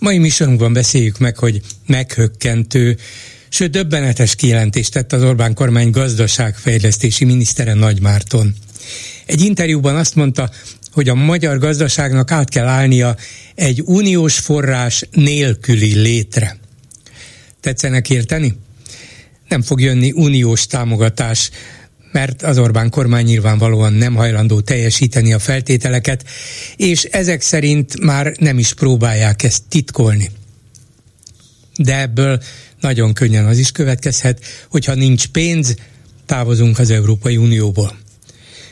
[0.00, 2.96] Mai műsorunkban beszéljük meg, hogy meghökkentő,
[3.48, 8.54] sőt döbbenetes kijelentést tett az Orbán kormány gazdaságfejlesztési minisztere Nagy Márton.
[9.26, 10.50] Egy interjúban azt mondta,
[10.92, 13.16] hogy a magyar gazdaságnak át kell állnia
[13.54, 16.58] egy uniós forrás nélküli létre.
[17.60, 18.56] Tetszenek érteni?
[19.48, 21.50] Nem fog jönni uniós támogatás,
[22.12, 26.24] mert az Orbán kormány nyilvánvalóan nem hajlandó teljesíteni a feltételeket,
[26.76, 30.30] és ezek szerint már nem is próbálják ezt titkolni.
[31.76, 32.42] De ebből
[32.80, 35.74] nagyon könnyen az is következhet, hogyha nincs pénz,
[36.26, 37.98] távozunk az Európai Unióból.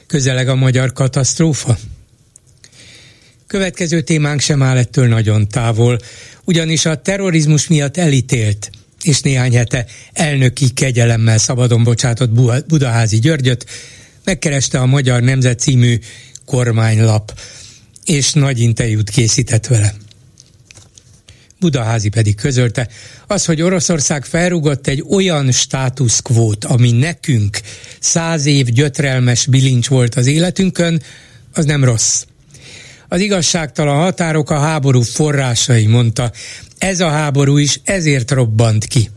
[0.06, 1.78] Közeleg a magyar katasztrófa?
[3.46, 5.98] Következő témánk sem áll ettől nagyon távol,
[6.44, 8.70] ugyanis a terrorizmus miatt elítélt
[9.02, 12.30] és néhány hete elnöki kegyelemmel szabadon bocsátott
[12.66, 13.66] Budaházi Györgyöt,
[14.24, 15.98] megkereste a Magyar Nemzet című
[16.44, 17.40] kormánylap,
[18.04, 19.94] és nagy interjút készített vele.
[21.60, 22.88] Budaházi pedig közölte,
[23.26, 27.60] az, hogy Oroszország felrugott egy olyan státuszkvót, ami nekünk
[28.00, 31.02] száz év gyötrelmes bilincs volt az életünkön,
[31.52, 32.24] az nem rossz.
[33.08, 36.32] Az igazságtalan határok a háború forrásai, mondta.
[36.78, 39.10] Ez a háború is ezért robbant ki.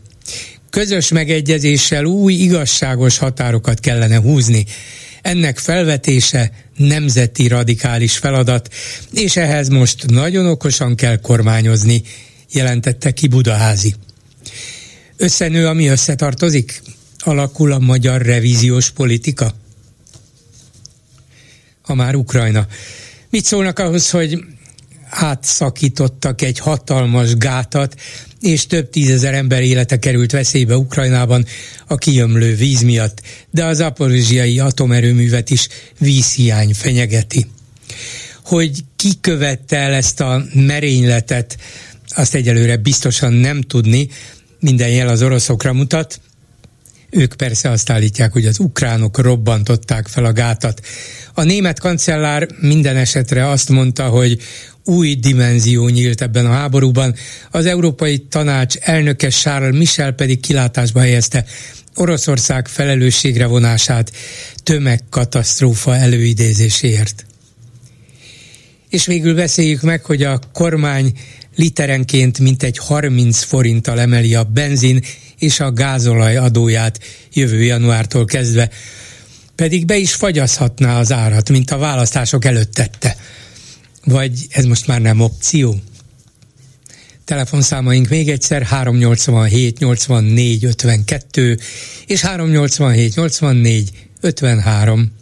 [0.70, 4.66] Közös megegyezéssel új igazságos határokat kellene húzni.
[5.22, 8.74] Ennek felvetése nemzeti radikális feladat,
[9.12, 12.02] és ehhez most nagyon okosan kell kormányozni,
[12.52, 13.94] jelentette ki Budaházi.
[15.16, 16.82] Összenő, ami összetartozik?
[17.18, 19.54] Alakul a magyar revíziós politika?
[21.82, 22.66] Ha már Ukrajna.
[23.30, 24.44] Mit szólnak ahhoz, hogy
[25.12, 27.94] átszakítottak egy hatalmas gátat,
[28.40, 31.46] és több tízezer ember élete került veszélybe Ukrajnában
[31.86, 35.68] a kiömlő víz miatt, de az aporizsiai atomerőművet is
[35.98, 37.46] vízhiány fenyegeti.
[38.44, 41.56] Hogy ki követte el ezt a merényletet,
[42.08, 44.08] azt egyelőre biztosan nem tudni,
[44.60, 46.20] minden jel az oroszokra mutat,
[47.14, 50.80] ők persze azt állítják, hogy az ukránok robbantották fel a gátat.
[51.34, 54.38] A német kancellár minden esetre azt mondta, hogy
[54.84, 57.14] új dimenzió nyílt ebben a háborúban.
[57.50, 61.44] Az Európai Tanács elnöke Charles Michel pedig kilátásba helyezte
[61.94, 64.12] Oroszország felelősségre vonását
[64.62, 67.26] tömegkatasztrófa előidézéséért.
[68.88, 71.12] És végül beszéljük meg, hogy a kormány
[71.56, 75.02] literenként mintegy 30 forinttal emeli a benzin
[75.38, 76.98] és a gázolaj adóját
[77.32, 78.70] jövő januártól kezdve,
[79.54, 83.16] pedig be is fagyaszhatná az árat, mint a választások előtt tette.
[84.04, 85.74] Vagy ez most már nem opció?
[87.24, 91.56] Telefonszámaink még egyszer 387 84 52
[92.06, 95.12] és 387 84 53.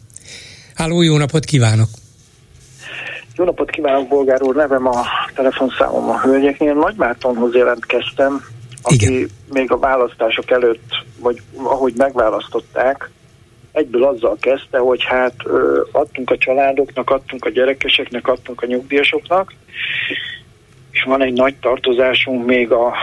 [0.74, 1.88] Háló, jó napot kívánok!
[3.36, 4.54] Jó napot kívánok, Bolgár úr!
[4.54, 5.04] Nevem a
[5.34, 6.74] telefonszámom a hölgyeknél.
[6.74, 8.44] Nagy Mártonhoz jelentkeztem,
[8.82, 9.30] aki Igen.
[9.52, 13.10] még a választások előtt, vagy ahogy megválasztották,
[13.72, 19.52] egyből azzal kezdte, hogy hát ö, adtunk a családoknak, adtunk a gyerekeseknek, adtunk a nyugdíjasoknak,
[20.90, 22.94] és van egy nagy tartozásunk még, a,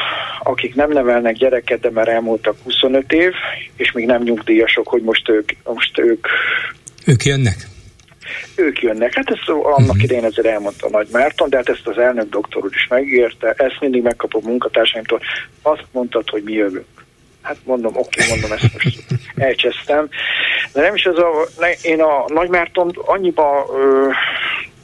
[0.43, 3.31] akik nem nevelnek gyereket, de már elmúltak 25 év,
[3.75, 6.27] és még nem nyugdíjasok, hogy most ők, most ők
[7.05, 7.67] ők jönnek?
[8.55, 9.13] ők jönnek.
[9.13, 10.03] Hát ezt annak uh-huh.
[10.03, 13.77] idején ezzel elmondta Nagy Márton, de hát ezt az elnök doktor úr is megérte, ezt
[13.79, 15.21] mindig megkapom munkatársaimtól.
[15.61, 16.96] Azt mondtad, hogy mi jövünk.
[17.47, 19.03] Hát mondom, oké, okay, mondom, ezt most
[19.35, 20.09] elcsesztem.
[20.73, 21.47] De nem is ez a,
[21.81, 24.09] én a Nagy Márton annyiba, ö,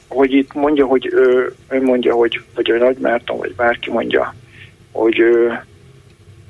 [0.08, 4.34] hogy itt mondja, hogy ö, ő mondja, hogy, vagy a Nagy Márton, vagy bárki mondja,
[4.92, 5.52] hogy ö,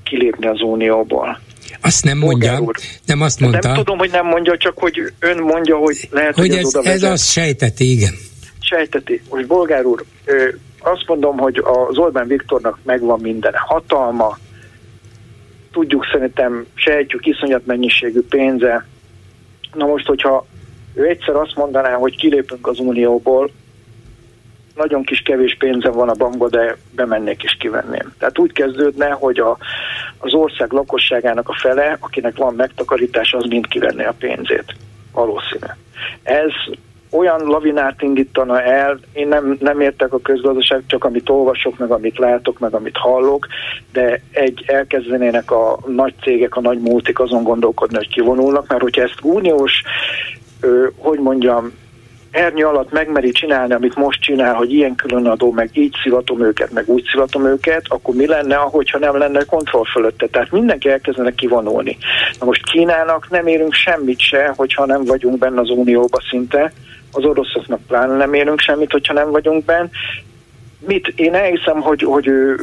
[0.04, 1.40] kilépni az Unióból.
[1.80, 2.74] Azt nem mondja, úr.
[3.06, 3.66] nem azt mondta.
[3.68, 7.02] Nem tudom, hogy nem mondja, csak hogy ön mondja, hogy lehet, hogy, hogy ez, ez
[7.02, 8.14] az sejteti, igen.
[8.60, 9.22] Sejteti.
[9.30, 10.04] Most Bolgár úr,
[10.78, 14.38] azt mondom, hogy az Orbán Viktornak megvan minden hatalma,
[15.74, 18.86] tudjuk szerintem, sejtjük iszonyat mennyiségű pénze.
[19.72, 20.46] Na most, hogyha
[20.94, 23.50] ő egyszer azt mondaná, hogy kilépünk az Unióból,
[24.74, 28.12] nagyon kis kevés pénze van a bankban, de bemennék és kivenném.
[28.18, 29.58] Tehát úgy kezdődne, hogy a,
[30.18, 34.74] az ország lakosságának a fele, akinek van megtakarítás, az mind kivenné a pénzét.
[35.12, 35.66] Valószínű.
[36.22, 36.52] Ez
[37.16, 42.18] olyan lavinát indítana el, én nem, nem értek a közgazdaság, csak amit olvasok, meg amit
[42.18, 43.46] látok, meg amit hallok,
[43.92, 49.02] de egy elkezdenének a nagy cégek, a nagy multik azon gondolkodni, hogy kivonulnak, mert hogyha
[49.02, 49.82] ezt uniós,
[50.60, 51.72] ö, hogy mondjam,
[52.34, 56.88] ernyő alatt megmeri csinálni, amit most csinál, hogy ilyen különadó, meg így szivatom őket, meg
[56.88, 60.26] úgy szivatom őket, akkor mi lenne, ahogyha nem lenne kontroll fölötte?
[60.26, 61.96] Tehát mindenki elkezdene kivonulni.
[62.40, 66.72] Na most Kínának nem érünk semmit se, hogyha nem vagyunk benne az unióba szinte,
[67.14, 69.88] az oroszoknak pláne nem érünk semmit, hogyha nem vagyunk benne.
[70.86, 71.12] Mit?
[71.16, 72.56] Én elhiszem, hogy, hogy ő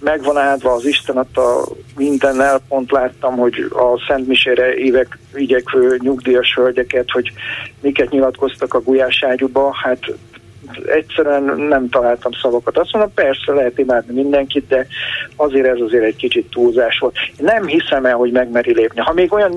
[0.00, 1.64] meg áldva az Isten a
[1.96, 7.32] mindennel, pont láttam, hogy a Szent Misére évek igyekvő nyugdíjas hölgyeket, hogy
[7.80, 9.98] miket nyilatkoztak a gulyáságyúba, hát
[10.86, 12.78] egyszerűen nem találtam szavakat.
[12.78, 14.86] Azt mondom, persze lehet imádni mindenkit, de
[15.36, 17.16] azért ez azért egy kicsit túlzás volt.
[17.38, 19.00] Nem hiszem el, hogy megmeri lépni.
[19.00, 19.52] Ha még olyan,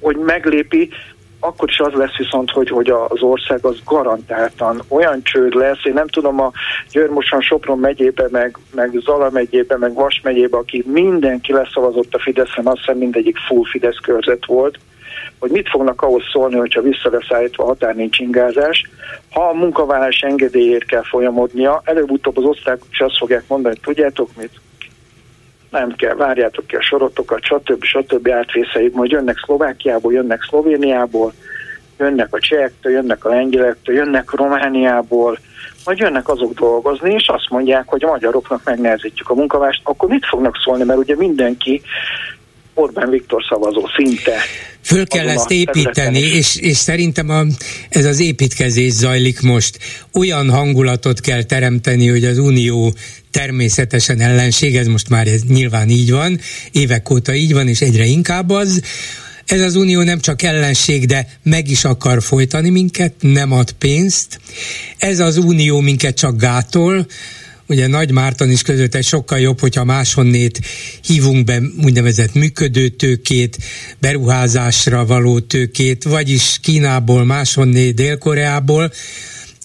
[0.00, 0.90] hogy meglépi,
[1.40, 5.92] akkor is az lesz viszont, hogy, hogy az ország az garantáltan olyan csőd lesz, én
[5.92, 6.52] nem tudom a
[6.90, 12.66] Györmosan Sopron megyébe, meg, meg Zala megyébe, meg Vas megyébe, aki mindenki leszavazott a Fideszen,
[12.66, 14.78] azt hiszem mindegyik full Fidesz körzet volt,
[15.38, 18.90] hogy mit fognak ahhoz szólni, hogyha vissza lesz állítva határ nincs ingázás.
[19.30, 24.28] Ha a munkavállalás engedélyért kell folyamodnia, előbb-utóbb az osztályok is azt fogják mondani, hogy tudjátok
[24.36, 24.50] mit,
[25.70, 27.84] nem kell, várjátok ki a sorotokat, stb.
[27.84, 28.28] stb.
[28.28, 31.32] átvészeljük, majd jönnek Szlovákiából, jönnek Szlovéniából,
[31.98, 35.38] jönnek a csehektől, jönnek a lengyelektől, jönnek Romániából,
[35.84, 40.26] majd jönnek azok dolgozni, és azt mondják, hogy a magyaroknak megnehezítjük a munkavást, akkor mit
[40.26, 41.82] fognak szólni, mert ugye mindenki
[42.74, 44.32] Orbán Viktor szavazó szinte.
[44.82, 47.42] Föl kell ezt építeni, és, és szerintem a,
[47.88, 49.78] ez az építkezés zajlik most.
[50.12, 52.92] Olyan hangulatot kell teremteni, hogy az Unió
[53.38, 56.40] természetesen ellenség, ez most már ez nyilván így van,
[56.72, 58.82] évek óta így van, és egyre inkább az,
[59.46, 64.40] ez az unió nem csak ellenség, de meg is akar folytani minket, nem ad pénzt.
[64.96, 67.06] Ez az unió minket csak gátol,
[67.66, 70.60] ugye Nagy Márton is között egy sokkal jobb, hogyha máshonnét
[71.02, 73.58] hívunk be úgynevezett működő tőkét,
[74.00, 78.92] beruházásra való tőkét, vagyis Kínából, máshonnét, Dél-Koreából,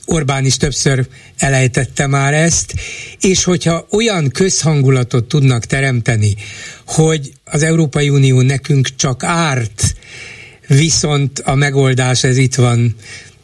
[0.06, 1.08] Orbán is többször
[1.38, 2.74] elejtette már ezt,
[3.20, 6.36] és hogyha olyan közhangulatot tudnak teremteni,
[6.86, 9.96] hogy az Európai Unió nekünk csak árt,
[10.68, 12.96] viszont a megoldás ez itt van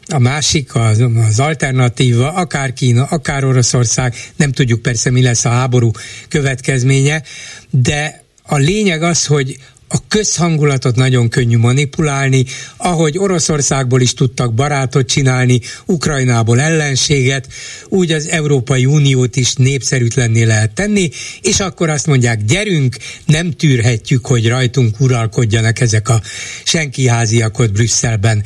[0.06, 5.48] a másik, az, az alternatíva, akár Kína, akár Oroszország, nem tudjuk persze mi lesz a
[5.48, 5.90] háború
[6.28, 7.22] következménye,
[7.70, 9.56] de a lényeg az, hogy
[9.92, 12.44] a közhangulatot nagyon könnyű manipulálni,
[12.76, 17.48] ahogy Oroszországból is tudtak barátot csinálni, Ukrajnából ellenséget,
[17.88, 21.10] úgy az Európai Uniót is népszerűtlenné lehet tenni,
[21.42, 22.96] és akkor azt mondják, gyerünk,
[23.26, 26.22] nem tűrhetjük, hogy rajtunk uralkodjanak ezek a
[26.64, 28.44] senkiháziak ott Brüsszelben.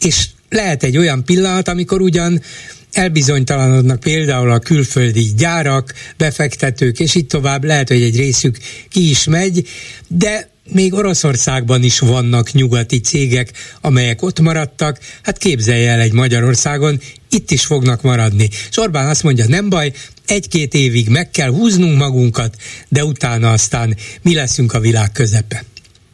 [0.00, 2.42] És lehet egy olyan pillanat, amikor ugyan
[2.92, 8.58] elbizonytalanodnak például a külföldi gyárak, befektetők, és itt tovább lehet, hogy egy részük
[8.88, 9.68] ki is megy,
[10.08, 16.98] de még Oroszországban is vannak nyugati cégek, amelyek ott maradtak, hát képzelje el egy Magyarországon,
[17.30, 18.48] itt is fognak maradni.
[18.70, 19.92] És Orbán azt mondja, nem baj,
[20.26, 22.56] egy-két évig meg kell húznunk magunkat,
[22.88, 25.62] de utána aztán mi leszünk a világ közepe.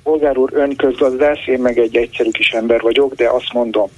[0.03, 3.91] Polgár úr, ön közgazdász, én meg egy egyszerű kis ember vagyok, de azt mondom,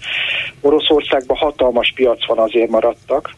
[0.60, 3.34] Oroszországban hatalmas piac van, azért maradtak,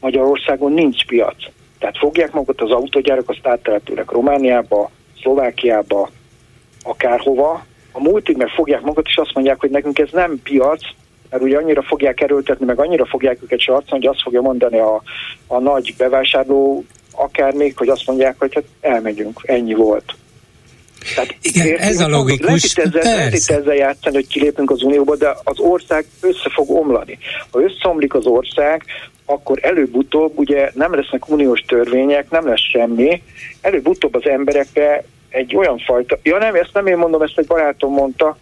[0.00, 1.36] Magyarországon nincs piac.
[1.78, 4.90] Tehát fogják magukat az autógyárak, azt áttelepülnek Romániába,
[5.20, 6.10] Szlovákiába,
[6.82, 10.80] akárhova, a multik meg fogják magukat, és azt mondják, hogy nekünk ez nem piac,
[11.30, 15.02] mert ugye annyira fogják erőltetni, meg annyira fogják őket sarcolni, hogy azt fogja mondani a,
[15.46, 20.14] a nagy bevásárló akár még, hogy azt mondják, hogy hát elmegyünk, ennyi volt.
[21.14, 22.46] Tehát Igen, érti, ez a logikus.
[22.46, 26.50] Lehet itt, ezzel, lehet itt ezzel játszani, hogy kilépünk az Unióba, de az ország össze
[26.52, 27.18] fog omlani.
[27.50, 28.84] Ha összeomlik az ország,
[29.24, 33.22] akkor előbb-utóbb ugye nem lesznek uniós törvények, nem lesz semmi,
[33.60, 37.92] előbb-utóbb az emberekre egy olyan fajta, ja nem, ezt nem én mondom, ezt egy barátom
[37.92, 38.36] mondta,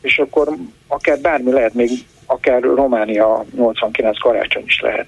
[0.00, 0.48] és akkor
[0.88, 1.90] akár bármi lehet, még
[2.26, 5.06] akár Románia 89 karácsony is lehet.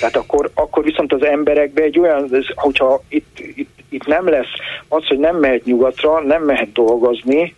[0.00, 4.52] Tehát akkor, akkor viszont az emberekbe egy olyan, hogyha itt, itt, itt nem lesz
[4.88, 7.54] az, hogy nem mehet nyugatra, nem mehet dolgozni,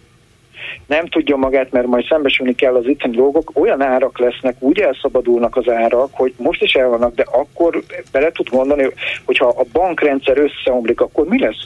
[0.86, 5.56] nem tudja magát, mert majd szembesülni kell az itteni dolgok, olyan árak lesznek, úgy elszabadulnak
[5.56, 8.86] az árak, hogy most is el vannak, de akkor bele tud mondani,
[9.24, 11.64] hogyha a bankrendszer összeomlik, akkor mi lesz?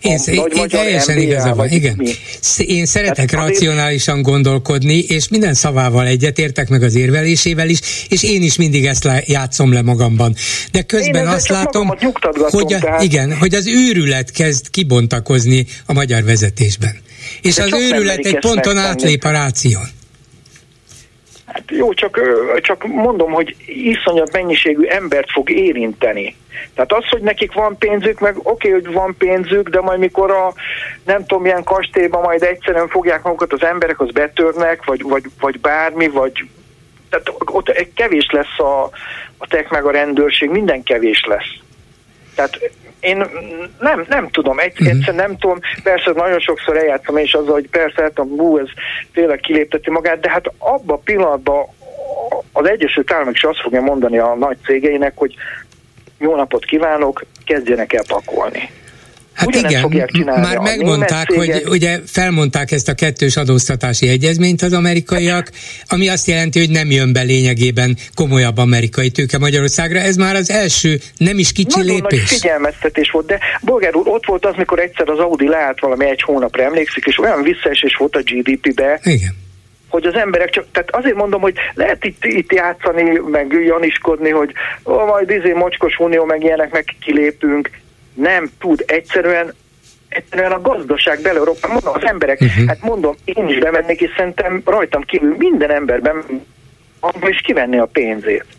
[0.00, 1.94] Én, én, én teljesen igaza van, igen.
[1.96, 2.10] Mi?
[2.56, 8.42] Én szeretek hát, racionálisan gondolkodni, és minden szavával egyetértek meg az érvelésével is, és én
[8.42, 10.34] is mindig ezt le, játszom le magamban.
[10.72, 11.86] De közben azt látom,
[12.50, 17.04] hogy, a, igen, hogy az őrület kezd kibontakozni a magyar vezetésben.
[17.42, 19.82] És De az őrület egy ponton átlép a ráción.
[21.46, 22.20] Hát jó, csak,
[22.60, 26.36] csak mondom, hogy iszonyat mennyiségű embert fog érinteni.
[26.74, 30.30] Tehát az, hogy nekik van pénzük, meg oké, okay, hogy van pénzük, de majd mikor
[30.30, 30.54] a
[31.04, 35.60] nem tudom milyen kastélyban majd egyszerűen fogják magukat az emberek, az betörnek, vagy, vagy, vagy
[35.60, 36.32] bármi, vagy
[37.10, 38.82] tehát ott kevés lesz a,
[39.36, 41.54] a tek meg a rendőrség, minden kevés lesz.
[42.34, 43.24] Tehát én
[43.78, 44.88] nem, nem tudom, egy, uh-huh.
[44.88, 48.68] egyszer nem tudom, persze nagyon sokszor eljátszom és azzal, hogy persze, hát a bú, ez
[49.12, 51.66] tényleg kilépteti magát, de hát abban a pillanatban
[52.52, 55.34] az Egyesült Államok is azt fogja mondani a nagy cégeinek, hogy
[56.18, 58.70] jó napot kívánok, kezdjenek el pakolni.
[59.36, 64.62] Hát Ugyanezt igen, fogják csinálni már megmondták, hogy ugye felmondták ezt a kettős adóztatási egyezményt
[64.62, 65.50] az amerikaiak,
[65.88, 69.98] ami azt jelenti, hogy nem jön be lényegében komolyabb amerikai tőke Magyarországra.
[69.98, 72.18] Ez már az első, nem is kicsi Nagyon lépés.
[72.18, 76.08] Nagy figyelmeztetés volt, de Bolgár úr, ott volt az, mikor egyszer az Audi leállt valami
[76.08, 79.44] egy hónapra, emlékszik, és olyan visszaesés volt a GDP-be, igen
[79.88, 84.52] hogy az emberek csak, tehát azért mondom, hogy lehet itt, itt játszani, meg janiskodni, hogy
[84.84, 87.70] ó, majd izé mocskos unió, meg ilyenek, meg kilépünk,
[88.16, 89.54] nem tud egyszerűen
[90.08, 91.70] egyszerűen a gazdaság beleroppan.
[91.70, 92.66] Mondom, az emberek, uh-huh.
[92.66, 96.24] hát mondom, én is bemennék, és szerintem rajtam kívül minden emberben
[97.00, 98.55] abban is kivenni a pénzét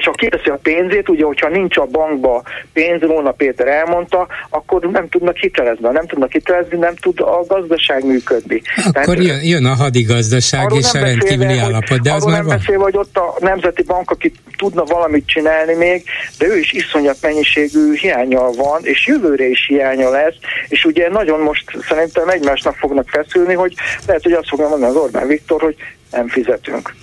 [0.00, 2.42] és ha kiveszi a pénzét, ugye, hogyha nincs a bankba
[2.72, 5.88] pénz, Róna Péter elmondta, akkor nem tudnak hitelezni.
[5.92, 8.62] Nem tudnak hitelezni, nem tud a gazdaság működni.
[8.76, 12.56] Akkor Tehát, jön, jön a hadigazdaság és a rendkívüli állapot, de az már nem van.
[12.56, 16.04] beszélve, hogy ott a Nemzeti Bank, aki tudna valamit csinálni még,
[16.38, 20.34] de ő is iszonyat mennyiségű hiánya van, és jövőre is hiánya lesz,
[20.68, 23.74] és ugye nagyon most szerintem egymásnak fognak feszülni, hogy
[24.06, 25.76] lehet, hogy azt fogja mondani az Orbán Viktor, hogy
[26.10, 26.94] nem fizetünk.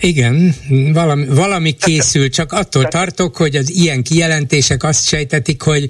[0.00, 0.54] Igen,
[0.92, 5.86] valami, valami készül, csak attól tartok, hogy az ilyen kijelentések azt sejtetik, hogy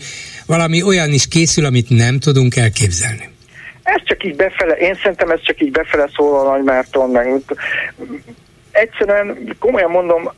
[0.47, 3.29] valami olyan is készül, amit nem tudunk elképzelni.
[3.83, 7.29] Ez csak így befele, én szerintem ez csak így befele szól a Nagy Márton, meg
[8.71, 10.31] egyszerűen komolyan mondom,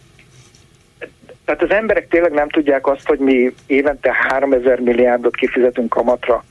[1.44, 6.44] tehát az emberek tényleg nem tudják azt, hogy mi évente 3000 milliárdot kifizetünk kamatra,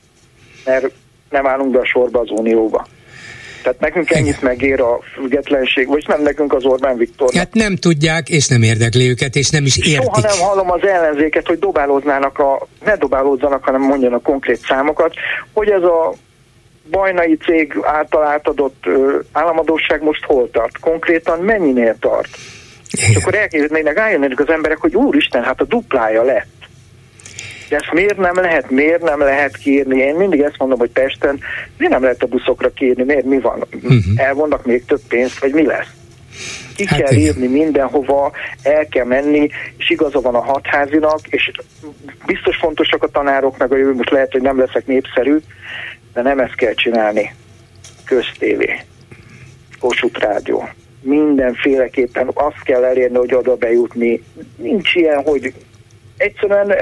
[0.65, 0.91] mert
[1.29, 2.87] nem állunk be a sorba az Unióba.
[3.63, 7.33] Tehát nekünk ennyit megér a függetlenség, vagy nem nekünk az Orbán Viktor.
[7.33, 9.95] Hát nem tudják, és nem érdekli őket, és nem is értik.
[9.95, 15.13] Soha nem hallom az ellenzéket, hogy dobálóznának a, ne dobálózzanak, hanem mondjanak konkrét számokat,
[15.53, 16.13] hogy ez a
[16.89, 20.79] bajnai cég által átadott ö, államadóság most hol tart?
[20.79, 22.29] Konkrétan mennyinél tart?
[22.91, 23.09] Igen.
[23.09, 26.58] És akkor elkezdenének álljanak az emberek, hogy úristen, hát a duplája lett.
[27.69, 29.97] De ezt miért nem lehet, miért nem lehet kérni?
[29.97, 31.39] Én mindig ezt mondom, hogy Pesten
[31.77, 33.63] miért nem lehet a buszokra kérni, miért mi van?
[33.73, 34.01] Uh-huh.
[34.15, 35.87] Elvonnak még több pénzt, vagy mi lesz?
[36.75, 37.23] Ki hát kell igen.
[37.23, 38.31] írni mindenhova,
[38.63, 41.51] el kell menni, és igaza van a hatházinak, és
[42.25, 45.37] biztos fontosak a tanárok, meg a jövő, most lehet, hogy nem leszek népszerű,
[46.13, 47.33] de nem ezt kell csinálni.
[48.05, 48.79] Köztévé,
[49.79, 50.69] Kossuth Rádió,
[51.01, 54.23] mindenféleképpen azt kell elérni, hogy oda bejutni.
[54.55, 55.53] Nincs ilyen, hogy
[56.17, 56.75] egyszerűen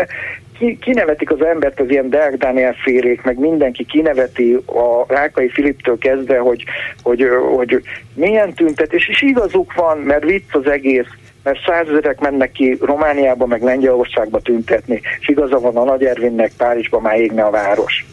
[0.57, 5.97] ki, kinevetik az embert az ilyen Deák Dániel félék, meg mindenki kineveti a Rákai Filiptől
[5.97, 6.63] kezdve, hogy,
[7.03, 7.81] hogy, hogy
[8.13, 11.07] milyen tüntetés, és igazuk van, mert vicc az egész,
[11.43, 16.99] mert százezerek mennek ki Romániába, meg Lengyelországba tüntetni, és igaza van a Nagy Ervinnek Párizsba
[16.99, 18.05] már égne a város.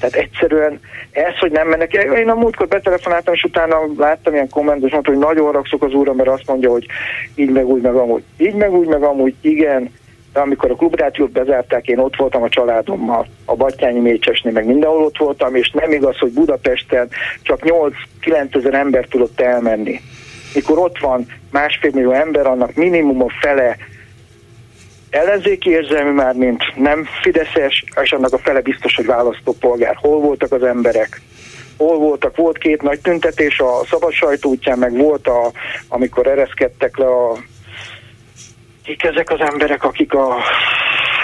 [0.00, 0.80] Tehát egyszerűen
[1.10, 5.10] ez, hogy nem mennek, én a múltkor betelefonáltam, és utána láttam ilyen kommentet, és mondta,
[5.10, 6.86] hogy nagyon rakszok az úrra, mert azt mondja, hogy
[7.34, 8.22] így meg úgy, meg amúgy.
[8.36, 9.90] Így meg úgy, meg amúgy, igen,
[10.32, 15.04] de amikor a klubrációt bezárták, én ott voltam a családommal, a Battyányi Mécsesnél, meg mindenhol
[15.04, 17.08] ott voltam, és nem igaz, hogy Budapesten
[17.42, 17.60] csak
[18.24, 20.00] 8-9 ezer ember tudott elmenni.
[20.54, 23.76] Mikor ott van másfél millió ember, annak minimum a fele
[25.10, 29.96] ellenzéki érzelmi már, mint nem fideszes, és annak a fele biztos, hogy választópolgár.
[30.00, 31.20] Hol voltak az emberek?
[31.76, 32.36] Hol voltak?
[32.36, 35.52] Volt két nagy tüntetés a szabad sajtó útján, meg volt, a,
[35.88, 37.36] amikor ereszkedtek le a
[38.84, 40.36] kik ezek az emberek, akik a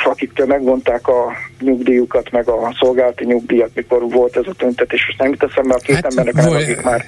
[0.05, 5.07] akiktől megvonták a nyugdíjukat, meg a szolgálati nyugdíjat, mikor volt ez a tüntetés.
[5.07, 7.05] Most nem jut eszembe a két hát embernek, vol- akik már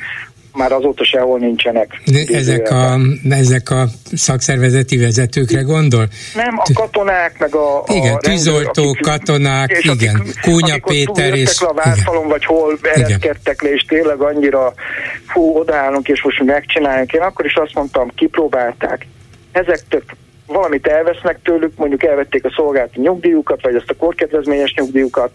[0.52, 2.00] már azóta sehol nincsenek.
[2.04, 6.08] De ezek a, ezek a szakszervezeti vezetőkre gondol?
[6.34, 7.84] Nem, a katonák, meg a...
[7.86, 11.60] Igen, a tűzoltók, akik, katonák, és igen, akik, Kúnya akik Péter és...
[11.60, 14.74] a várfalon, vagy hol ereszkedtek le, és tényleg annyira
[15.26, 17.12] fú, odaállunk, és most megcsináljuk.
[17.12, 19.06] Én akkor is azt mondtam, kipróbálták.
[19.52, 20.04] Ezek több
[20.52, 25.30] valamit elvesznek tőlük, mondjuk elvették a szolgálati nyugdíjukat, vagy ezt a korkedvezményes nyugdíjukat,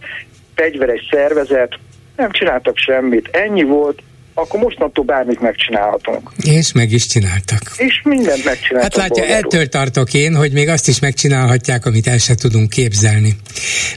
[0.56, 1.80] fegyveres szervezet,
[2.16, 3.28] nem csináltak semmit.
[3.32, 4.02] Ennyi volt,
[4.34, 6.32] akkor mostantól bármit megcsinálhatunk.
[6.44, 7.62] És meg is csináltak.
[7.78, 9.02] És mindent megcsináltak.
[9.02, 13.36] Hát látja, ettől tartok én, hogy még azt is megcsinálhatják, amit el se tudunk képzelni.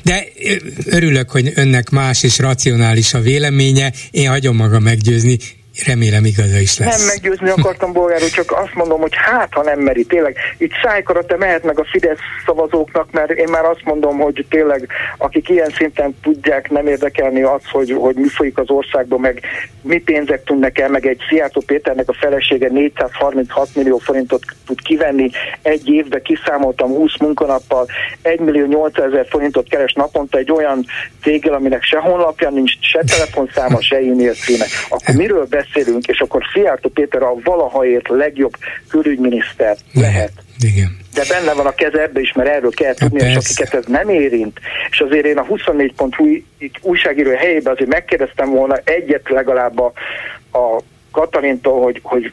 [0.05, 0.25] De
[0.87, 5.39] örülök, hogy önnek más és racionális a véleménye, én hagyom magam meggyőzni,
[5.87, 6.99] remélem igaza is lesz.
[6.99, 11.37] Nem meggyőzni akartam bolgáról, csak azt mondom, hogy hát, ha nem meri, tényleg itt szájkarate
[11.37, 16.17] mehet meg a Fidesz szavazóknak, mert én már azt mondom, hogy tényleg akik ilyen szinten
[16.23, 19.43] tudják nem érdekelni az, hogy, hogy mi folyik az országban, meg
[19.83, 25.31] mi pénzek tudnak el, meg egy Szijjártó Péternek a felesége 436 millió forintot tud kivenni
[25.63, 27.87] egy évbe, kiszámoltam 20 munkanappal,
[28.23, 30.85] 1 millió 800 ezer forintot keres naponta egy olyan
[31.23, 34.65] céggel, aminek se honlapja nincs, se telefonszáma, se e-mail címe.
[34.89, 38.53] Akkor miről beszélünk, és akkor Szijjártó Péter a valahaért legjobb
[38.89, 40.33] külügyminiszter lehet.
[40.61, 40.97] Igen.
[41.15, 44.09] De benne van a keze ebbe is, mert erről kell tudni, és akiket ez nem
[44.09, 44.61] érint.
[44.91, 46.43] És azért én a 24.hu
[46.83, 49.93] újságíró helyében azért megkérdeztem volna egyet legalább a,
[50.53, 50.83] a
[51.13, 52.33] Katalintól, hogy, hogy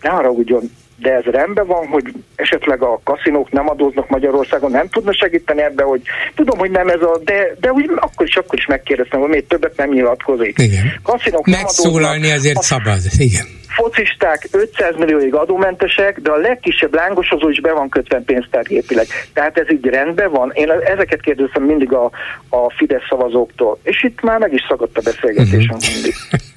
[0.00, 0.62] ne haragudjon,
[0.96, 2.04] de ez rendben van, hogy
[2.36, 6.00] esetleg a kaszinók nem adóznak Magyarországon, nem tudna segíteni ebbe, hogy
[6.34, 9.46] tudom, hogy nem ez a, de, de úgy akkor is, akkor is megkérdeztem, hogy még
[9.46, 10.58] többet nem nyilatkozik.
[10.58, 10.92] Igen.
[11.02, 13.46] Kaszinók Megszólalni nem adóznak, azért szabad, igen.
[13.68, 19.06] Focisták 500 millióig adómentesek, de a legkisebb lángosozó is be van kötve pénztárgépileg.
[19.32, 20.50] Tehát ez így rendben van.
[20.54, 22.04] Én ezeket kérdeztem mindig a,
[22.48, 23.78] a Fidesz szavazóktól.
[23.82, 25.94] És itt már meg is szakadt a beszélgetésem uh-huh.
[25.94, 26.14] mindig.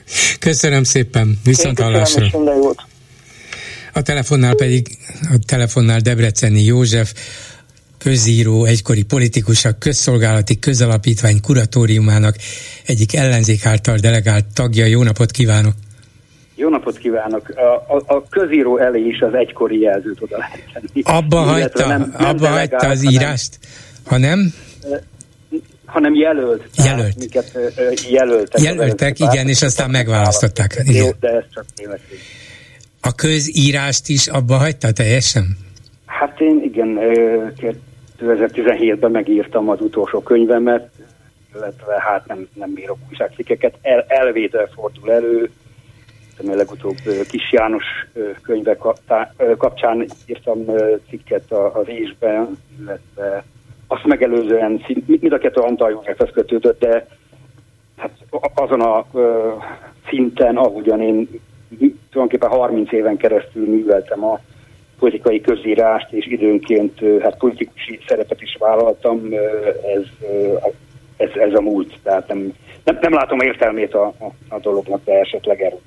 [0.40, 2.26] Köszönöm szépen, viszont hallásra.
[2.32, 2.82] Minden jót.
[3.98, 4.88] A telefonnál pedig,
[5.22, 7.14] a telefonnál Debreceni József,
[7.98, 12.36] közíró, egykori politikus, a közszolgálati közalapítvány kuratóriumának
[12.86, 14.86] egyik ellenzék által delegált tagja.
[14.86, 15.74] Jó napot kívánok!
[16.56, 17.50] Jó napot kívánok!
[17.50, 21.02] A, a, a közíró elé is az egykori jelzőt oda lehet tenni.
[21.04, 23.60] Abba hagyta, nem, nem abba hagyta az írást?
[24.06, 24.54] Ha nem?
[25.86, 26.70] hanem jelölt.
[26.86, 27.18] Jelölt.
[27.18, 27.52] Miket
[28.10, 28.62] jelöltek.
[28.62, 30.82] Jelöltek, igen, és aztán megválasztották.
[30.84, 31.06] Igen.
[31.06, 32.00] Jó, de ez csak tényleg.
[33.08, 35.46] A közírást is abba hagyta teljesen?
[36.06, 36.98] Hát én igen,
[38.20, 40.90] 2017-ben megírtam az utolsó könyvemet,
[41.56, 43.78] illetve hát nem, nem írok újságcikkeket.
[43.82, 45.52] El, elvétel fordul elő,
[46.38, 46.98] a legutóbb
[47.30, 47.84] Kis János
[48.42, 48.78] könyve
[49.58, 50.66] kapcsán írtam
[51.10, 53.44] cikket az ésben, illetve
[53.88, 57.08] azt megelőzően, mind a kettő Antal Józsefhez kötődött, de
[57.98, 58.12] hát
[58.54, 59.06] azon a
[60.10, 61.30] szinten, ahogyan én
[62.12, 64.40] tulajdonképpen 30 éven keresztül műveltem a
[65.00, 69.22] politikai közírást, és időnként hát politikusi szerepet is vállaltam,
[69.96, 70.28] ez,
[71.18, 72.00] ez, ez a múlt.
[72.04, 72.54] Tehát nem,
[72.84, 75.82] nem, nem látom értelmét a, a, a dolognak, de esetleg erről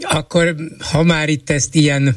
[0.00, 0.54] Akkor,
[0.92, 2.14] ha már itt ezt ilyen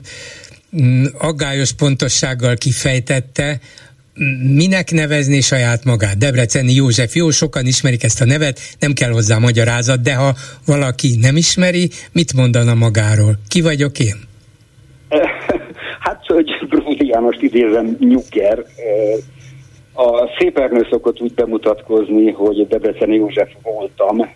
[0.81, 3.59] mm, aggályos pontossággal kifejtette,
[4.53, 6.17] minek nevezni saját magát?
[6.17, 10.33] Debreceni József, jó, sokan ismerik ezt a nevet, nem kell hozzá magyarázat, de ha
[10.65, 13.33] valaki nem ismeri, mit mondana magáról?
[13.47, 14.15] Ki vagyok én?
[15.99, 18.65] Hát, hogy Bruni Jánost idézem, nyuker.
[19.93, 24.29] A szépernő szokott úgy bemutatkozni, hogy Debreceni József voltam,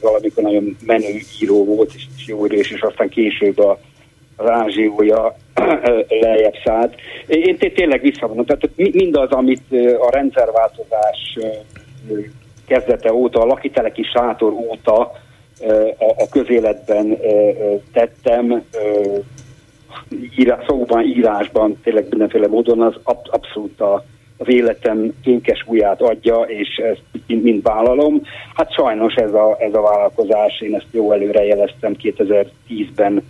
[0.00, 3.80] valamikor nagyon menő író volt, és jó író, és aztán később a
[4.36, 5.36] rázsiója
[6.20, 6.94] lejjebb szállt.
[7.26, 11.38] Én tényleg visszavonom, tehát mindaz, amit a rendszerváltozás
[12.66, 15.12] kezdete óta, a lakiteleki sátor óta
[15.98, 17.18] a közéletben
[17.92, 18.62] tettem,
[20.66, 22.94] szóban, írásban, tényleg mindenféle módon az
[23.30, 24.04] abszolút a,
[24.36, 28.22] az életem kénkes ujját adja, és ezt mind, mind vállalom.
[28.54, 33.22] Hát sajnos ez a, ez a vállalkozás, én ezt jó előre jeleztem 2010-ben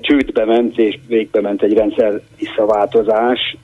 [0.00, 3.56] csődbe ment, és végbe ment egy rendszer visszaváltozás,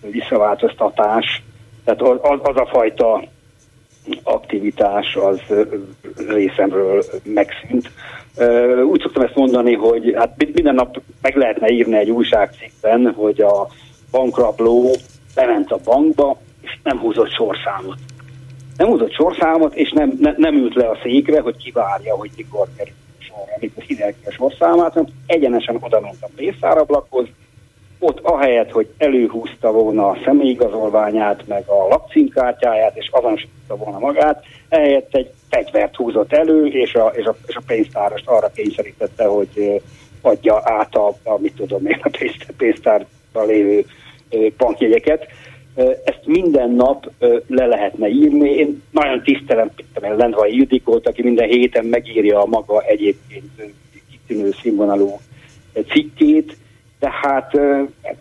[0.00, 1.42] visszaváltoztatás.
[1.84, 3.22] Tehát az, az a fajta
[4.22, 5.40] aktivitás az
[6.28, 7.90] részemről megszűnt.
[8.90, 13.68] Úgy szoktam ezt mondani, hogy hát minden nap meg lehetne írni egy újságcikkben, hogy a
[14.10, 14.90] bankrabló
[15.34, 17.98] bement a bankba, és nem húzott sorszámot.
[18.76, 22.68] Nem húzott sorszámot, és nem, ne, nem ült le a székre, hogy kivárja, hogy mikor
[22.76, 22.94] kerül
[23.34, 27.26] sorra, amikor hideg a sorszámát, hanem egyenesen oda ment a pénztárablakhoz,
[27.98, 35.14] ott ahelyett, hogy előhúzta volna a személyigazolványát, meg a lakcímkártyáját, és azonosította volna magát, ehelyett
[35.14, 39.82] egy fegyvert húzott elő, és a, és a, és a pénztárost arra kényszerítette, hogy
[40.20, 43.84] adja át a, a mit tudom én, a pénztárban lévő
[44.56, 45.26] bankjegyeket.
[46.04, 47.10] Ezt minden nap
[47.46, 48.50] le lehetne írni.
[48.50, 53.44] Én nagyon tisztelem Lendvai Judikót, aki minden héten megírja a maga egyébként
[54.10, 55.20] kitűnő színvonalú
[55.88, 56.56] cikkét,
[56.98, 57.50] tehát,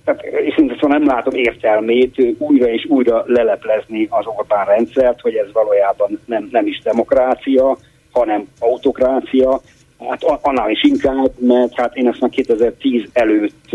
[0.04, 5.52] tehát és szóval nem látom értelmét újra és újra leleplezni az Orbán rendszert, hogy ez
[5.54, 7.78] valójában nem, nem is demokrácia,
[8.12, 9.62] hanem autokrácia.
[10.10, 13.70] Hát annál is inkább, mert hát én ezt már 2010 előtt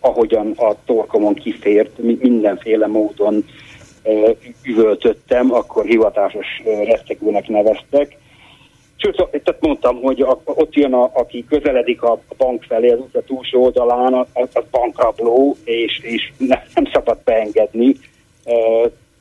[0.00, 3.44] ahogyan a torkomon kifért, mindenféle módon
[4.62, 8.16] üvöltöttem, akkor hivatásos rettegőnek neveztek.
[8.96, 13.20] Sőt, tehát mondtam, hogy a, ott jön, a, aki közeledik a, bank felé, az utca
[13.20, 17.94] túlsó oldalán, az, az bankrabló, és, és nem, nem szabad beengedni.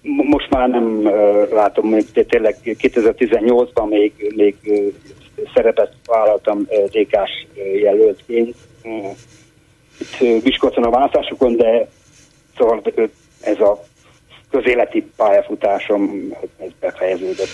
[0.01, 1.09] Most már nem
[1.51, 4.55] látom, hogy tényleg 2018-ban még, még
[5.53, 7.45] szerepet vállaltam DK-s
[7.81, 8.55] jelöltként
[9.97, 11.87] itt Miskolcon a választásokon, de
[12.57, 12.81] szóval
[13.41, 13.85] ez a
[14.51, 17.49] közéleti pályafutásom ez befejeződött.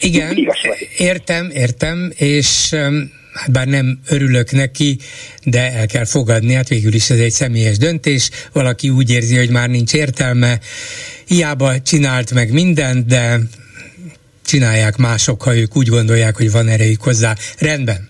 [0.00, 0.36] Igen,
[0.96, 2.74] értem, értem, és
[3.32, 4.98] hát bár nem örülök neki,
[5.44, 9.50] de el kell fogadni, hát végül is ez egy személyes döntés, valaki úgy érzi, hogy
[9.50, 10.58] már nincs értelme,
[11.26, 13.38] hiába csinált meg mindent, de
[14.48, 17.36] csinálják mások, ha ők úgy gondolják, hogy van erejük hozzá.
[17.58, 18.08] Rendben.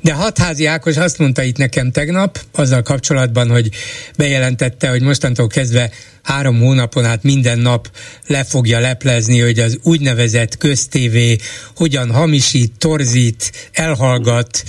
[0.00, 3.70] De Hatházi Ákos azt mondta itt nekem tegnap, azzal kapcsolatban, hogy
[4.16, 5.90] bejelentette, hogy mostantól kezdve
[6.22, 7.90] három hónapon át minden nap
[8.26, 11.36] le fogja leplezni, hogy az úgynevezett köztévé
[11.76, 14.64] hogyan hamisít, torzít, elhallgat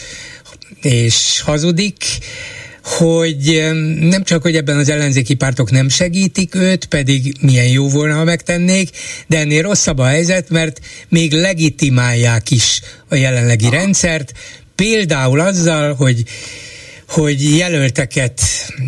[0.82, 2.04] és hazudik,
[2.86, 8.16] hogy nem csak, hogy ebben az ellenzéki pártok nem segítik őt, pedig milyen jó volna,
[8.16, 8.90] ha megtennék,
[9.28, 13.76] de ennél rosszabb a helyzet, mert még legitimálják is a jelenlegi Aha.
[13.76, 14.32] rendszert,
[14.76, 16.24] például azzal, hogy
[17.08, 18.42] hogy jelölteket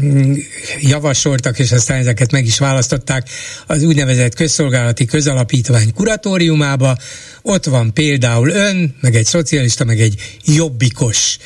[0.03, 0.33] mm,
[0.79, 3.29] javasoltak, és aztán ezeket meg is választották
[3.67, 6.97] az úgynevezett közszolgálati közalapítvány kuratóriumába.
[7.41, 11.37] Ott van például ön, meg egy szocialista, meg egy jobbikos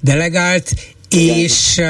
[0.00, 0.72] delegált,
[1.14, 1.80] és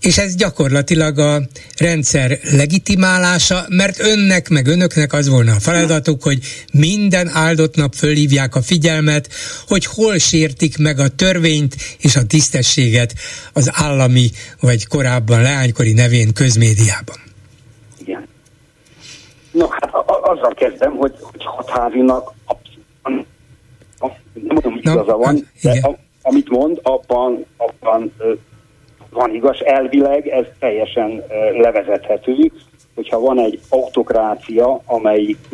[0.00, 1.40] és ez gyakorlatilag a
[1.78, 6.38] rendszer legitimálása, mert önnek, meg önöknek az volna a feladatuk, hogy
[6.72, 9.28] minden áldott nap fölhívják a figyelmet,
[9.68, 13.14] hogy hol sértik meg a törvényt és a tisztességet
[13.52, 17.16] az állami, vagy korábban leánykori nevén közmédiában.
[17.98, 18.28] Igen.
[19.52, 19.90] No, hát
[20.22, 22.32] azzal kezdem, hogy, hogy hatházinak
[24.34, 28.12] nem mondom, hogy igaza van, hát, de a, amit mond, abban, abban
[29.10, 32.52] van igaz, elvileg ez teljesen levezethető,
[32.94, 35.48] hogyha van egy autokrácia, amelyik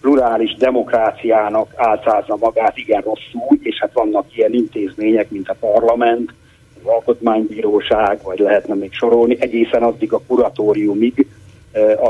[0.00, 6.32] plurális demokráciának álcázza magát igen rosszul, és hát vannak ilyen intézmények, mint a parlament,
[6.82, 11.26] az alkotmánybíróság, vagy lehetne még sorolni, egészen addig a kuratóriumig,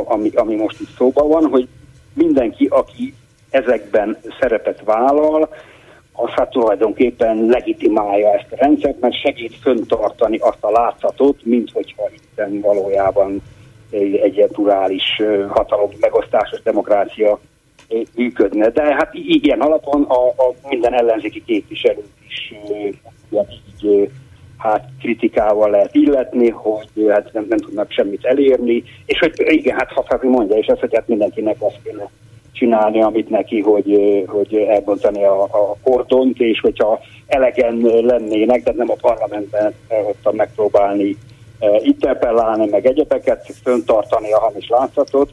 [0.05, 1.69] ami, ami most itt szóban van, hogy
[2.15, 3.15] mindenki, aki
[3.51, 5.49] ezekben szerepet vállal,
[6.17, 12.11] az hát tulajdonképpen legitimálja ezt a rendszert, mert segít föntartani azt a látszatot, mint hogyha
[12.15, 13.43] itt valójában
[13.91, 17.41] egy, egy plurális hatalom megosztásos demokrácia
[18.15, 18.69] működne.
[18.69, 24.11] De hát ilyen alapon a, a minden ellenzéki képviselőt is így
[24.57, 29.93] hát kritikával lehet illetni, hogy hát nem, nem tudnak semmit elérni, és hogy igen, hát
[29.93, 32.11] Hafafi mondja, és ezt, hogy hát mindenkinek azt kéne
[32.55, 38.91] csinálni, amit neki, hogy, hogy elbontani a, a kordont, és hogyha elegen lennének, de nem
[38.91, 41.17] a parlamentben ott megpróbálni
[41.83, 45.33] interpellálni, meg egyebeket, föntartani a hamis látszatot.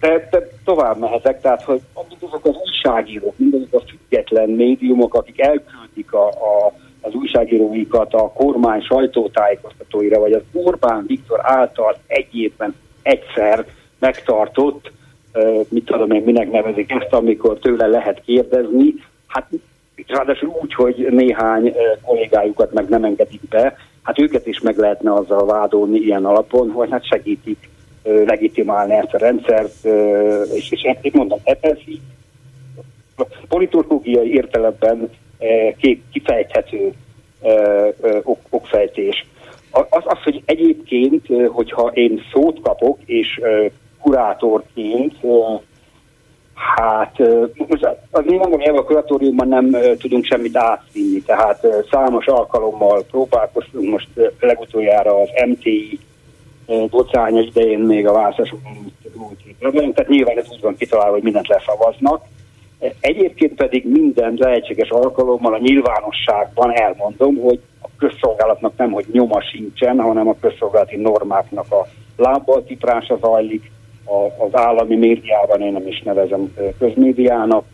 [0.00, 1.80] De, de tovább mehetek, tehát, hogy
[2.20, 8.80] azok az újságírók, mindazok a független médiumok, akik elküldik a, a, az újságíróikat a kormány
[8.80, 13.66] sajtótájékoztatóira, vagy az Orbán Viktor által egy évben egyszer
[13.98, 14.92] megtartott
[15.68, 18.94] mit tudom én, minek nevezik ezt, amikor tőle lehet kérdezni,
[19.26, 19.48] hát
[20.06, 25.46] ráadásul úgy, hogy néhány kollégájukat meg nem engedik be, hát őket is meg lehetne azzal
[25.46, 27.68] vádolni ilyen alapon, hogy hát segítik
[28.02, 29.84] legitimálni ezt a rendszert,
[30.54, 31.78] és, és én mondom, ez
[33.48, 35.10] politológiai értelemben
[36.12, 36.92] kifejthető
[38.50, 39.26] okfejtés.
[39.70, 43.40] Az, az, hogy egyébként, hogyha én szót kapok, és
[44.02, 45.14] kurátorként,
[46.76, 47.18] hát
[48.10, 54.08] az nyilvánvalóan a kuratóriumban nem tudunk semmit átvinni, tehát számos alkalommal próbálkoztunk most
[54.40, 55.98] legutoljára az MTI
[56.90, 58.58] bocánya idején még a választások
[59.60, 62.24] tehát nyilván ez úgy van kitalálva, hogy mindent leszavaznak.
[63.00, 70.00] Egyébként pedig minden lehetséges alkalommal a nyilvánosságban elmondom, hogy a közszolgálatnak nem, hogy nyoma sincsen,
[70.00, 71.86] hanem a közszolgálati normáknak a
[72.16, 73.70] lábbal tiprása zajlik,
[74.38, 77.64] az állami médiában, én nem is nevezem közmédiának,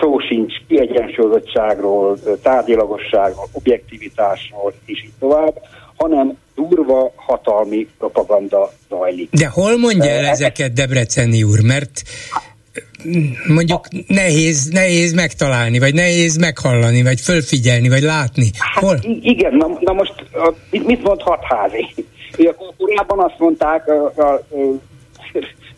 [0.00, 5.60] szó sincs kiegyensúlyozottságról, tárgyilagosságról, objektivitásról, és így tovább,
[5.96, 9.28] hanem durva hatalmi propaganda zajlik.
[9.30, 11.60] De hol mondja el ezeket Debreceni úr?
[11.62, 12.02] Mert
[13.46, 18.50] mondjuk nehéz, nehéz megtalálni, vagy nehéz meghallani, vagy fölfigyelni, vagy látni.
[18.58, 18.94] Hát hol?
[18.94, 20.14] Hát igen, na, na most
[20.70, 21.94] mit mond hatházi?
[22.38, 24.40] Ugye korábban azt mondták, a, a, a,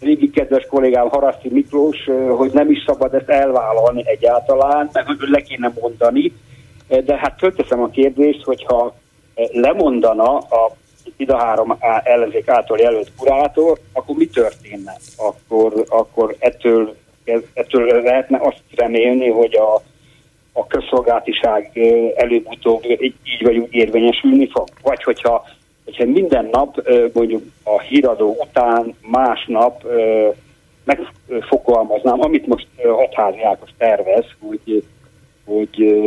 [0.00, 1.96] régi kedves kollégám Haraszti Miklós,
[2.36, 6.32] hogy nem is szabad ezt elvállalni egyáltalán, mert hogy le kéne mondani.
[6.88, 8.94] De hát fölteszem a kérdést, hogyha
[9.52, 10.76] lemondana a
[11.16, 14.96] ida három ellenzék által jelölt kurátor, akkor mi történne?
[15.16, 16.94] Akkor, akkor ettől,
[17.54, 19.74] ettől lehetne azt remélni, hogy a,
[20.52, 21.78] a közszolgáltiság
[22.16, 24.68] előbb-utóbb így vagy úgy érvényesülni fog?
[24.82, 25.44] Vagy hogyha,
[25.84, 29.84] hogyha minden nap mondjuk a híradó után másnap
[30.84, 32.66] megfogalmaznám, amit most
[32.96, 34.84] Hatházi Ákos tervez, hogy,
[35.44, 36.04] hogy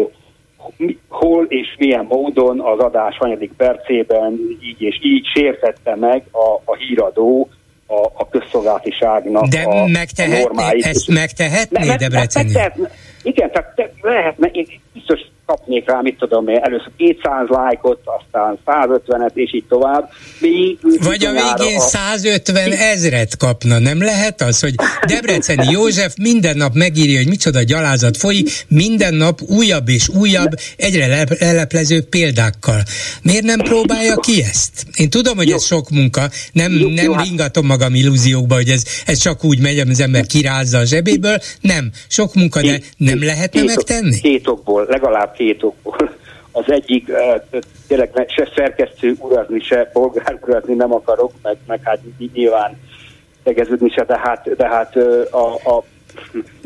[1.08, 6.76] hol és milyen módon az adás hanyadik percében így és így sértette meg a, a
[6.76, 7.50] híradó
[7.88, 10.86] a, a közszolgáltiságnak De a, megtehet, a normáit.
[10.86, 12.46] Ezt megtehetné, me, Debreceni?
[12.46, 12.90] Megtehetne,
[13.24, 18.60] igen, tehát te, lehetne, én biztos kapnék rá, mit tudom én, először 200 lájkot, aztán
[18.66, 20.10] 150-et, és így tovább.
[20.40, 21.80] Még, Vagy a végén a...
[21.80, 24.76] 150 ezret kapna, nem lehet az, hogy
[25.08, 31.26] Debreceni József minden nap megírja, hogy micsoda gyalázat folyik, minden nap újabb és újabb, egyre
[31.40, 32.82] leleplező példákkal.
[33.22, 34.86] Miért nem próbálja ki ezt?
[34.96, 35.56] Én tudom, hogy jó.
[35.56, 39.44] ez sok munka, nem, jó, nem jó, hát- ringatom magam illúziókba, hogy ez, ez csak
[39.44, 41.92] úgy megy, az ember kirázza a zsebéből, nem.
[42.08, 44.20] Sok munka, de nem lehetne megtenni?
[44.20, 46.16] Két okból, legalább két okból.
[46.52, 47.42] Az egyik, eh,
[47.88, 52.00] tényleg se szerkesztő urazni, se polgár urazni nem akarok, meg, meg hát
[52.34, 52.78] nyilván
[53.44, 55.84] tegeződni se, de hát, de hát eh, a, a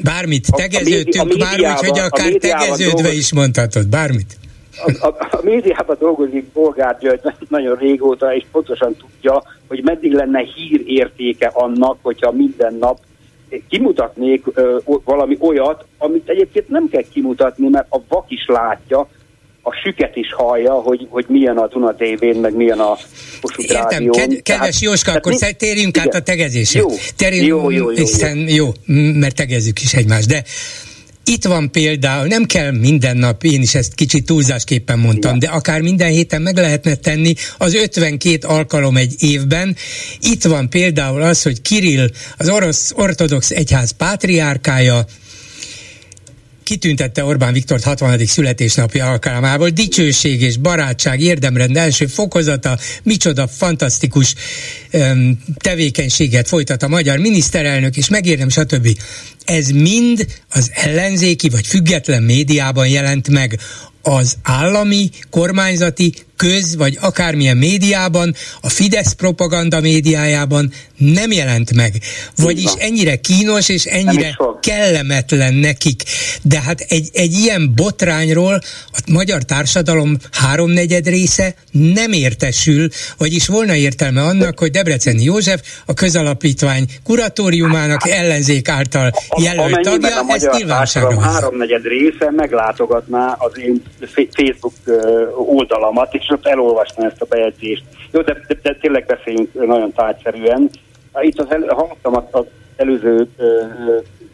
[0.03, 3.13] Bármit, tegeződtünk már úgy, hogy akár tegeződve dolgoz...
[3.13, 4.37] is mondhatod, bármit.
[4.85, 10.39] A, a, a médiában dolgozik Bolgár György nagyon régóta, és pontosan tudja, hogy meddig lenne
[10.39, 12.99] hír értéke annak, hogyha minden nap
[13.69, 19.07] kimutatnék ö, valami olyat, amit egyébként nem kell kimutatni, mert a vak is látja,
[19.61, 22.97] a süket is hallja, hogy, hogy milyen a Duna TV-n, meg milyen a
[23.41, 24.11] Kossuth Értem, Rádión.
[24.11, 25.51] Ked- kedves Jóska, akkor mi?
[25.57, 26.07] térjünk igen.
[26.07, 26.79] át a tegezésre.
[26.79, 28.55] Jó, Terjünk, jó, jó, jó, hiszen, jó.
[28.55, 28.71] jó,
[29.13, 30.43] mert tegezzük is egymást, de
[31.27, 35.37] itt van például, nem kell minden nap, én is ezt kicsit túlzásképpen mondtam, ja.
[35.37, 39.75] de akár minden héten meg lehetne tenni az 52 alkalom egy évben.
[40.19, 45.05] Itt van például az, hogy Kirill, az orosz ortodox egyház pátriárkája,
[46.67, 48.25] kitüntette Orbán Viktor 60.
[48.25, 49.69] születésnapja alkalmából.
[49.69, 54.35] Dicsőség és barátság érdemrend első fokozata, micsoda fantasztikus
[54.91, 58.99] um, tevékenységet folytat a magyar miniszterelnök, és megérdem, stb.
[59.45, 63.59] Ez mind az ellenzéki vagy független médiában jelent meg
[64.01, 71.93] az állami, kormányzati, köz vagy akármilyen médiában, a Fidesz propaganda médiájában nem jelent meg.
[72.35, 76.03] Vagyis ennyire kínos és ennyire kellemetlen nekik.
[76.41, 83.75] De hát egy, egy ilyen botrányról a magyar társadalom háromnegyed része nem értesül, vagyis volna
[83.75, 91.19] értelme annak, hogy Debreceni József a közalapítvány kuratóriumának ellenzék által jelölt tagja, a ezt nyilvánosságra
[91.19, 93.81] háromnegyed része meglátogatná az én
[94.31, 94.73] Facebook
[95.47, 97.83] oldalamat, és ott elolvasni ezt a bejegyzést.
[98.11, 100.69] Jó, de, de, de tényleg beszéljünk nagyon tájszerűen.
[101.21, 103.63] Itt az el, hallottam az előző ö,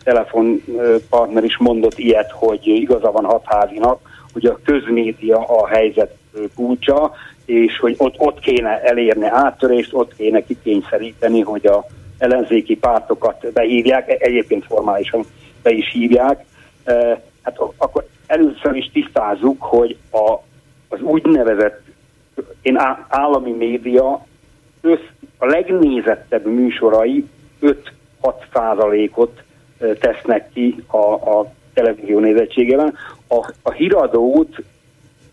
[0.03, 3.99] telefonpartner is mondott ilyet, hogy igaza van hatházinak,
[4.33, 6.15] hogy a közmédia a helyzet
[6.55, 7.11] kulcsa,
[7.45, 11.85] és hogy ott, ott kéne elérni áttörést, ott kéne kikényszeríteni, hogy a
[12.17, 15.25] ellenzéki pártokat behívják, e, egyébként formálisan
[15.61, 16.45] be is hívják.
[17.41, 20.33] Hát akkor először is tisztázzuk, hogy a,
[20.93, 21.81] az úgynevezett
[22.61, 22.77] én
[23.07, 24.25] állami média
[24.81, 25.01] össz,
[25.37, 27.27] a legnézettebb műsorai
[27.61, 27.75] 5-6
[28.53, 29.43] százalékot
[29.99, 30.97] tesznek ki a,
[31.37, 32.97] a televízió nézettségében.
[33.27, 34.55] A, a híradót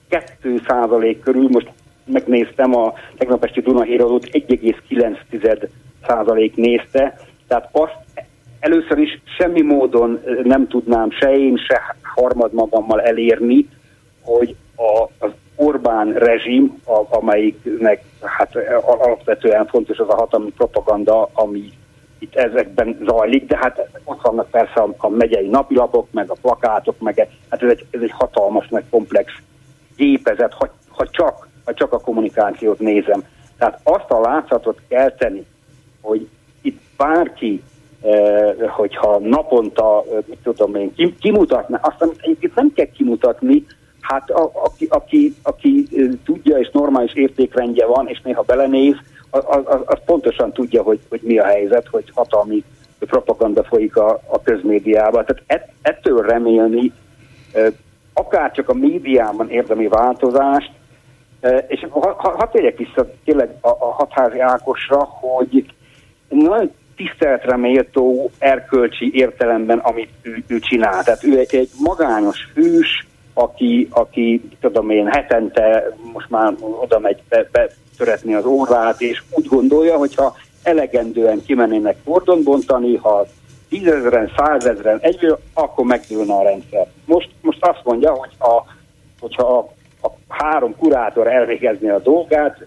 [0.09, 1.71] 2 százalék körül, most
[2.05, 5.69] megnéztem a tegnap esti Duna híradót, 1,9
[6.07, 7.19] százalék nézte,
[7.49, 7.99] tehát azt
[8.61, 13.69] először is semmi módon nem tudnám se én, se harmad magammal elérni,
[14.23, 15.31] hogy a, az
[15.63, 21.73] Orbán rezsim, a, amelyiknek hát alapvetően fontos az a hatalmi propaganda, ami
[22.19, 27.01] itt ezekben zajlik, de hát ott vannak persze a, a megyei napilapok, meg a plakátok,
[27.01, 29.33] meg hát ez egy, ez egy hatalmas, meg komplex
[29.97, 33.25] gépezet, ha, ha, csak, ha csak a kommunikációt nézem.
[33.59, 35.47] Tehát azt a látszatot kell tenni,
[36.01, 36.29] hogy
[36.63, 37.63] itt bárki,
[38.03, 43.67] eh, hogyha naponta, eh, mit tudom én, kimutatná, azt egyébként nem kell kimutatni,
[44.11, 45.89] hát a, aki, aki, aki
[46.25, 48.97] tudja és normális értékrendje van, és néha belenéz,
[49.31, 52.65] az, az, az pontosan tudja, hogy, hogy mi a helyzet, hogy hatalmi
[52.99, 55.25] propaganda folyik a, a közmédiában.
[55.25, 56.93] Tehát ett, ettől remélni
[58.13, 60.71] akár csak a médiában érdemi változást,
[61.69, 65.73] és ha, ha, ha térjek vissza tényleg a, a hatházi Ákosra, hogy
[66.29, 71.05] nagyon tiszteletre méltó erkölcsi értelemben, amit ő, ő csinál.
[71.05, 77.23] Tehát ő egy, egy magányos hős, aki, aki tudom én, hetente most már oda megy
[77.29, 83.27] be, betöretni az órát, és úgy gondolja, hogyha elegendően kimennének fordon bontani, ha
[83.69, 86.87] tízezeren, százezeren egyből, akkor megdőlne a rendszer.
[87.05, 88.63] Most, most azt mondja, hogy a,
[89.21, 89.59] hogyha a,
[90.07, 92.67] a három kurátor elvégezni a dolgát,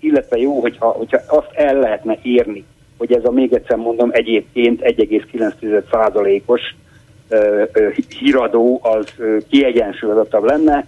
[0.00, 2.64] illetve jó, hogyha, hogyha azt el lehetne érni,
[2.98, 6.60] hogy ez a még egyszer mondom egyébként 1,9%-os
[8.08, 9.06] híradó az
[9.48, 10.84] kiegyensúlyozottabb lenne,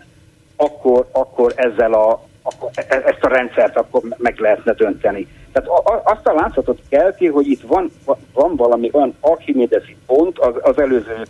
[0.57, 5.27] akkor, akkor ezzel a, akkor e, e, ezt a rendszert akkor meg lehetne dönteni.
[5.53, 5.69] Tehát
[6.05, 7.91] azt a látszatot kelti, hogy itt van,
[8.33, 11.23] van valami olyan archimédeszi pont, az, az előző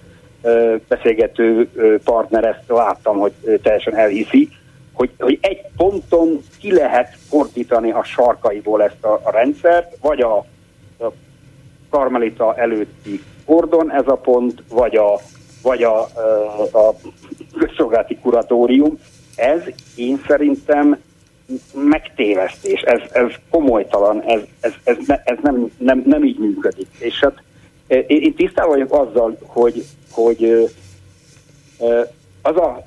[0.88, 1.68] beszélgető
[2.04, 4.48] partner ezt láttam, hogy teljesen elhiszi,
[4.92, 10.36] hogy, hogy egy ponton ki lehet fordítani a sarkaiból ezt a, a rendszert, vagy a,
[10.98, 11.12] a
[11.90, 15.20] karmelita előtti kordon ez a pont, vagy a,
[15.62, 16.00] vagy a,
[16.72, 16.94] a
[17.58, 18.98] közszolgálati kuratórium.
[19.36, 19.60] Ez
[19.96, 20.98] én szerintem
[21.74, 26.88] megtévesztés, ez, ez komolytalan, ez, ez, ez, ne, ez nem, nem, nem így működik.
[26.98, 27.42] És hát
[27.86, 30.70] én, én tisztában vagyok azzal, hogy, hogy
[32.42, 32.86] az a,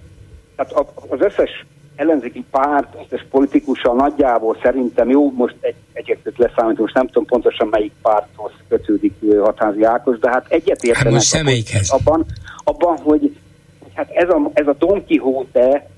[0.58, 0.74] hát
[1.10, 7.08] az összes ellenzéki párt, összes politikussal nagyjából szerintem jó, most egy, egyébként leszámítom, most nem
[7.08, 11.22] tudom pontosan melyik párthoz kötődik Hatázi Ákos, de hát egyetértenek
[11.72, 12.26] hát abban,
[12.64, 13.38] abban, hogy
[13.94, 15.90] hát ez a, ez a Don Quixote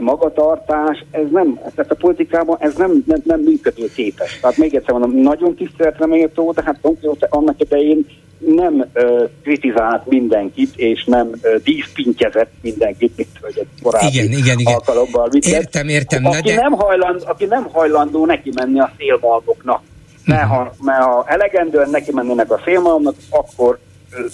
[0.00, 4.40] magatartás, ez nem, tehát a politikában ez nem, nem, nem működő képes.
[4.40, 8.06] Tehát még egyszer mondom, nagyon tiszteletre méltó, de hát Don Quixote annak idején
[8.46, 14.58] nem uh, kritizált mindenkit, és nem uh, díszpintjezett mindenkit, mint hogy egy korábbi igen, igen,
[14.58, 14.74] igen.
[14.74, 16.24] alkalommal Értem, értem.
[16.24, 16.54] Aki, de...
[16.54, 19.82] nem hajland, aki nem hajlandó neki menni a szélmalmoknak,
[20.24, 23.78] mert ha, mert ha elegendően neki mennének a szélmalmnak, akkor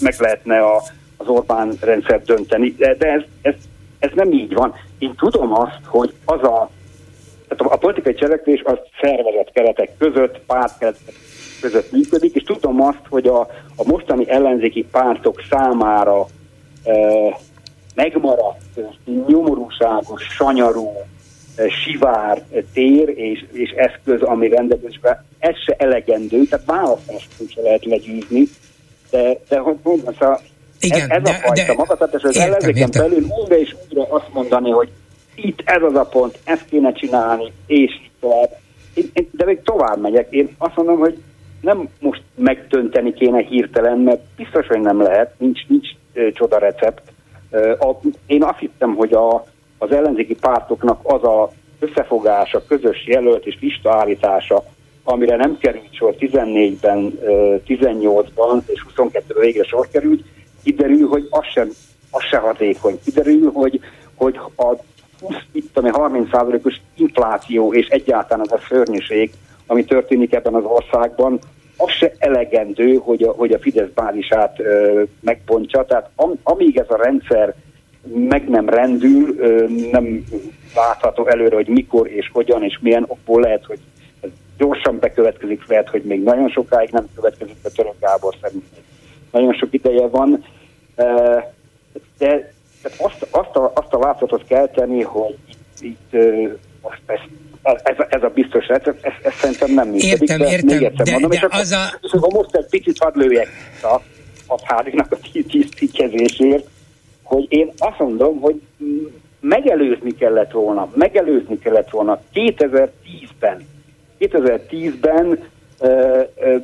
[0.00, 0.82] meg lehetne a,
[1.16, 2.74] az Orbán rendszer dönteni.
[2.78, 3.54] De, de ez, ez,
[3.98, 4.74] ez nem így van.
[4.98, 6.70] Én tudom azt, hogy az a,
[7.48, 11.14] tehát a politikai cselekvés az szervezett keretek között, pártkeretek
[11.60, 13.40] között működik, és tudom azt, hogy a,
[13.76, 16.26] a mostani ellenzéki pártok számára
[16.84, 16.92] e,
[17.94, 18.80] megmaradt
[19.26, 20.92] nyomorúságos, sanyarú,
[21.56, 22.42] e, sivár
[22.72, 28.48] tér és, és eszköz, ami rendelkezésben, ez se elegendő, tehát választást sem lehet legyűzni,
[29.10, 30.40] de, de hogy mondom, szóval
[30.80, 34.70] igen, ez, ez de, a fajta magatartás, az ellenzéken belül újra és újra azt mondani,
[34.70, 34.88] hogy
[35.34, 37.90] itt ez az a pont, ezt kéne csinálni, és
[38.20, 38.56] tovább.
[38.94, 40.26] Én, én, de még tovább megyek.
[40.30, 41.22] Én azt mondom, hogy
[41.60, 45.88] nem most megtönteni kéne hirtelen, mert biztos, hogy nem lehet, nincs, nincs
[46.32, 47.02] csoda recept.
[47.78, 47.94] A,
[48.26, 49.44] én azt hittem, hogy a,
[49.78, 54.64] az ellenzéki pártoknak az a összefogása, közös jelölt és listaállítása,
[55.04, 57.18] amire nem került sor 14-ben,
[57.66, 60.24] 18-ban és 22-ben végre sor került,
[60.62, 61.68] kiderül, hogy az sem,
[62.10, 62.98] az sem hatékony.
[63.04, 63.80] Kiderül, hogy,
[64.14, 64.76] hogy a
[65.20, 69.32] 20, itt, ami 30%-os infláció és egyáltalán az a szörnyűség,
[69.70, 71.38] ami történik ebben az országban,
[71.76, 75.84] az se elegendő, hogy a, hogy a Fidesz bázisát ö, megbontsa.
[75.84, 77.54] Tehát am, amíg ez a rendszer
[78.14, 80.24] meg nem rendül, ö, nem
[80.74, 83.78] látható előre, hogy mikor és hogyan és milyen okból lehet, hogy
[84.20, 88.64] ez gyorsan bekövetkezik, lehet, hogy még nagyon sokáig nem következik be Török Gábor szerint.
[89.30, 90.44] Nagyon sok ideje van,
[92.18, 92.52] de
[92.98, 96.12] azt, azt, a, azt a látszatot kell tenni, hogy itt, itt
[96.82, 97.28] most ezt
[97.62, 100.20] ez, ez a biztos recept, ez, ez szerintem nem működik.
[100.20, 101.98] Értem, de értem, még egyszer de, mondom, de és akkor, az a...
[102.02, 103.48] és akkor most egy picit hadd lőjek
[103.82, 103.94] a,
[104.46, 105.16] a házinak a
[105.48, 106.66] tisztítkezésért,
[107.22, 108.60] hogy én azt mondom, hogy
[109.40, 113.66] megelőzni kellett volna, megelőzni kellett volna 2010-ben,
[114.18, 115.44] 2010-ben
[115.80, 116.56] ö, ö,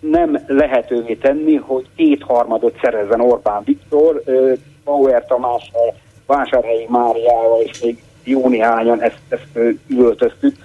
[0.00, 4.52] nem lehetővé tenni, hogy kétharmadot szerezzen Orbán Viktor, ö,
[4.84, 5.94] Bauer Tamással,
[6.26, 9.58] Vásárhelyi Máriával és még jó néhányan ezt, ezt
[9.88, 10.56] üvöltöztük.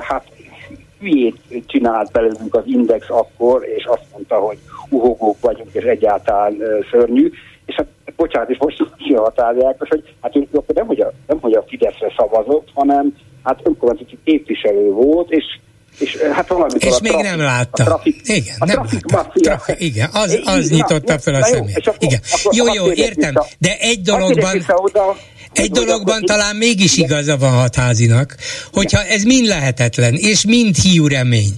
[0.00, 0.24] Hát
[1.00, 1.36] hülyét
[1.66, 4.58] csinált belőlünk az Index akkor, és azt mondta, hogy
[4.88, 6.56] uhogók vagyunk, és egyáltalán
[6.90, 7.30] szörnyű.
[7.66, 7.86] És hát,
[8.16, 12.12] bocsánat, és most kihatárják, hogy hát ő akkor nem hogy, a, nem, hogy a Fideszre
[12.16, 15.44] szavazott, hanem hát önkormányzati képviselő volt, és
[15.98, 17.82] és hát valamikor és a még trafik, nem látta.
[17.82, 19.40] A trafik, igen, a nem trafik látta.
[19.40, 21.92] Trafik, igen, az, az na, nyitotta na, fel a szemét.
[21.98, 22.20] Igen.
[22.32, 24.52] akkor- Jó, jó, értem, de egy dologban...
[24.52, 25.16] vissza oda,
[25.52, 28.36] Egy dologban talán mégis igaza van hatházinak,
[28.72, 31.56] hogyha ez mind lehetetlen, és mind hiú remény,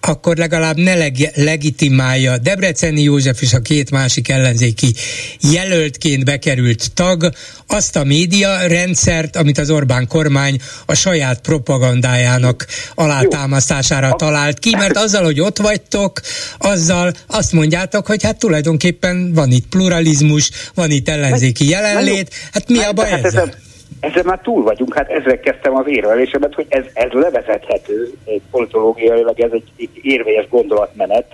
[0.00, 4.94] akkor legalább ne leg- legitimálja Debreceni József és a két másik ellenzéki
[5.40, 7.32] jelöltként bekerült tag
[7.66, 14.16] azt a média rendszert, amit az Orbán kormány a saját propagandájának alátámasztására Jó.
[14.16, 16.20] talált ki, mert azzal, hogy ott vagytok,
[16.58, 22.78] azzal azt mondjátok, hogy hát tulajdonképpen van itt pluralizmus, van itt ellenzéki jelenlét, hát mi
[22.78, 23.54] a baj hát ezzel?
[24.00, 29.40] Ezzel már túl vagyunk, hát ezzel kezdtem az érvelésemet, hogy ez, ez levezethető, egy politológiailag
[29.40, 31.26] ez egy, egy érvényes gondolatmenet,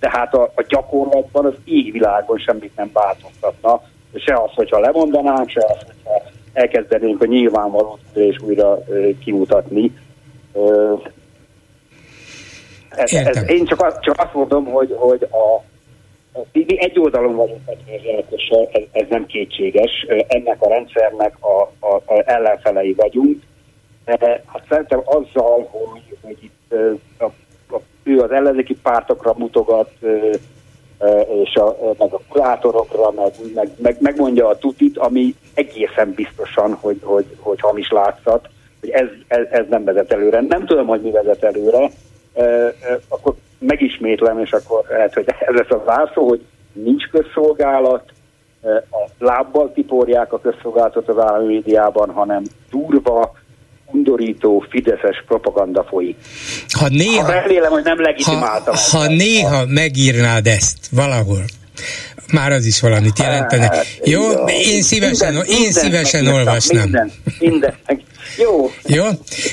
[0.00, 3.82] tehát a, a gyakorlatban az égvilágon semmit nem változtatna,
[4.14, 9.92] se az, hogyha lemondanánk, se az, hogyha elkezdenénk a nyilvánvaló és újra ö, kimutatni.
[10.52, 10.94] Ö,
[12.88, 15.62] ez, ez, én csak, csak azt mondom, hogy, hogy a,
[16.52, 17.60] mi, egy oldalon vagyunk
[18.72, 20.06] ez, ez nem kétséges.
[20.28, 23.42] Ennek a rendszernek a, a, a ellenfelei vagyunk.
[24.46, 26.74] Hát szerintem azzal, hogy, hogy itt
[27.18, 27.24] a,
[27.74, 29.90] a, ő az ellenzéki pártokra mutogat,
[31.42, 36.98] és a, meg a kurátorokra, meg, meg, meg, megmondja a tutit, ami egészen biztosan, hogy,
[37.02, 38.48] hogy, hogy hamis látszat,
[38.80, 40.40] hogy ez, ez, ez nem vezet előre.
[40.40, 41.90] Nem tudom, hogy mi vezet előre,
[43.08, 48.12] akkor megismétlem, és akkor lehet, hogy ez lesz a vászó, hogy nincs közszolgálat,
[48.90, 53.38] a lábbal tiporják a közszolgálatot az állami médiában, hanem durva,
[53.86, 56.16] undorító, fideszes propaganda folyik.
[56.78, 57.24] Ha néha...
[57.24, 58.74] Ha remélem, hogy nem legitimáltam.
[58.74, 61.44] Ha, ha néha megírnád ezt valahol,
[62.32, 63.62] már az is valamit jelentene.
[63.62, 66.82] Hát, Jó, én szívesen, minden, én szívesen olvasnám.
[66.82, 67.74] Minden, minden,
[68.40, 68.70] jó.
[68.86, 69.04] Jó.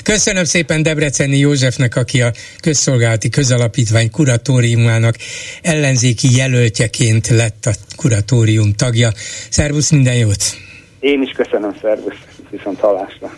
[0.04, 5.16] Köszönöm szépen Debreceni Józsefnek, aki a Közszolgálati Közalapítvány kuratóriumának
[5.62, 9.10] ellenzéki jelöltjeként lett a kuratórium tagja.
[9.50, 10.44] Szervusz, minden jót!
[11.00, 12.20] Én is köszönöm, szervusz,
[12.50, 13.34] viszont hallásra.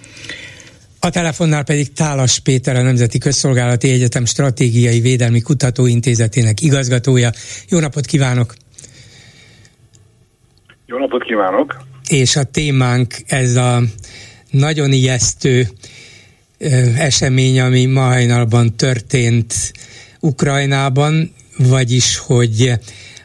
[0.99, 7.29] A telefonnál pedig Tálas Péter, a Nemzeti Közszolgálati Egyetem Stratégiai Védelmi Kutatóintézetének igazgatója.
[7.69, 8.53] Jó napot kívánok!
[10.85, 11.77] Jó napot kívánok!
[12.09, 13.81] És a témánk ez a
[14.51, 15.69] nagyon ijesztő
[16.97, 19.73] esemény, ami ma hajnalban történt
[20.19, 22.73] Ukrajnában, vagyis, hogy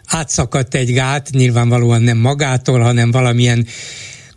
[0.07, 3.67] átszakadt egy gát, nyilvánvalóan nem magától, hanem valamilyen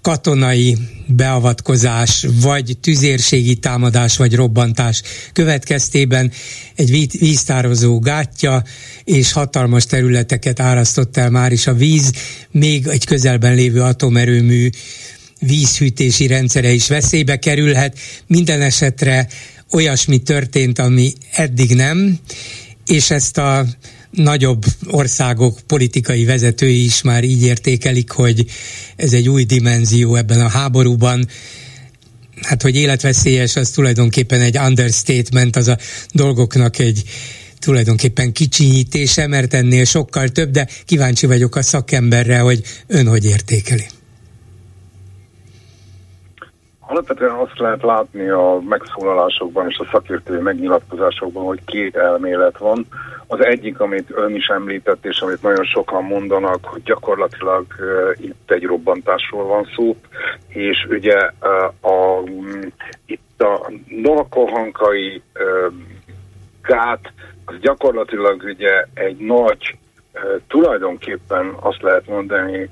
[0.01, 0.77] katonai
[1.07, 5.01] beavatkozás, vagy tüzérségi támadás, vagy robbantás
[5.33, 6.31] következtében
[6.75, 8.63] egy víztározó gátja,
[9.03, 12.11] és hatalmas területeket árasztott el már is a víz,
[12.51, 14.69] még egy közelben lévő atomerőmű
[15.39, 17.99] vízhűtési rendszere is veszélybe kerülhet.
[18.27, 19.27] Minden esetre
[19.71, 22.19] olyasmi történt, ami eddig nem,
[22.85, 23.65] és ezt a
[24.11, 28.45] nagyobb országok politikai vezetői is már így értékelik, hogy
[28.95, 31.27] ez egy új dimenzió ebben a háborúban.
[32.41, 35.77] Hát, hogy életveszélyes, az tulajdonképpen egy understatement, az a
[36.11, 37.03] dolgoknak egy
[37.59, 43.85] tulajdonképpen kicsinyítése, mert ennél sokkal több, de kíváncsi vagyok a szakemberre, hogy ön hogy értékeli.
[46.89, 52.85] Alapvetően azt lehet látni a megszólalásokban és a szakértői megnyilatkozásokban, hogy két elmélet van.
[53.27, 58.51] Az egyik, amit ön is említett, és amit nagyon sokan mondanak, hogy gyakorlatilag uh, itt
[58.51, 59.95] egy robbantásról van szó,
[60.47, 62.23] és ugye uh, a,
[63.05, 65.73] itt a Novakohankai uh,
[66.61, 67.13] gát,
[67.45, 69.77] az gyakorlatilag ugye egy nagy,
[70.13, 72.69] uh, tulajdonképpen azt lehet mondani,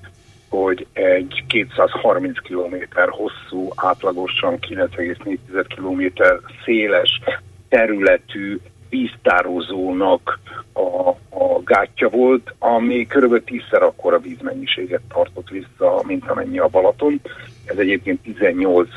[0.64, 2.76] hogy egy 230 km
[3.10, 6.24] hosszú, átlagosan 9,4 km
[6.66, 7.22] széles
[7.70, 10.40] területű víztározónak
[10.74, 13.44] a, a gátja volt, ami kb.
[13.44, 17.22] tízszer akkora vízmennyiséget tartott vissza, mint amennyi a Balaton.
[17.66, 18.90] Ez egyébként 18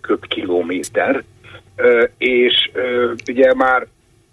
[0.00, 1.24] köbkilométer,
[2.18, 2.70] és
[3.28, 3.86] ugye már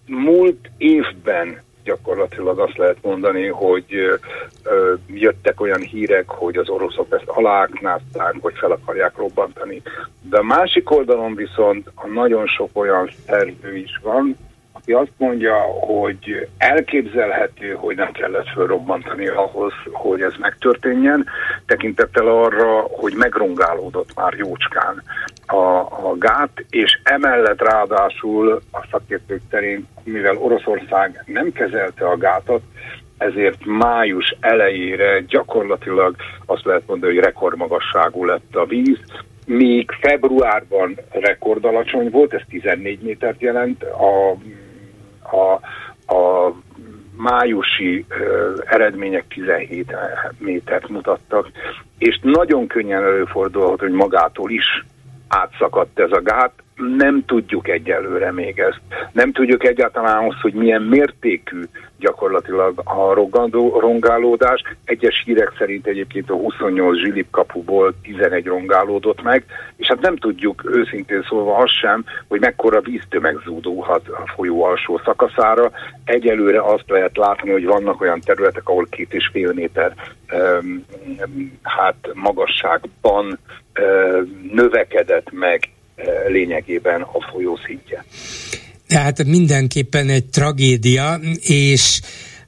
[0.06, 3.86] múlt évben gyakorlatilag azt lehet mondani, hogy
[4.64, 9.82] ö, jöttek olyan hírek, hogy az oroszok ezt aláknázták, hogy fel akarják robbantani.
[10.22, 14.38] De a másik oldalon viszont a nagyon sok olyan szerző is van,
[14.84, 21.26] aki azt mondja, hogy elképzelhető, hogy nem kellett fölrobbantani ahhoz, hogy ez megtörténjen,
[21.66, 25.04] tekintettel arra, hogy megrongálódott már jócskán
[25.46, 25.80] a,
[26.10, 32.62] a gát, és emellett ráadásul a szakértők szerint, mivel Oroszország nem kezelte a gátat,
[33.18, 36.16] ezért május elejére gyakorlatilag
[36.46, 39.00] azt lehet mondani, hogy rekordmagasságú lett a víz,
[39.46, 44.36] míg februárban rekordalacsony volt, ez 14 métert jelent, a
[45.34, 45.54] a,
[46.16, 46.54] a
[47.18, 49.96] májusi ö, eredmények 17
[50.38, 51.52] métert mutattak,
[51.98, 54.86] és nagyon könnyen előfordulhat, hogy magától is
[55.28, 58.82] átszakadt ez a gát, nem tudjuk egyelőre még ezt.
[59.12, 61.64] Nem tudjuk egyáltalán azt, hogy milyen mértékű
[62.00, 63.14] gyakorlatilag a
[63.80, 64.62] rongálódás.
[64.86, 69.46] Egyes hírek szerint egyébként a 28 zsilip kapuból 11 rongálódott meg,
[69.76, 75.02] és hát nem tudjuk őszintén szólva azt sem, hogy mekkora víztömeg zúdulhat a folyó alsó
[75.06, 75.72] szakaszára.
[76.04, 79.94] Egyelőre azt lehet látni, hogy vannak olyan területek, ahol két és fél méter
[80.34, 80.86] um,
[81.62, 83.40] hát magasságban
[83.80, 85.70] um, növekedett meg
[86.28, 88.06] lényegében a folyó szintje.
[88.88, 92.00] Tehát mindenképpen egy tragédia, és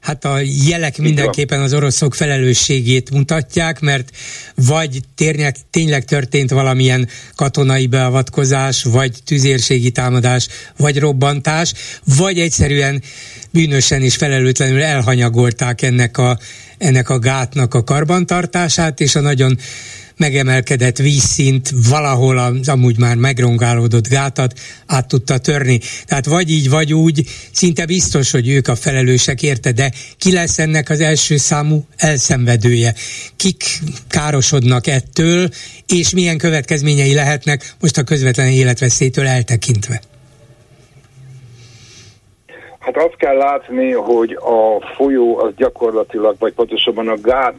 [0.06, 4.10] hát a jelek mindenképpen az oroszok felelősségét mutatják, mert
[4.54, 11.72] vagy tényleg, tényleg történt valamilyen katonai beavatkozás, vagy tüzérségi támadás, vagy robbantás,
[12.16, 13.02] vagy egyszerűen
[13.50, 16.38] bűnösen és felelőtlenül elhanyagolták ennek a,
[16.78, 19.58] ennek a gátnak a karbantartását, és a nagyon
[20.16, 25.80] megemelkedett vízszint valahol az amúgy már megrongálódott gátat át tudta törni.
[26.04, 30.58] Tehát vagy így, vagy úgy, szinte biztos, hogy ők a felelősek érte, de ki lesz
[30.58, 32.94] ennek az első számú elszenvedője?
[33.36, 33.64] Kik
[34.08, 35.48] károsodnak ettől,
[35.86, 40.00] és milyen következményei lehetnek most a közvetlen életveszélytől eltekintve?
[42.86, 47.54] Hát azt kell látni, hogy a folyó az gyakorlatilag, vagy pontosabban a gát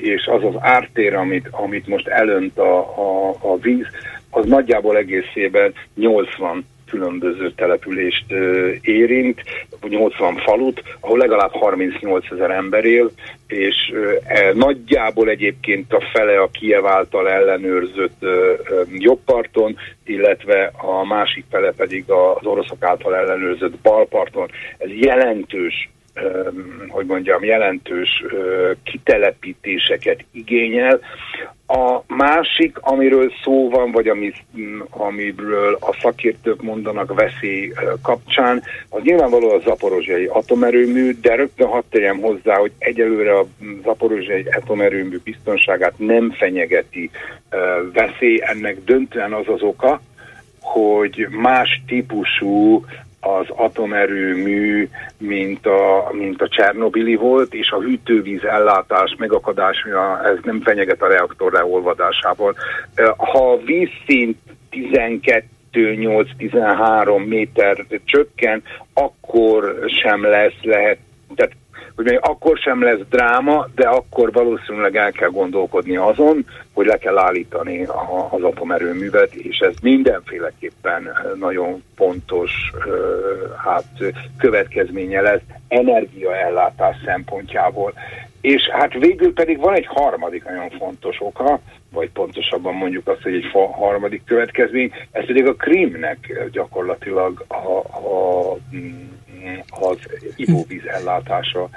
[0.00, 3.86] és az az ártér, amit, amit most elönt a, a, a víz,
[4.30, 8.32] az nagyjából egészében 80 különböző települést
[8.80, 9.42] érint,
[9.88, 13.10] 80 falut, ahol legalább 38 ezer ember él,
[13.46, 13.74] és
[14.24, 18.26] e, nagyjából egyébként a fele a Kiev által ellenőrzött
[18.92, 24.50] jobbparton, illetve a másik fele pedig az oroszok által ellenőrzött balparton.
[24.78, 25.88] Ez jelentős
[26.88, 28.24] hogy mondjam, jelentős
[28.84, 31.00] kitelepítéseket igényel.
[31.66, 34.32] A másik, amiről szó van, vagy ami,
[34.90, 42.20] amiről a szakértők mondanak veszély kapcsán, az nyilvánvaló a zaporozsiai atomerőmű, de rögtön hadd tegyem
[42.20, 43.46] hozzá, hogy egyelőre a
[43.82, 47.10] zaporozsiai atomerőmű biztonságát nem fenyegeti
[47.92, 48.40] veszély.
[48.42, 50.00] Ennek döntően az az oka,
[50.60, 52.84] hogy más típusú
[53.20, 54.88] az atomerőmű,
[55.18, 61.08] mint a, mint a Csernobili volt, és a hűtővíz ellátás megakadása, ez nem fenyeget a
[61.08, 62.54] reaktor leolvadásával.
[63.16, 64.36] Ha a vízszint
[64.70, 68.62] 12 8-13 méter csökken,
[68.92, 70.98] akkor sem lesz lehet,
[71.98, 76.96] hogy még akkor sem lesz dráma, de akkor valószínűleg el kell gondolkodni azon, hogy le
[76.96, 77.84] kell állítani
[78.30, 82.50] az atomerőművet, és ez mindenféleképpen nagyon pontos
[83.64, 87.92] hát, következménye lesz energiaellátás szempontjából.
[88.40, 91.60] És hát végül pedig van egy harmadik nagyon fontos oka,
[91.90, 98.56] vagy pontosabban mondjuk azt, hogy egy harmadik következmény, ez pedig a Krímnek gyakorlatilag a, a
[99.70, 99.98] az
[100.36, 101.68] ivóvíz ellátása.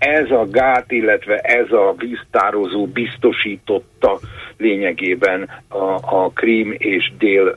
[0.00, 4.18] Ez a gát, illetve ez a víztározó biztosította
[4.56, 7.56] lényegében a, a Krím és dél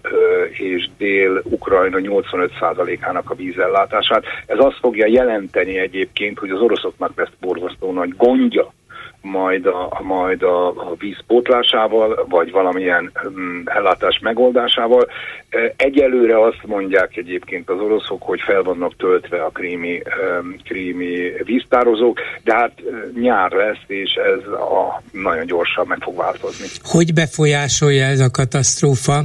[0.52, 4.24] és dél-Ukrajna 85%-ának a vízellátását.
[4.46, 8.74] Ez azt fogja jelenteni egyébként, hogy az oroszoknak lesz borzasztó nagy gondja
[9.24, 15.10] majd a, majd a, a víz pótlásával, vagy valamilyen um, ellátás megoldásával.
[15.76, 20.02] Egyelőre azt mondják egyébként az oroszok, hogy fel vannak töltve a krími,
[20.64, 22.72] krími víztározók, de hát
[23.22, 26.66] nyár lesz, és ez a, nagyon gyorsan meg fog változni.
[26.84, 29.24] Hogy befolyásolja ez a katasztrófa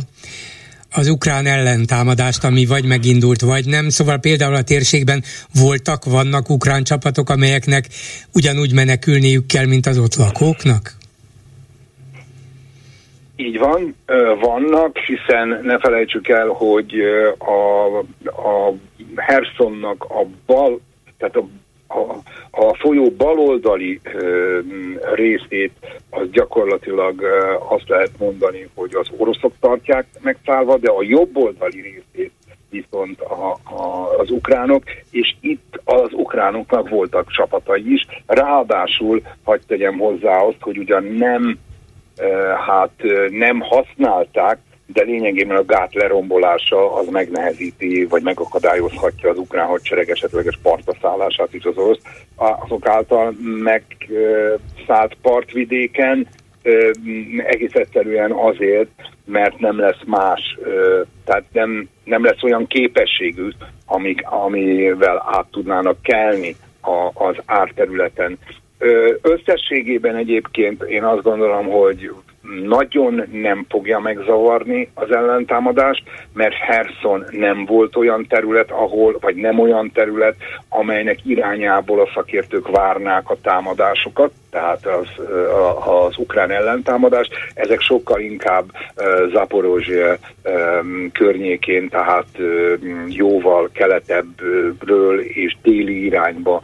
[0.92, 3.88] az ukrán ellentámadást, ami vagy megindult, vagy nem.
[3.88, 5.22] Szóval például a térségben
[5.54, 7.84] voltak, vannak ukrán csapatok, amelyeknek
[8.34, 10.96] ugyanúgy menekülniük kell, mint az ott lakóknak?
[13.36, 13.94] Így van,
[14.40, 16.94] vannak, hiszen ne felejtsük el, hogy
[17.38, 17.98] a,
[18.48, 18.74] a
[19.16, 20.80] Hersonnak a bal,
[21.18, 21.48] tehát a
[21.88, 22.14] a,
[22.50, 24.58] a folyó baloldali ö,
[25.14, 25.72] részét
[26.10, 32.32] az gyakorlatilag ö, azt lehet mondani, hogy az oroszok tartják megszállva, de a jobboldali részét
[32.70, 38.06] viszont a, a, az ukránok, és itt az ukránoknak voltak csapatai is.
[38.26, 41.58] Ráadásul, hagyd tegyem hozzá azt, hogy ugyan nem
[42.66, 42.90] hát
[43.30, 44.58] nem használták
[44.92, 51.64] de lényegében a gát lerombolása az megnehezíti, vagy megakadályozhatja az ukrán hadsereg esetleges partaszállását is
[51.64, 52.00] az orosz.
[52.36, 56.26] Azok által megszállt partvidéken
[57.46, 58.90] egész egyszerűen azért,
[59.24, 60.58] mert nem lesz más,
[61.24, 63.48] tehát nem, nem lesz olyan képességű,
[63.86, 68.38] amik, amivel át tudnának kelni a, az árterületen.
[69.22, 72.10] Összességében egyébként én azt gondolom, hogy
[72.42, 79.58] nagyon nem fogja megzavarni az ellentámadást, mert Herson nem volt olyan terület, ahol, vagy nem
[79.58, 80.36] olyan terület,
[80.68, 85.24] amelynek irányából a szakértők várnák a támadásokat, tehát az,
[85.86, 88.64] az ukrán ellentámadás, ezek sokkal inkább
[89.32, 90.16] Zaporozsia
[91.12, 92.26] környékén, tehát
[93.06, 96.62] jóval keletebbről és déli irányba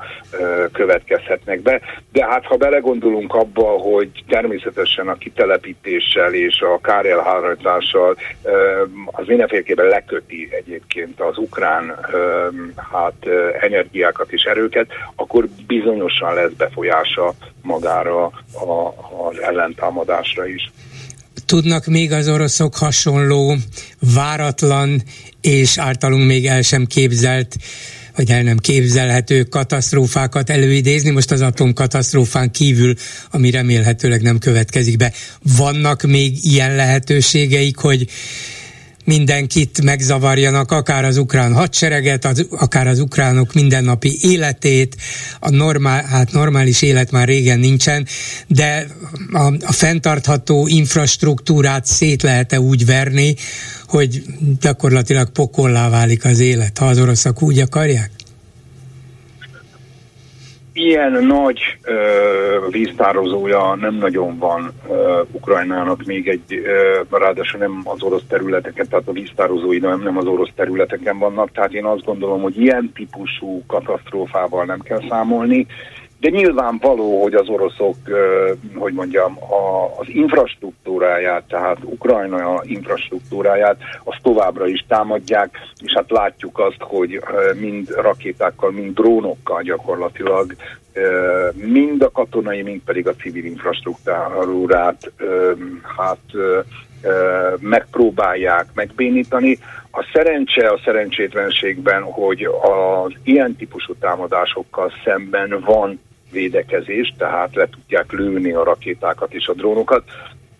[0.72, 1.80] következhetnek be.
[2.12, 8.16] De hát ha belegondolunk abba, hogy természetesen a kitelepítéssel és a kárelhárítással
[9.06, 11.98] az mindenféleképpen leköti egyébként az ukrán
[12.92, 13.26] hát
[13.60, 17.34] energiákat és erőket, akkor bizonyosan lesz befolyása
[17.74, 18.88] magára a,
[19.28, 20.72] az ellentámadásra is.
[21.46, 23.56] Tudnak még az oroszok hasonló,
[24.14, 25.02] váratlan
[25.40, 27.56] és általunk még el sem képzelt
[28.16, 32.94] vagy el nem képzelhető katasztrófákat előidézni, most az atomkatasztrófán kívül,
[33.30, 35.12] ami remélhetőleg nem következik be.
[35.56, 38.06] Vannak még ilyen lehetőségeik, hogy
[39.04, 44.96] mindenkit megzavarjanak, akár az ukrán hadsereget, az, akár az ukránok mindennapi életét,
[45.40, 48.06] a normál, hát normális élet már régen nincsen,
[48.46, 48.86] de
[49.32, 53.34] a, a fenntartható infrastruktúrát szét lehet-e úgy verni,
[53.86, 54.22] hogy
[54.60, 58.10] gyakorlatilag pokollá válik az élet, ha az oroszok úgy akarják?
[60.74, 68.02] Ilyen nagy ö, víztározója nem nagyon van ö, Ukrajnának még egy, ö, ráadásul nem az
[68.02, 72.42] orosz területeken, tehát a víztározói nem, nem az orosz területeken vannak, tehát én azt gondolom,
[72.42, 75.66] hogy ilyen típusú katasztrófával nem kell számolni,
[76.24, 77.96] de nyilvánvaló, hogy az oroszok,
[78.74, 79.38] hogy mondjam,
[80.00, 87.20] az infrastruktúráját, tehát Ukrajna infrastruktúráját, azt továbbra is támadják, és hát látjuk azt, hogy
[87.60, 90.54] mind rakétákkal, mind drónokkal gyakorlatilag
[91.54, 95.12] mind a katonai, mind pedig a civil infrastruktúrát
[95.96, 96.26] hát
[97.60, 99.58] megpróbálják megbénítani.
[99.90, 106.00] A szerencse a szerencsétlenségben, hogy az ilyen típusú támadásokkal szemben van
[106.34, 110.02] védekezés, tehát le tudják lőni a rakétákat és a drónokat,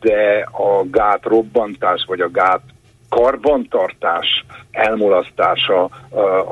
[0.01, 2.63] de a gát robbantás vagy a gát
[3.09, 5.85] karbantartás elmulasztása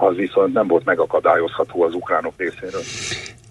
[0.00, 2.82] az viszont nem volt megakadályozható az ukránok részéről.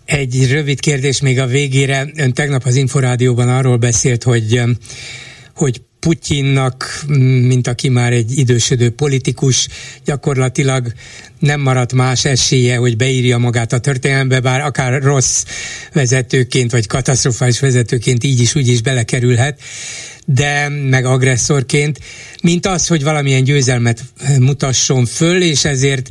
[0.05, 2.05] Egy rövid kérdés még a végére.
[2.17, 4.61] Ön tegnap az Inforádióban arról beszélt, hogy
[5.55, 7.03] hogy Putyinnak,
[7.47, 9.67] mint aki már egy idősödő politikus,
[10.05, 10.93] gyakorlatilag
[11.39, 15.45] nem maradt más esélye, hogy beírja magát a történelembe, bár akár rossz
[15.93, 19.59] vezetőként, vagy katasztrofális vezetőként így is, úgy is belekerülhet,
[20.25, 21.99] de meg agresszorként,
[22.43, 24.03] mint az, hogy valamilyen győzelmet
[24.39, 26.09] mutasson föl, és ezért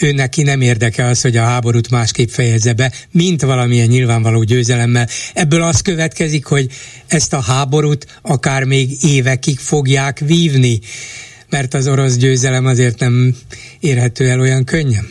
[0.00, 5.06] ő neki nem érdeke az, hogy a háborút másképp fejezze be, mint valamilyen nyilvánvaló győzelemmel.
[5.34, 6.66] Ebből az következik, hogy
[7.08, 10.78] ezt a háborút akár még évekig fogják vívni,
[11.50, 13.34] mert az orosz győzelem azért nem
[13.80, 15.04] érhető el olyan könnyen.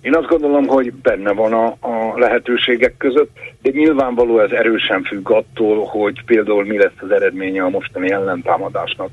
[0.00, 3.30] Én azt gondolom, hogy benne van a, a lehetőségek között,
[3.62, 9.10] de nyilvánvaló ez erősen függ attól, hogy például mi lesz az eredménye a mostani ellentámadásnak.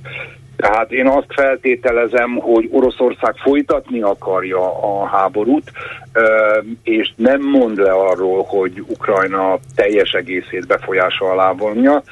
[0.56, 5.72] Tehát én azt feltételezem, hogy Oroszország folytatni akarja a háborút,
[6.84, 12.04] és nem mond le arról, hogy Ukrajna teljes egészét befolyása alá vonja,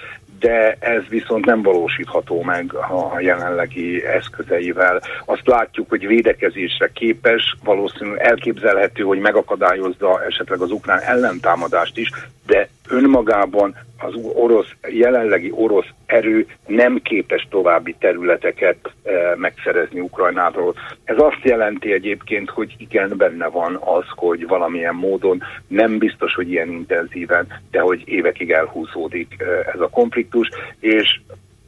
[0.44, 5.02] de ez viszont nem valósítható meg a jelenlegi eszközeivel.
[5.26, 12.12] Azt látjuk, hogy védekezésre képes, valószínűleg elképzelhető, hogy megakadályozza esetleg az ukrán ellentámadást is,
[12.46, 20.74] de önmagában az orosz, jelenlegi orosz erő nem képes további területeket e, megszerezni Ukrajnától.
[21.04, 26.52] Ez azt jelenti egyébként, hogy igen, benne van az, hogy valamilyen módon nem biztos, hogy
[26.52, 31.20] ilyen intenzíven, de hogy évekig elhúzódik e, ez a konfliktus, és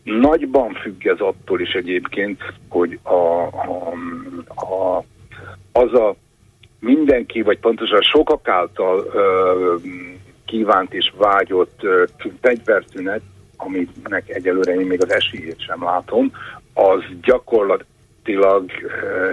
[0.03, 3.93] nagyban függ ez attól is egyébként, hogy a, a,
[4.55, 5.03] a,
[5.71, 6.15] az a
[6.79, 9.75] mindenki, vagy pontosan sokak által ö,
[10.45, 11.79] kívánt és vágyott
[12.41, 13.21] fegyverszünet,
[13.57, 16.31] aminek egyelőre én még az esélyét sem látom,
[16.73, 18.71] az gyakorlatilag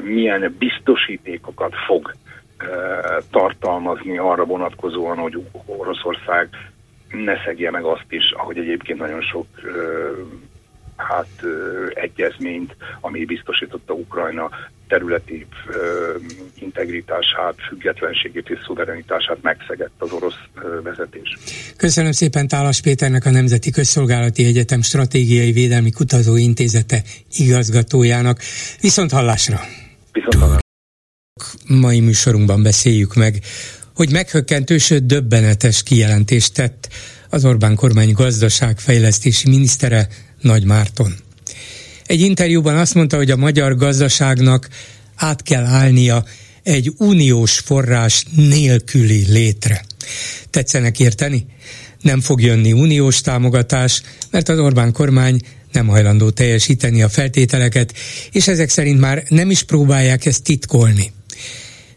[0.03, 2.13] milyen biztosítékokat fog
[3.31, 6.49] tartalmazni arra vonatkozóan, hogy Oroszország
[7.09, 9.47] ne szegje meg azt is, ahogy egyébként nagyon sok
[10.97, 11.29] hát
[11.95, 14.51] egyezményt, ami biztosította Ukrajna
[14.89, 15.47] területi
[16.55, 20.41] integritását, függetlenségét és szuverenitását megszegett az orosz
[20.83, 21.37] vezetés.
[21.77, 28.39] Köszönöm szépen Tálas Péternek a Nemzeti Közszolgálati Egyetem Stratégiai Védelmi Kutató Intézete igazgatójának.
[28.81, 29.61] Viszont hallásra!
[30.13, 30.61] Viszont hallásra!
[31.69, 33.35] Mai műsorunkban beszéljük meg
[33.95, 36.89] hogy meghökkentő, sőt döbbenetes kijelentést tett
[37.29, 40.09] az Orbán kormány gazdaságfejlesztési minisztere
[40.43, 41.15] Nagy Márton.
[42.07, 44.69] Egy interjúban azt mondta, hogy a magyar gazdaságnak
[45.17, 46.25] át kell állnia
[46.63, 49.85] egy uniós forrás nélküli létre.
[50.51, 51.47] Tetszenek érteni?
[52.01, 55.41] Nem fog jönni uniós támogatás, mert az Orbán kormány
[55.73, 57.95] nem hajlandó teljesíteni a feltételeket,
[58.33, 61.13] és ezek szerint már nem is próbálják ezt titkolni.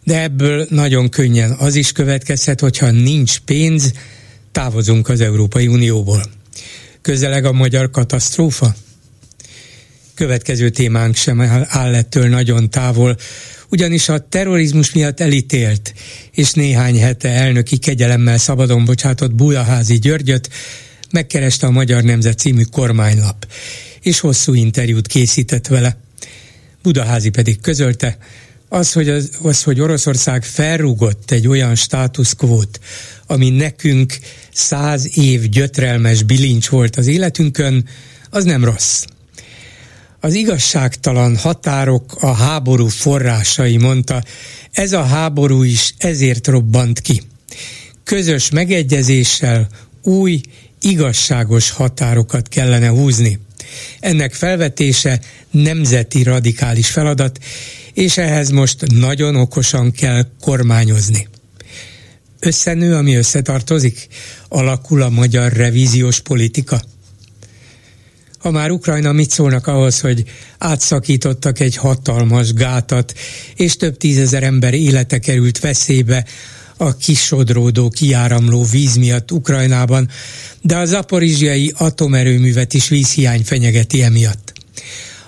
[0.03, 3.91] De ebből nagyon könnyen az is következhet, hogyha nincs pénz,
[4.51, 6.23] távozunk az Európai Unióból.
[7.05, 8.75] Közeleg a magyar katasztrófa?
[10.13, 13.17] Következő témánk sem áll ettől nagyon távol,
[13.69, 15.93] ugyanis a terrorizmus miatt elítélt
[16.31, 20.49] és néhány hete elnöki kegyelemmel szabadon bocsátott Budaházi Györgyöt
[21.11, 23.47] megkereste a Magyar Nemzet című kormánylap,
[24.01, 25.97] és hosszú interjút készített vele.
[26.81, 28.17] Budaházi pedig közölte,
[28.75, 32.79] az, hogy, az, az, hogy Oroszország felrúgott egy olyan státuszkvót,
[33.27, 34.17] ami nekünk
[34.53, 37.87] száz év gyötrelmes bilincs volt az életünkön,
[38.29, 39.03] az nem rossz.
[40.19, 44.23] Az igazságtalan határok a háború forrásai, mondta,
[44.71, 47.21] ez a háború is ezért robbant ki.
[48.03, 49.67] Közös megegyezéssel
[50.03, 50.41] új,
[50.81, 53.39] igazságos határokat kellene húzni.
[53.99, 55.19] Ennek felvetése
[55.51, 57.39] nemzeti radikális feladat,
[57.93, 61.27] és ehhez most nagyon okosan kell kormányozni.
[62.39, 64.07] Összenő, ami összetartozik?
[64.47, 66.81] Alakul a magyar revíziós politika?
[68.39, 70.23] Ha már Ukrajna mit szólnak ahhoz, hogy
[70.57, 73.13] átszakítottak egy hatalmas gátat,
[73.55, 76.25] és több tízezer ember élete került veszélybe
[76.77, 80.09] a kisodródó, kiáramló víz miatt Ukrajnában,
[80.61, 84.53] de a zaporizsiai atomerőművet is vízhiány fenyegeti emiatt.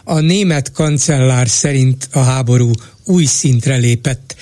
[0.03, 2.71] A német kancellár szerint a háború
[3.03, 4.35] új szintre lépett,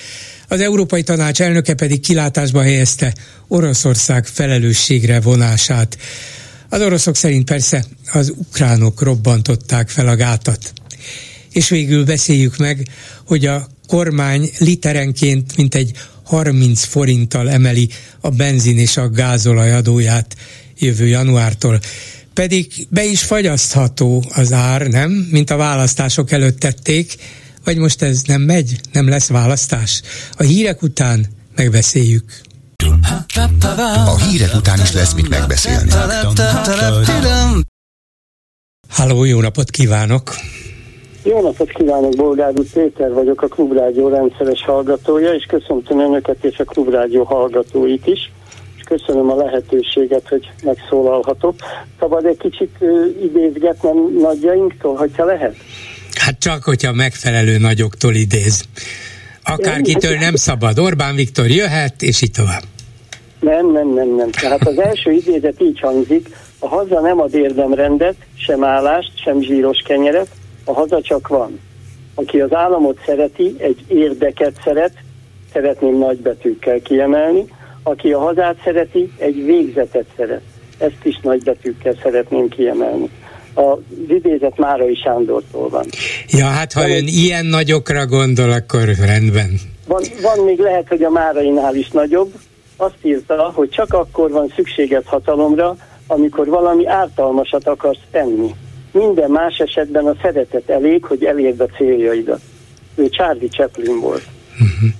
[0.48, 3.14] az Európai Tanács elnöke pedig kilátásba helyezte
[3.48, 5.98] Oroszország felelősségre vonását.
[6.68, 10.72] Az oroszok szerint persze az ukránok robbantották fel a gátat.
[11.52, 12.88] És végül beszéljük meg,
[13.24, 15.92] hogy a kormány literenként mintegy
[16.26, 17.88] 30 forinttal emeli
[18.20, 20.36] a benzin és a gázolaj adóját
[20.78, 21.80] jövő januártól.
[22.34, 25.10] Pedig be is fagyasztható az ár, nem?
[25.10, 27.16] Mint a választások előtt tették,
[27.64, 30.02] vagy most ez nem megy, nem lesz választás?
[30.36, 32.40] A hírek után megbeszéljük.
[34.06, 35.90] A hírek után is lesz mit megbeszélni.
[38.88, 40.36] Háló, jó napot kívánok!
[41.26, 46.64] Jó napot kívánok, Bolgár Péter vagyok, a Klubrádió rendszeres hallgatója, és köszöntöm Önöket és a
[46.64, 48.32] Klubrádió hallgatóit is,
[48.76, 51.54] és köszönöm a lehetőséget, hogy megszólalhatok.
[52.00, 55.56] Szabad egy kicsit uh, idézgetnem nagyjainktól, hogyha lehet?
[56.14, 58.64] Hát csak, hogyha megfelelő nagyoktól idéz.
[59.44, 60.78] Akárkitől nem szabad.
[60.78, 62.62] Orbán Viktor jöhet, és így tovább.
[63.40, 64.30] Nem, nem, nem, nem.
[64.30, 69.82] Tehát az első idézet így hangzik, a haza nem ad érdemrendet, sem állást, sem zsíros
[69.86, 70.28] kenyeret,
[70.68, 71.60] a haza csak van.
[72.14, 74.92] Aki az államot szereti, egy érdeket szeret,
[75.52, 77.44] szeretném nagybetűkkel kiemelni,
[77.82, 80.42] aki a hazát szereti, egy végzetet szeret.
[80.78, 83.10] Ezt is nagybetűkkel szeretném kiemelni
[83.56, 85.86] a idézet Márai Sándortól van.
[86.28, 89.60] Ja, hát ha ön ilyen nagyokra gondol, akkor rendben.
[89.86, 92.32] Van, van még lehet, hogy a Márainál is nagyobb.
[92.76, 98.54] Azt írta, hogy csak akkor van szükséged hatalomra, amikor valami ártalmasat akarsz tenni.
[98.96, 102.40] Minden más esetben a szeretet elég, hogy elérd a céljaidat.
[102.94, 104.22] Ő Charlie Chaplin volt.
[104.52, 104.90] Uh-huh.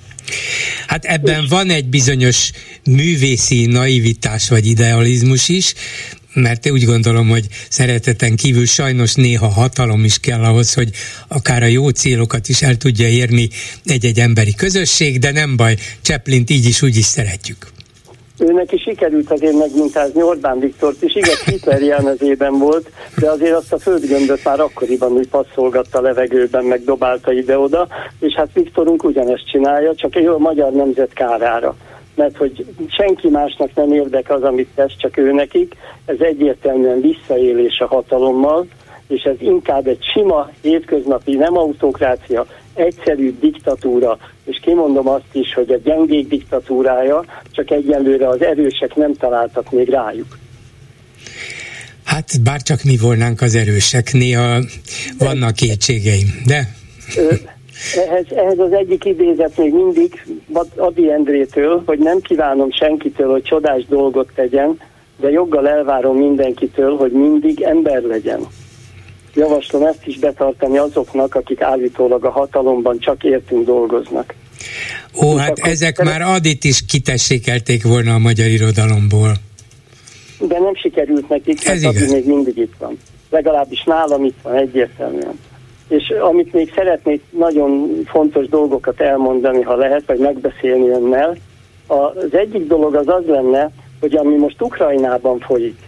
[0.87, 2.51] Hát ebben és van egy bizonyos
[2.85, 5.75] művészi naivitás vagy idealizmus is,
[6.33, 10.91] mert úgy gondolom, hogy szereteten kívül sajnos néha hatalom is kell ahhoz, hogy
[11.29, 13.49] akár a jó célokat is el tudja érni
[13.85, 17.75] egy-egy emberi közösség, de nem baj, Cseplint így is úgy is szeretjük.
[18.39, 23.73] Őnek is sikerült azért megmintázni Orbán Viktort is, igaz, Hitler jelmezében volt, de azért azt
[23.73, 27.89] a földgömböt már akkoriban úgy passzolgatta levegőben, meg dobálta ide-oda,
[28.21, 31.77] és hát Viktorunk ugyanezt csinálja, csak ő a magyar nemzet kárára
[32.17, 35.77] mert hogy senki másnak nem érdek az, amit tesz, csak ő nekik.
[36.05, 38.67] Ez egyértelműen visszaélés a hatalommal,
[39.09, 42.47] és ez inkább egy sima, hétköznapi, nem autokrácia,
[42.77, 49.15] egyszerű diktatúra, és kimondom azt is, hogy a gyengék diktatúrája, csak egyenlőre az erősek nem
[49.15, 50.39] találtak még rájuk.
[52.05, 54.59] Hát bár csak mi volnánk az erősek, néha
[55.19, 56.75] vannak kétségeim, de...
[58.09, 60.27] Ehhez, ehhez az egyik idézet még mindig
[60.77, 64.81] Adi Endrétől, hogy nem kívánom senkitől, hogy csodás dolgot tegyen,
[65.21, 68.41] de joggal elvárom mindenkitől, hogy mindig ember legyen.
[69.37, 74.35] Javaslom ezt is betartani azoknak, akik állítólag a hatalomban csak értünk dolgoznak.
[75.23, 79.33] Ó, hát ezek már adit is kitessékelték volna a magyar irodalomból.
[80.39, 82.13] De nem sikerült nekik, Ez mert igaz.
[82.13, 82.99] még mindig itt van.
[83.31, 85.39] Legalábbis nálam itt van egyértelműen.
[85.89, 91.37] És amit még szeretnék nagyon fontos dolgokat elmondani, ha lehet, vagy megbeszélni önnel,
[91.87, 93.71] az egyik dolog az az lenne,
[94.01, 95.79] hogy ami most Ukrajnában folyik,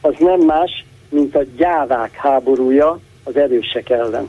[0.00, 4.28] az nem más, mint a gyávák háborúja az erősek ellen.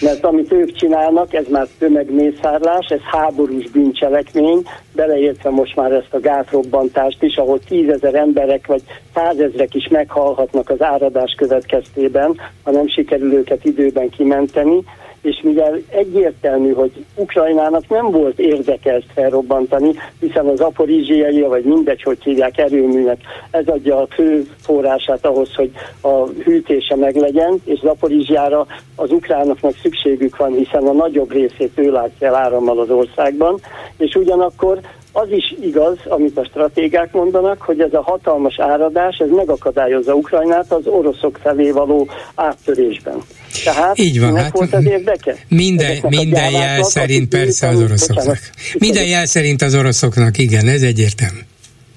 [0.00, 4.62] Mert amit ők csinálnak, ez már tömegmészárlás, ez háborús bűncselekmény,
[4.94, 8.82] beleértve most már ezt a gátrobbantást is, ahol tízezer emberek vagy
[9.14, 14.84] százezrek is meghalhatnak az áradás következtében, ha nem sikerül őket időben kimenteni
[15.26, 22.02] és mivel egyértelmű, hogy Ukrajnának nem volt érdeke ezt felrobbantani, hiszen az aporizsiai, vagy mindegy,
[22.02, 23.20] hogy hívják erőműnek,
[23.50, 25.70] ez adja a fő forrását ahhoz, hogy
[26.00, 28.66] a hűtése meglegyen, és Zaporizsiára
[28.96, 33.60] az ukránoknak szükségük van, hiszen a nagyobb részét ő látja el árammal az országban,
[33.96, 34.80] és ugyanakkor
[35.16, 40.72] az is igaz, amit a stratégák mondanak, hogy ez a hatalmas áradás, ez megakadályozza Ukrajnát
[40.72, 43.22] az oroszok felé való áttörésben.
[43.64, 45.36] Tehát Így van, hát volt az érdeke?
[45.48, 48.24] Minden, minden jel szerint persze az oroszoknak.
[48.24, 48.40] Bocsánat.
[48.78, 51.40] Minden jel szerint az oroszoknak, igen, ez egyértelmű.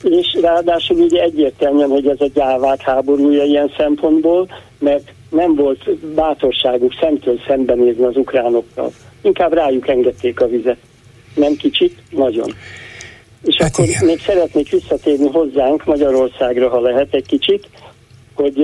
[0.03, 4.47] És ráadásul ugye egyértelműen, hogy ez a gyávák háborúja ilyen szempontból,
[4.79, 8.91] mert nem volt bátorságuk szemtől szembenézni az ukránokkal.
[9.21, 10.77] Inkább rájuk engedték a vizet.
[11.35, 12.53] Nem kicsit, nagyon.
[13.43, 14.05] És hát akkor igen.
[14.05, 17.67] még szeretnék visszatérni hozzánk Magyarországra, ha lehet egy kicsit,
[18.33, 18.55] hogy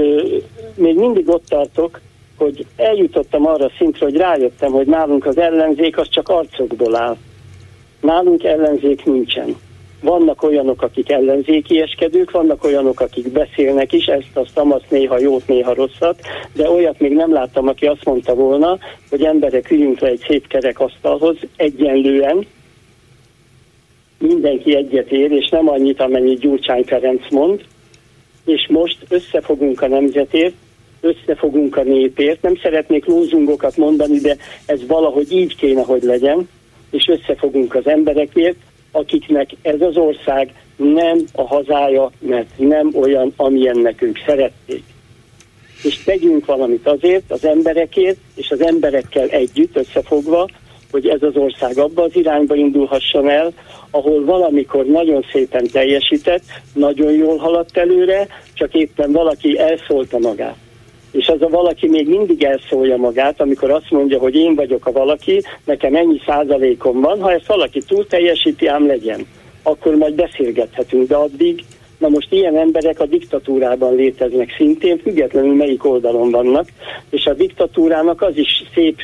[0.76, 2.02] még mindig ott tartok,
[2.38, 7.18] hogy eljutottam arra szintre, hogy rájöttem, hogy nálunk az ellenzék az csak arcokból áll.
[8.02, 9.56] Nálunk ellenzék nincsen.
[10.02, 15.74] Vannak olyanok, akik ellenzékieskedők, vannak olyanok, akik beszélnek is, ezt, azt, azt, néha jót, néha
[15.74, 16.20] rosszat,
[16.54, 18.78] de olyat még nem láttam, aki azt mondta volna,
[19.10, 22.46] hogy emberek üljünk le egy szép kerek asztalhoz egyenlően,
[24.20, 27.66] mindenki egyet ér, és nem annyit, amennyit Gyurcsány Ferenc mond,
[28.46, 30.54] és most összefogunk a nemzetért,
[31.02, 32.42] összefogunk a népért.
[32.42, 36.50] Nem szeretnék lózungokat mondani, de ez valahogy így kéne, hogy legyen,
[36.92, 38.58] és összefogunk az emberekért,
[38.92, 44.84] akiknek ez az ország nem a hazája, mert nem olyan, amilyennek ők szerették.
[45.84, 50.48] És tegyünk valamit azért, az emberekért, és az emberekkel együtt összefogva,
[50.96, 53.54] hogy ez az ország abba az irányba indulhasson el,
[53.92, 56.44] ahol valamikor nagyon szépen teljesített,
[56.74, 60.56] nagyon jól haladt előre, csak éppen valaki elszólta magát.
[61.12, 64.92] És az a valaki még mindig elszólja magát, amikor azt mondja, hogy én vagyok a
[64.92, 69.28] valaki, nekem ennyi százalékom van, ha ezt valaki túl teljesíti, ám legyen.
[69.64, 71.64] Akkor majd beszélgethetünk, de addig
[71.98, 76.68] Na most ilyen emberek a diktatúrában léteznek szintén, függetlenül melyik oldalon vannak,
[77.10, 79.02] és a diktatúrának az is szép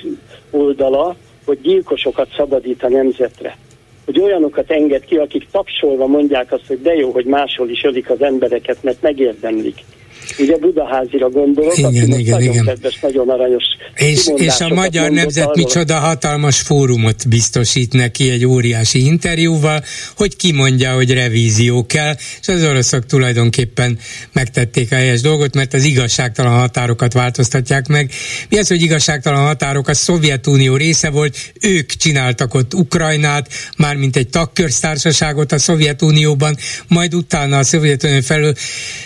[0.50, 1.16] oldala,
[1.46, 3.58] hogy gyilkosokat szabadít a nemzetre.
[4.06, 8.10] Hogy olyanokat enged ki, akik tapsolva mondják azt, hogy de jó, hogy máshol is ölik
[8.10, 9.84] az embereket, mert megérdemlik.
[10.38, 12.66] Ugye Budaházira gondolok, igen, igen, nagyon igen.
[12.66, 13.64] kedves, nagyon aranyos
[13.96, 15.56] És, és a Magyar Nemzet arról.
[15.56, 19.84] micsoda hatalmas fórumot biztosít neki egy óriási interjúval,
[20.16, 23.98] hogy kimondja, hogy revízió kell, és az oroszok tulajdonképpen
[24.34, 28.12] megtették a helyes dolgot, mert az igazságtalan határokat változtatják meg.
[28.50, 29.88] Mi az, hogy igazságtalan határok?
[29.88, 36.58] A Szovjetunió része volt, ők csináltak ott Ukrajnát, már mint egy tagkörsztársaságot a Szovjetunióban,
[36.88, 38.54] majd utána a Szovjetunió fel,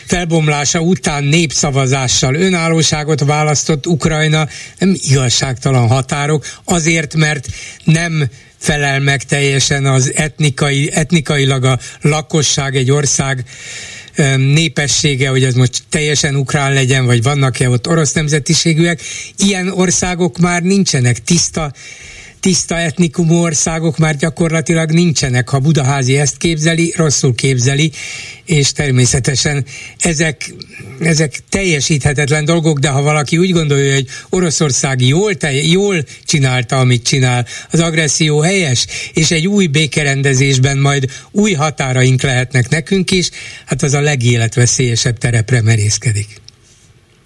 [0.06, 4.48] felbomlása után után népszavazással önállóságot választott Ukrajna,
[4.78, 7.48] nem igazságtalan határok, azért, mert
[7.84, 13.44] nem felel meg teljesen az etnikai, etnikailag a lakosság egy ország
[14.38, 19.02] népessége, hogy az most teljesen ukrán legyen, vagy vannak-e ott orosz nemzetiségűek.
[19.38, 21.74] Ilyen országok már nincsenek tiszta
[22.46, 25.50] tiszta etnikumú országok már gyakorlatilag nincsenek.
[25.50, 27.92] Ha Budaházi ezt képzeli, rosszul képzeli,
[28.46, 29.66] és természetesen
[30.00, 30.54] ezek,
[31.00, 37.04] ezek teljesíthetetlen dolgok, de ha valaki úgy gondolja, hogy Oroszország jól, te, jól csinálta, amit
[37.04, 43.30] csinál, az agresszió helyes, és egy új békerendezésben majd új határaink lehetnek nekünk is,
[43.66, 46.28] hát az a legéletveszélyesebb terepre merészkedik.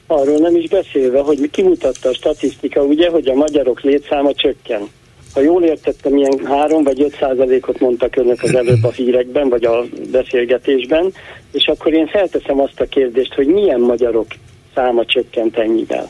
[0.07, 4.89] Arról nem is beszélve, hogy kimutatta a statisztika, ugye, hogy a magyarok létszáma csökken
[5.33, 9.65] ha jól értettem, ilyen 3 vagy 5 százalékot mondtak önök az előbb a hírekben, vagy
[9.65, 11.13] a beszélgetésben,
[11.51, 14.27] és akkor én felteszem azt a kérdést, hogy milyen magyarok
[14.75, 16.09] száma csökkent ennyivel.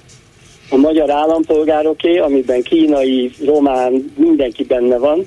[0.69, 5.25] A magyar állampolgároké, amiben kínai, román, mindenki benne van,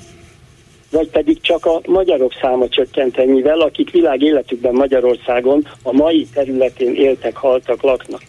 [0.90, 6.94] vagy pedig csak a magyarok száma csökkent ennyivel, akik világ életükben Magyarországon a mai területén
[6.94, 8.22] éltek, haltak, laknak.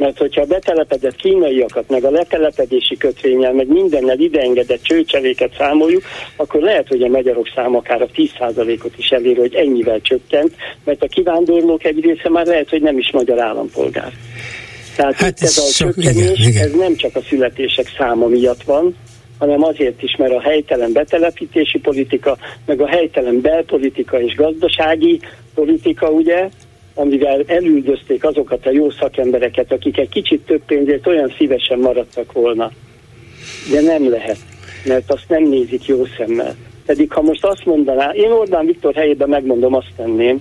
[0.00, 6.02] Mert hogyha a betelepedett kínaiakat, meg a letelepedési kötvényel, meg mindennel ideengedett csőcseléket számoljuk,
[6.36, 11.02] akkor lehet, hogy a magyarok szám akár a 10%-ot is elér, hogy ennyivel csökkent, mert
[11.02, 14.12] a kivándorlók egy része már lehet, hogy nem is magyar állampolgár.
[14.96, 16.64] Tehát hát itt ez, ez a sok, csökkenés, igen, igen.
[16.64, 18.96] ez nem csak a születések száma miatt van,
[19.38, 25.20] hanem azért is, mert a helytelen betelepítési politika, meg a helytelen belpolitika és gazdasági
[25.54, 26.48] politika, ugye,
[26.94, 32.70] amivel elüldözték azokat a jó szakembereket, akik egy kicsit több pénzért olyan szívesen maradtak volna.
[33.72, 34.38] De nem lehet,
[34.84, 36.54] mert azt nem nézik jó szemmel.
[36.86, 40.40] Pedig ha most azt mondaná, én Orbán Viktor helyében megmondom, azt tenném,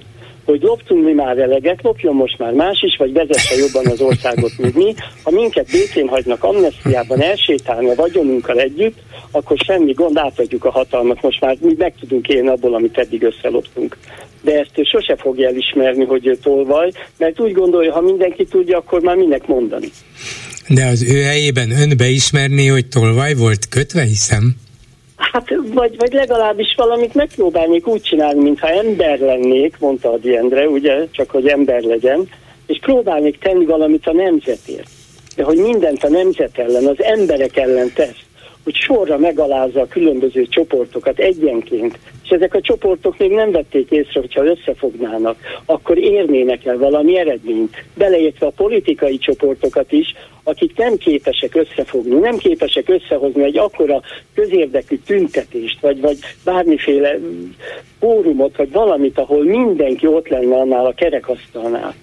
[0.49, 4.57] hogy loptunk mi már eleget, lopjon most már más is, vagy vezesse jobban az országot,
[4.57, 4.93] mint mi.
[5.23, 8.97] Ha minket békén hagynak amnestiában elsétálni a vagyonunkkal együtt,
[9.31, 11.21] akkor semmi gond, átadjuk a hatalmat.
[11.21, 13.97] Most már mi meg tudunk élni abból, amit eddig összeloptunk.
[14.41, 18.77] De ezt ő sose fogja elismerni, hogy ő tolvaj, mert úgy gondolja, ha mindenki tudja,
[18.77, 19.87] akkor már minek mondani.
[20.67, 24.55] De az ő helyében ön beismerni, hogy tolvaj volt kötve, hiszem?
[25.19, 31.07] Hát, vagy, vagy legalábbis valamit megpróbálnék úgy csinálni, mintha ember lennék, mondta a Diendre, ugye,
[31.11, 32.29] csak hogy ember legyen,
[32.67, 34.89] és próbálnék tenni valamit a nemzetért.
[35.35, 38.27] De hogy mindent a nemzet ellen, az emberek ellen tesz
[38.63, 41.99] hogy sorra megalázza a különböző csoportokat egyenként,
[42.29, 47.83] és ezek a csoportok még nem vették észre, hogyha összefognának, akkor érnének el valami eredményt,
[47.93, 54.01] beleértve a politikai csoportokat is, akik nem képesek összefogni, nem képesek összehozni egy akkora
[54.33, 57.19] közérdekű tüntetést, vagy, vagy bármiféle
[57.99, 61.95] fórumot, vagy valamit, ahol mindenki ott lenne annál a kerekasztalnál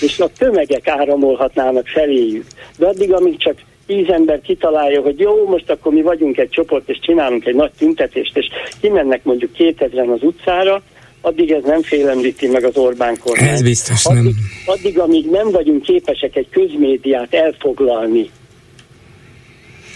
[0.00, 2.44] és a tömegek áramolhatnának feléjük.
[2.78, 3.56] De addig, amíg csak
[3.88, 7.72] tíz ember kitalálja, hogy jó, most akkor mi vagyunk egy csoport, és csinálunk egy nagy
[7.78, 8.46] tüntetést, és
[8.80, 10.82] kimennek mondjuk kétezren az utcára,
[11.20, 13.48] addig ez nem félemlíti meg az Orbán kormány.
[13.48, 14.34] Ez biztos addig, nem.
[14.66, 18.30] Addig, amíg nem vagyunk képesek egy közmédiát elfoglalni,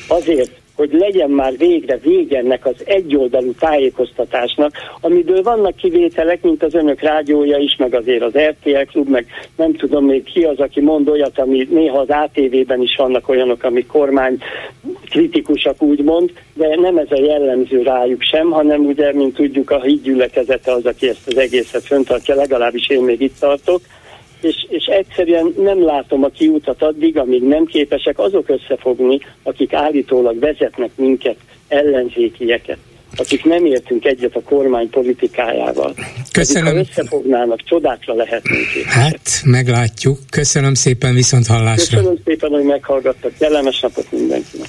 [0.09, 6.75] azért, hogy legyen már végre vége ennek az egyoldalú tájékoztatásnak, amiből vannak kivételek, mint az
[6.75, 10.81] önök rádiója is, meg azért az RTL klub, meg nem tudom még ki az, aki
[10.81, 14.39] mond olyat, ami néha az ATV-ben is vannak olyanok, amik kormány
[15.11, 20.73] kritikusak úgymond, de nem ez a jellemző rájuk sem, hanem ugye, mint tudjuk, a hídgyülekezete
[20.73, 23.81] az, aki ezt az egészet föntartja, legalábbis én még itt tartok,
[24.45, 30.38] és, és egyszerűen nem látom a kiutat addig, amíg nem képesek azok összefogni, akik állítólag
[30.38, 31.36] vezetnek minket,
[31.68, 32.78] ellenzékieket
[33.16, 35.95] akik nem értünk egyet a kormány politikájával.
[36.32, 36.64] Köszönöm.
[36.64, 38.66] Pedig, ha összefognának, csodákra lehetnénk.
[38.86, 40.18] Hát, meglátjuk.
[40.30, 41.97] Köszönöm szépen, viszont hallásra.
[41.97, 43.32] Köszönöm szépen, hogy meghallgattak.
[43.38, 44.68] Kellemes napot mindenkinek.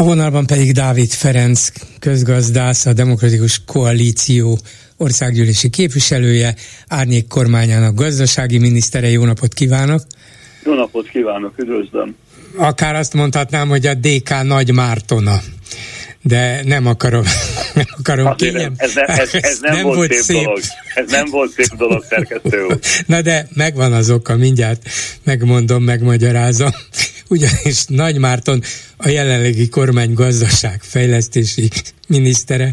[0.00, 1.68] A vonalban pedig Dávid Ferenc,
[1.98, 4.58] közgazdász, a Demokratikus Koalíció
[4.96, 6.54] országgyűlési képviselője,
[6.88, 9.08] árnyék kormányának gazdasági minisztere.
[9.08, 10.00] Jó napot kívánok!
[10.64, 12.14] Jó napot kívánok, üdvözlöm!
[12.56, 15.40] Akár azt mondhatnám, hogy a DK Nagy Mártona
[16.22, 17.24] de nem akarom,
[17.74, 18.72] nem akarom kényem.
[18.76, 20.60] Ez, ne, ez, ez, nem, nem volt, volt szép, szép dolog.
[20.94, 22.66] Ez nem volt szép dolog, szerkesztő
[23.06, 24.88] Na de megvan az oka, mindjárt
[25.24, 26.70] megmondom, megmagyarázom.
[27.28, 28.62] Ugyanis Nagy Márton
[28.96, 31.70] a jelenlegi kormány gazdaság fejlesztési
[32.08, 32.72] minisztere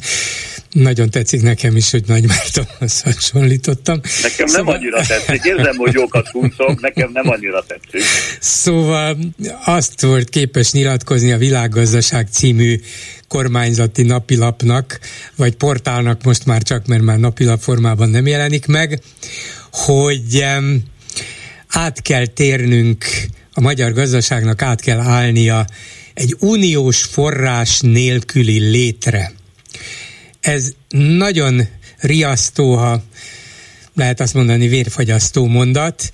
[0.71, 3.99] nagyon tetszik nekem is, hogy Nagy Mártonhoz hasonlítottam.
[4.21, 4.63] Nekem szóval...
[4.63, 8.01] nem annyira tetszik, érzem, hogy jókat kuncok, nekem nem annyira tetszik.
[8.39, 9.17] Szóval
[9.65, 12.79] azt volt képes nyilatkozni a Világgazdaság című
[13.27, 14.99] kormányzati napilapnak,
[15.35, 19.01] vagy portálnak most már csak, mert már napilap formában nem jelenik meg,
[19.71, 20.45] hogy
[21.67, 23.05] át kell térnünk,
[23.53, 25.65] a magyar gazdaságnak át kell állnia
[26.13, 29.31] egy uniós forrás nélküli létre.
[30.39, 31.67] Ez nagyon
[31.99, 33.03] riasztó, ha
[33.95, 36.11] lehet azt mondani vérfagyasztó mondat,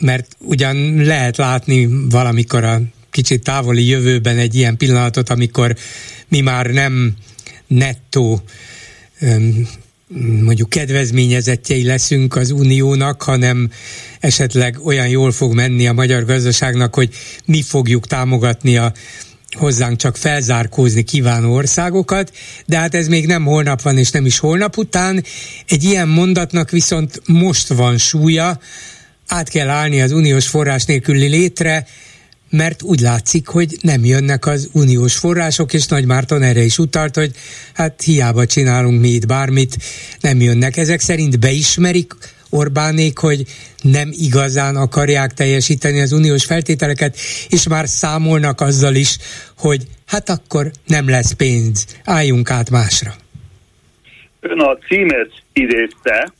[0.00, 2.80] mert ugyan lehet látni valamikor a
[3.10, 5.76] kicsit távoli jövőben egy ilyen pillanatot, amikor
[6.28, 7.14] mi már nem
[7.66, 8.42] nettó
[10.42, 13.70] mondjuk kedvezményezettjei leszünk az uniónak, hanem
[14.20, 17.14] esetleg olyan jól fog menni a magyar gazdaságnak, hogy
[17.44, 18.92] mi fogjuk támogatni a
[19.50, 22.32] hozzánk csak felzárkózni kívánó országokat,
[22.66, 25.24] de hát ez még nem holnap van, és nem is holnap után.
[25.66, 28.60] Egy ilyen mondatnak viszont most van súlya,
[29.26, 31.86] át kell állni az uniós forrás nélküli létre,
[32.50, 37.14] mert úgy látszik, hogy nem jönnek az uniós források, és Nagy Márton erre is utalt,
[37.14, 37.30] hogy
[37.74, 39.76] hát hiába csinálunk mi itt bármit,
[40.20, 40.76] nem jönnek.
[40.76, 42.14] Ezek szerint beismerik
[42.50, 43.44] Orbánék, hogy
[43.82, 47.16] nem igazán akarják teljesíteni az uniós feltételeket,
[47.48, 49.16] és már számolnak azzal is,
[49.58, 53.14] hogy hát akkor nem lesz pénz, álljunk át másra.
[54.40, 56.32] Ön a címet idézte,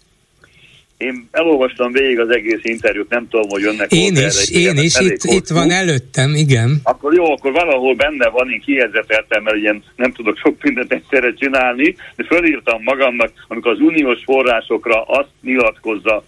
[0.98, 4.98] én elolvastam végig az egész interjút, nem tudom, hogy önnek Én is, erre, én is,
[4.98, 6.80] itt, itt van előttem, igen.
[6.82, 11.34] Akkor jó, akkor valahol benne van, én kijezeteltem, mert ilyen nem tudok sok mindent egyszerre
[11.34, 16.24] csinálni, de fölírtam magamnak, amikor az uniós forrásokra azt nyilatkozza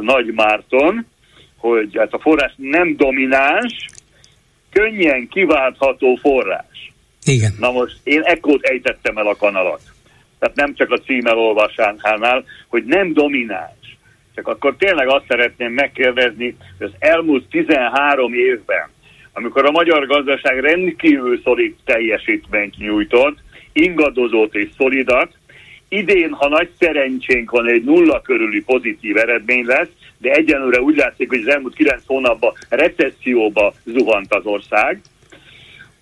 [0.00, 1.06] Nagy Márton,
[1.56, 3.86] hogy hát a forrás nem domináns,
[4.70, 6.92] könnyen kiváltható forrás.
[7.24, 7.54] Igen.
[7.58, 9.80] Na most én ekkor ejtettem el a kanalat
[10.38, 13.96] tehát nem csak a címelolvasánál, hogy nem domináns.
[14.34, 18.88] Csak akkor tényleg azt szeretném megkérdezni, hogy az elmúlt 13 évben,
[19.32, 23.38] amikor a magyar gazdaság rendkívül szolid teljesítményt nyújtott,
[23.72, 25.32] ingadozott és szolidat,
[25.88, 31.28] idén, ha nagy szerencsénk van, egy nulla körüli pozitív eredmény lesz, de egyenlőre úgy látszik,
[31.28, 35.00] hogy az elmúlt 9 hónapban recesszióba zuhant az ország,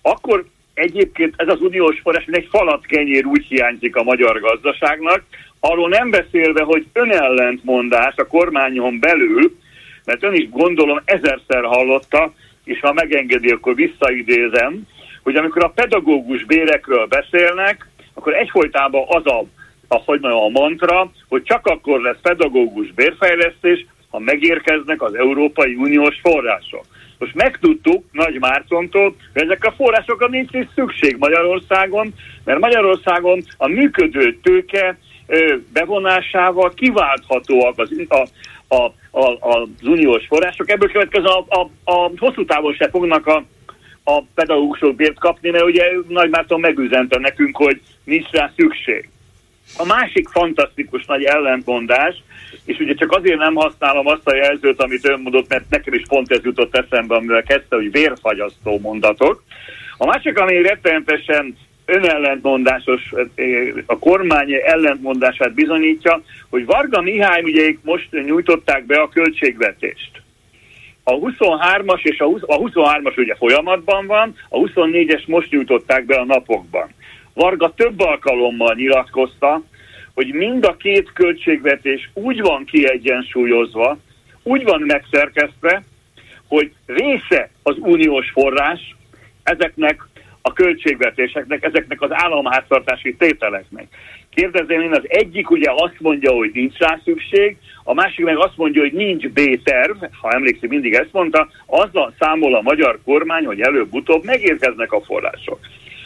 [0.01, 0.45] akkor
[0.77, 5.23] egyébként ez az uniós forrás, mint egy falat kenyér úgy hiányzik a magyar gazdaságnak,
[5.59, 9.57] arról nem beszélve, hogy önellentmondás a kormányon belül,
[10.05, 14.81] mert ön is gondolom ezerszer hallotta, és ha megengedi, akkor visszaidézem,
[15.23, 19.45] hogy amikor a pedagógus bérekről beszélnek, akkor egyfolytában az a,
[19.87, 25.75] a, hogy mondjam, a mantra, hogy csak akkor lesz pedagógus bérfejlesztés, ha megérkeznek az Európai
[25.75, 26.85] Uniós források.
[27.19, 32.13] Most megtudtuk Nagy Mártontól, hogy ezek a forrásokra nincs is szükség Magyarországon,
[32.43, 34.97] mert Magyarországon a működő tőke
[35.73, 38.27] bevonásával kiválthatóak az, a,
[38.75, 40.69] a, a, az uniós források.
[40.69, 43.43] Ebből következő a, a, a hosszú távon se fognak a,
[44.03, 49.09] a pedagógusok bért kapni, mert ugye Nagy Márton megüzente nekünk, hogy nincs rá szükség.
[49.77, 52.23] A másik fantasztikus nagy ellentmondás,
[52.67, 56.03] és ugye csak azért nem használom azt a jelzőt, amit ön mondott, mert nekem is
[56.07, 59.43] pont ez jutott eszembe, amivel kezdte, hogy vérfagyasztó mondatok.
[59.97, 63.13] A másik, ami rettenetesen önellentmondásos,
[63.85, 70.11] a kormány ellentmondását bizonyítja, hogy Varga Mihály ugye most nyújtották be a költségvetést.
[71.03, 76.15] A 23-as és a, 20, a 23-as ugye folyamatban van, a 24-es most nyújtották be
[76.15, 76.89] a napokban.
[77.33, 79.61] Varga több alkalommal nyilatkozta,
[80.17, 83.97] hogy mind a két költségvetés úgy van kiegyensúlyozva,
[84.43, 85.83] úgy van megszerkesztve,
[86.47, 88.95] hogy része az uniós forrás
[89.43, 90.07] ezeknek
[90.41, 93.87] a költségvetéseknek, ezeknek az államháztartási tételeknek.
[94.29, 98.57] Kérdezem én, az egyik ugye azt mondja, hogy nincs rá szükség, a másik meg azt
[98.57, 103.61] mondja, hogy nincs B-terv, ha emlékszik, mindig ezt mondta, azzal számol a magyar kormány, hogy
[103.61, 105.59] előbb-utóbb megérkeznek a források.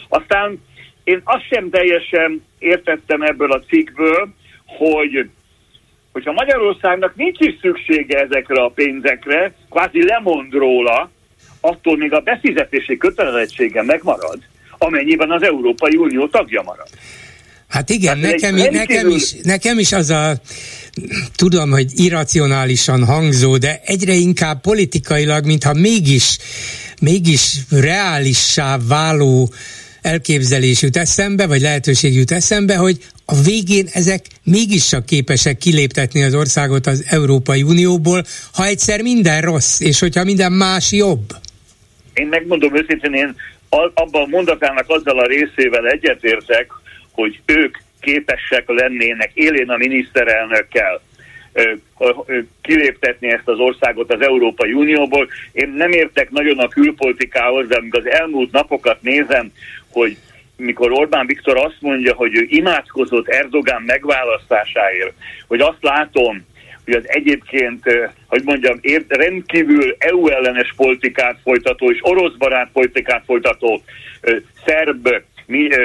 [0.08, 0.58] Aztán
[1.04, 4.28] én azt sem teljesen értettem ebből a cikkből,
[4.66, 5.28] hogy
[6.12, 11.10] hogyha Magyarországnak nincs is szüksége ezekre a pénzekre, kvázi lemond róla,
[11.60, 14.38] attól még a befizetési kötelezettsége megmarad,
[14.78, 16.88] amennyiben az Európai Unió tagja marad.
[17.68, 20.32] Hát igen, nekem, nekem, is, nekem is az a,
[21.36, 26.38] tudom, hogy irracionálisan hangzó, de egyre inkább politikailag, mintha mégis,
[27.00, 29.52] mégis reálissá váló
[30.02, 32.96] elképzelés jut eszembe, vagy lehetőség jut eszembe, hogy
[33.26, 39.40] a végén ezek mégis csak képesek kiléptetni az országot az Európai Unióból, ha egyszer minden
[39.40, 41.26] rossz, és hogyha minden más jobb.
[42.14, 43.34] Én megmondom őszintén, én
[43.68, 46.70] abban a mondatának azzal a részével egyetértek,
[47.10, 51.00] hogy ők képesek lennének élén a miniszterelnökkel
[52.62, 55.28] kiléptetni ezt az országot az Európai Unióból.
[55.52, 59.52] Én nem értek nagyon a külpolitikához, de amikor az elmúlt napokat nézem,
[59.92, 60.16] hogy
[60.56, 65.14] mikor Orbán Viktor azt mondja, hogy ő imádkozott Erdogán megválasztásáért,
[65.46, 66.46] hogy azt látom,
[66.84, 73.82] hogy az egyébként, hogy mondjam, rendkívül EU ellenes politikát folytató és orosz barát politikát folytató
[74.64, 75.08] szerb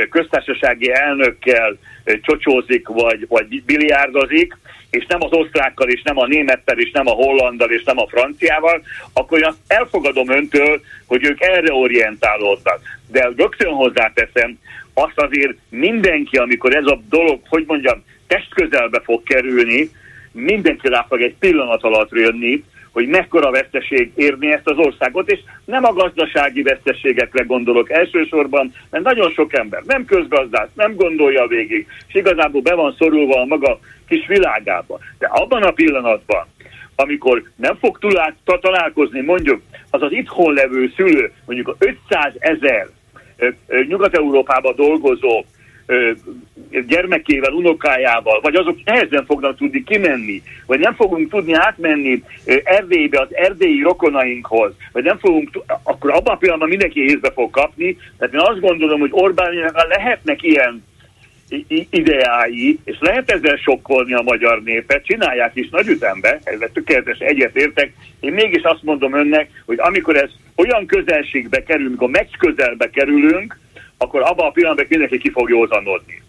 [0.09, 1.77] köztársasági elnökkel
[2.21, 4.57] csocsózik vagy, vagy biliárdozik,
[4.89, 8.07] és nem az osztrákkal, és nem a némettel, és nem a hollandal, és nem a
[8.07, 8.81] franciával,
[9.13, 12.79] akkor én azt elfogadom öntől, hogy ők erre orientálódnak.
[13.11, 14.59] De rögtön hozzáteszem,
[14.93, 19.89] azt azért mindenki, amikor ez a dolog, hogy mondjam, testközelbe fog kerülni,
[20.31, 22.64] mindenki rá fog egy pillanat alatt jönni,
[22.98, 29.03] hogy mekkora veszteség érni ezt az országot, és nem a gazdasági veszteségekre gondolok elsősorban, mert
[29.03, 33.80] nagyon sok ember nem közgazdász, nem gondolja végig, és igazából be van szorulva a maga
[34.07, 34.99] kis világába.
[35.19, 36.45] De abban a pillanatban,
[36.95, 37.99] amikor nem fog
[38.44, 42.88] találkozni mondjuk az az itthon levő szülő, mondjuk a 500 ezer
[43.88, 45.45] Nyugat-Európában dolgozó
[46.88, 52.23] gyermekével, unokájával, vagy azok nehezen fognak tudni kimenni, vagy nem fogunk tudni átmenni
[52.64, 55.49] Erdélybe az erdélyi rokonainkhoz, vagy nem fogunk,
[55.84, 57.97] akkor abban a pillanatban mindenki észbe fog kapni.
[58.18, 59.53] Tehát én azt gondolom, hogy Orbán
[59.89, 60.84] lehetnek ilyen
[61.89, 67.93] ideái, és lehet ezzel sokkolni a magyar népet, csinálják is nagy ütembe, ezzel tökéletes egyetértek.
[68.19, 73.59] Én mégis azt mondom önnek, hogy amikor ez olyan közelségbe kerülünk, a meccs közelbe kerülünk,
[73.98, 76.22] akkor abban a pillanatban mindenki ki fog józanodni.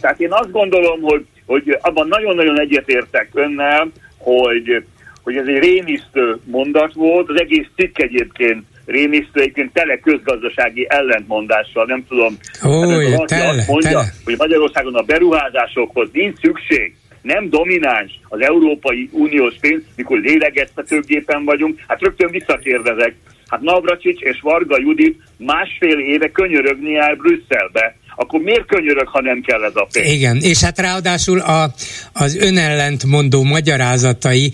[0.00, 4.84] Tehát én azt gondolom, hogy, hogy abban nagyon-nagyon egyetértek önnel, hogy,
[5.22, 11.84] hogy ez egy rémisztő mondat volt, az egész cikk egyébként rémisztő, egyébként tele közgazdasági ellentmondással,
[11.86, 12.36] nem tudom.
[12.64, 14.04] Ó, hát tele, azt mondja, tele.
[14.24, 21.80] hogy Magyarországon a beruházásokhoz nincs szükség, nem domináns az Európai Uniós pénz, mikor lélegeztetőgépen vagyunk,
[21.88, 23.14] hát rögtön visszakérdezek.
[23.48, 29.40] Hát Navracsics és Varga Judit másfél éve könyörögni el Brüsszelbe, akkor miért könyörög, ha nem
[29.40, 30.12] kell ez a pénz?
[30.12, 31.74] Igen, és hát ráadásul a,
[32.12, 34.52] az önellentmondó magyarázatai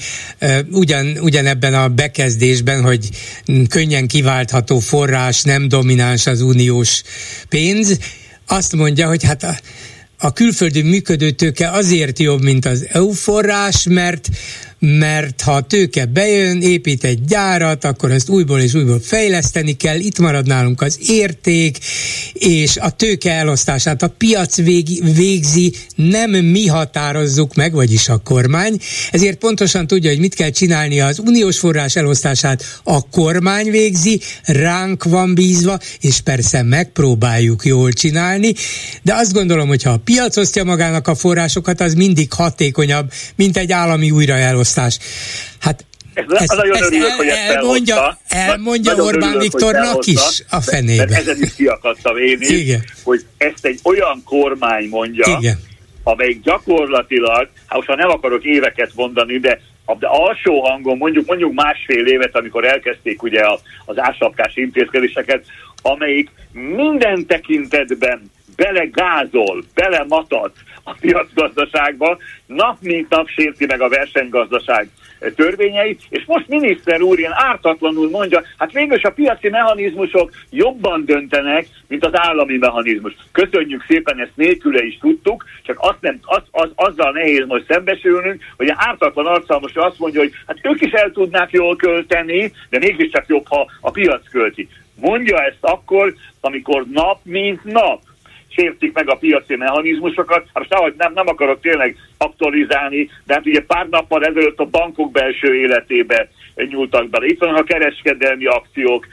[0.70, 3.09] ugyan, ugyanebben a bekezdésben, hogy
[3.69, 7.02] könnyen kiváltható forrás, nem domináns az uniós
[7.48, 7.98] pénz,
[8.47, 9.55] azt mondja, hogy hát a,
[10.19, 14.28] a külföldi működő tőke azért jobb, mint az EU forrás, mert
[14.84, 20.18] mert ha tőke bejön, épít egy gyárat, akkor ezt újból és újból fejleszteni kell, itt
[20.18, 21.78] marad nálunk az érték,
[22.32, 24.56] és a tőke elosztását a piac
[25.14, 28.78] végzi, nem mi határozzuk meg, vagyis a kormány,
[29.10, 35.04] ezért pontosan tudja, hogy mit kell csinálni az uniós forrás elosztását a kormány végzi, ránk
[35.04, 38.54] van bízva, és persze megpróbáljuk jól csinálni,
[39.02, 43.56] de azt gondolom, hogy ha a piac osztja magának a forrásokat, az mindig hatékonyabb, mint
[43.56, 44.99] egy állami újraelosztás választás.
[45.61, 45.85] Hát
[46.15, 48.19] ez, ez, nagyon ezt örülök, el, hogy ezt elmondja, elhozta.
[48.28, 51.05] elmondja Orbán örülök, Viktornak is a fenébe.
[51.05, 52.85] Mert ezen is kiakadtam én is, Igen.
[53.05, 55.59] hogy ezt egy olyan kormány mondja, Igen.
[56.03, 59.61] amelyik gyakorlatilag, hát most nem akarok éveket mondani, de
[59.99, 63.40] de alsó hangon mondjuk mondjuk másfél évet, amikor elkezdték ugye
[63.85, 65.44] az ásapkás intézkedéseket,
[65.82, 70.53] amelyik minden tekintetben belegázol, belematad
[70.84, 74.88] a piacgazdaságba, nap mint nap sérti meg a versenygazdaság
[75.30, 81.66] törvényeit, és most miniszter úr ilyen ártatlanul mondja, hát végülis a piaci mechanizmusok jobban döntenek,
[81.88, 83.16] mint az állami mechanizmus.
[83.32, 88.42] Köszönjük szépen, ezt nélküle is tudtuk, csak azt nem, az, az, azzal nehéz most szembesülnünk,
[88.56, 92.52] hogy a ártatlan arccal most azt mondja, hogy hát ők is el tudnák jól költeni,
[92.70, 94.68] de mégiscsak jobb, ha a piac költi.
[95.00, 98.00] Mondja ezt akkor, amikor nap mint nap
[98.57, 100.47] sértik meg a piaci mechanizmusokat.
[100.55, 105.11] Hát most nem, nem akarok tényleg aktualizálni, de hát ugye pár nappal ezelőtt a bankok
[105.11, 107.27] belső életébe nyúltak bele.
[107.27, 109.07] Itt van a kereskedelmi akciók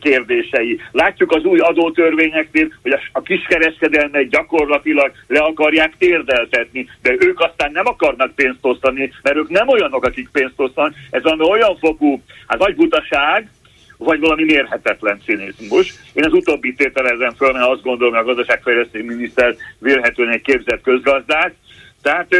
[0.00, 0.80] kérdései.
[0.92, 7.86] Látjuk az új adótörvényeknél, hogy a kiskereskedelmet gyakorlatilag le akarják térdeltetni, de ők aztán nem
[7.86, 10.94] akarnak pénzt osztani, mert ők nem olyanok, akik pénzt osztanak.
[11.10, 13.48] Ez olyan fokú, hát vagy butaság,
[13.96, 15.94] vagy valami mérhetetlen cinizmus.
[16.12, 20.82] Én az utóbbi tételezem föl, mert azt gondolom, hogy a gazdaságfejlesztési miniszter vélhetően egy képzett
[20.82, 21.54] közgazdák.
[22.02, 22.32] Tehát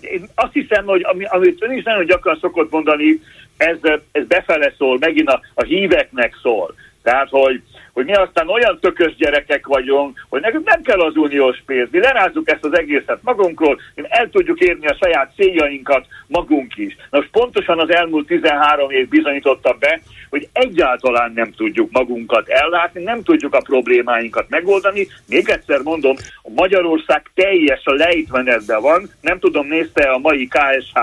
[0.00, 3.20] én azt hiszem, hogy amit ön is nagyon gyakran szokott mondani,
[3.56, 3.76] ez,
[4.12, 6.74] ez befele szól, megint a, a híveknek szól.
[7.02, 7.62] Tehát, hogy
[7.98, 11.98] hogy mi aztán olyan tökös gyerekek vagyunk, hogy nekünk nem kell az uniós pénz, mi
[11.98, 16.96] lerázzuk ezt az egészet magunkról, mi el tudjuk érni a saját céljainkat magunk is.
[17.10, 20.00] Na most pontosan az elmúlt 13 év bizonyította be,
[20.30, 25.06] hogy egyáltalán nem tudjuk magunkat ellátni, nem tudjuk a problémáinkat megoldani.
[25.28, 30.98] Még egyszer mondom, a Magyarország teljes a lejtmenetben van, nem tudom, nézte a mai KSH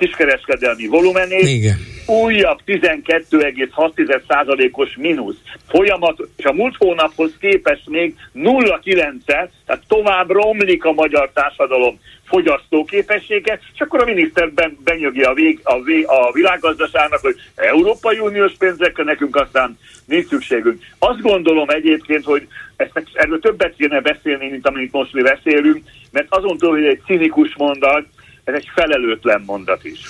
[0.00, 1.76] kiskereskedelmi volumenét, Igen.
[2.06, 5.36] újabb 12,6%-os mínusz.
[5.68, 9.52] Folyamat, és a múlt hónaphoz képest még 0,9, tehát
[9.88, 15.82] tovább romlik a magyar társadalom fogyasztóképessége, és akkor a miniszter ben, benyögi a, vég, a,
[15.82, 20.82] vég, a világgazdaságnak, hogy Európai Uniós pénzekkel nekünk aztán nincs szükségünk.
[20.98, 22.46] Azt gondolom egyébként, hogy
[22.76, 27.00] ezt, erről többet kéne beszélni, mint amit most mi beszélünk, mert azon túl, hogy egy
[27.06, 28.06] cinikus mondat,
[28.44, 30.00] ez egy felelőtlen mondat is.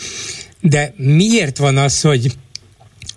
[0.61, 2.27] De miért van az, hogy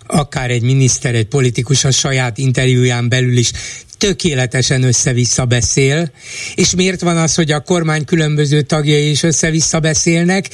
[0.06, 3.52] akár egy miniszter, egy politikus a saját interjúján belül is
[3.98, 6.10] tökéletesen össze-vissza beszél,
[6.54, 10.50] és miért van az, hogy a kormány különböző tagjai is össze-vissza beszélnek?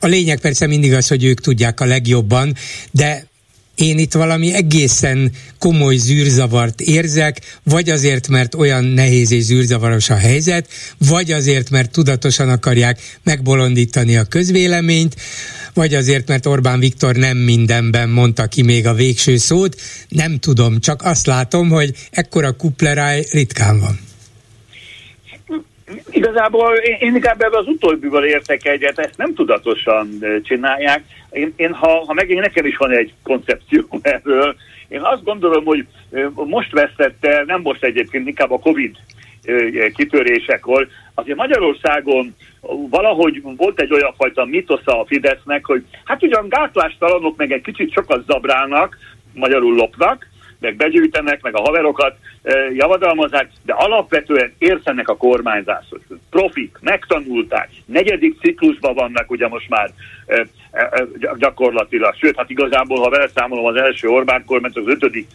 [0.00, 2.54] A lényeg persze mindig az, hogy ők tudják a legjobban,
[2.90, 3.26] de
[3.74, 10.16] én itt valami egészen komoly zűrzavart érzek, vagy azért, mert olyan nehéz és zűrzavaros a
[10.16, 10.68] helyzet,
[10.98, 15.16] vagy azért, mert tudatosan akarják megbolondítani a közvéleményt,
[15.74, 20.80] vagy azért, mert Orbán Viktor nem mindenben mondta ki még a végső szót, nem tudom,
[20.80, 23.98] csak azt látom, hogy ekkora kupleráj ritkán van.
[26.10, 30.08] Igazából én, inkább ebben az utóbbival értek egyet, ezt nem tudatosan
[30.42, 31.04] csinálják.
[31.30, 34.56] Én, én ha, ha megint nekem is van egy koncepció erről,
[34.88, 35.86] én azt gondolom, hogy
[36.34, 38.96] most vesztette, nem most egyébként, inkább a Covid
[39.94, 40.88] kitörésekor.
[41.14, 42.34] Azért Magyarországon
[42.90, 47.92] valahogy volt egy olyan fajta mitosza a Fidesznek, hogy hát ugyan gátlástalanok meg egy kicsit
[47.92, 48.98] sokat zabrálnak,
[49.32, 50.28] magyarul lopnak,
[50.64, 52.16] meg begyűjtenek, meg a haverokat
[52.72, 56.00] javadalmazzák, de alapvetően értenek a kormányzáshoz.
[56.30, 59.90] Profik, megtanulták, negyedik ciklusban vannak ugye most már
[61.38, 62.14] gyakorlatilag.
[62.14, 65.26] Sőt, hát igazából, ha vele számolom az első Orbán kormányt, az ötödik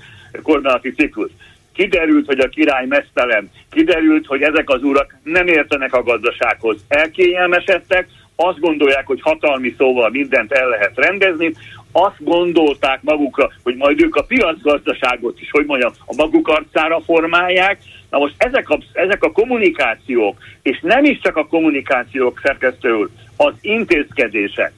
[0.43, 1.31] kormányzati ciklus.
[1.73, 8.07] Kiderült, hogy a király mesztelen, kiderült, hogy ezek az urak nem értenek a gazdasághoz, elkényelmesedtek,
[8.35, 11.53] azt gondolják, hogy hatalmi szóval mindent el lehet rendezni,
[11.91, 17.79] azt gondolták magukra, hogy majd ők a piacgazdaságot is, hogy mondjam, a maguk arcára formálják.
[18.09, 23.53] Na most ezek a, ezek a kommunikációk, és nem is csak a kommunikációk szerkesztőül, az
[23.61, 24.71] intézkedések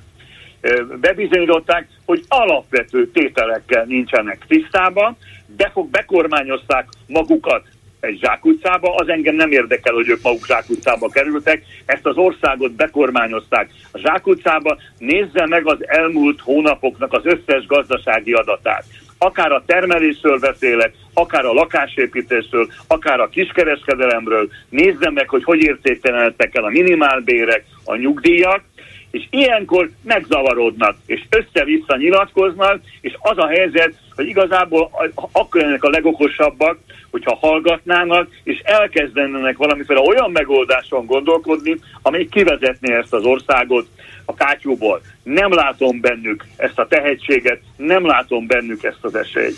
[0.99, 5.17] bebizonyították, hogy alapvető tételekkel nincsenek tisztában,
[5.57, 7.63] befog, bekormányozták magukat
[8.01, 13.69] egy zsákutcába, az engem nem érdekel, hogy ők maguk zsákutcába kerültek, ezt az országot bekormányozták
[13.91, 18.85] a zsákutcába, nézze meg az elmúlt hónapoknak az összes gazdasági adatát.
[19.17, 26.55] Akár a termelésről beszélek, akár a lakásépítésről, akár a kiskereskedelemről, nézze meg, hogy hogy értéktelenedtek
[26.55, 28.63] el a minimálbérek, a nyugdíjak,
[29.11, 34.91] és ilyenkor megzavarodnak, és össze-vissza nyilatkoznak, és az a helyzet, hogy igazából
[35.31, 36.77] akkor ennek a legokosabbak,
[37.11, 43.87] hogyha hallgatnának, és elkezdenének valamiféle olyan megoldáson gondolkodni, amely kivezetné ezt az országot
[44.25, 45.01] a kátyúból.
[45.23, 49.57] Nem látom bennük ezt a tehetséget, nem látom bennük ezt az esélyt.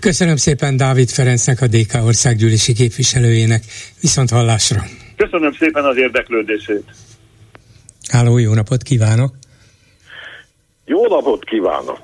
[0.00, 3.62] Köszönöm szépen Dávid Ferencnek, a DK országgyűlési képviselőjének.
[4.00, 4.82] Viszont hallásra.
[5.16, 6.84] Köszönöm szépen az érdeklődését.
[8.10, 9.34] Háló, jó napot kívánok!
[10.84, 12.00] Jó napot kívánok!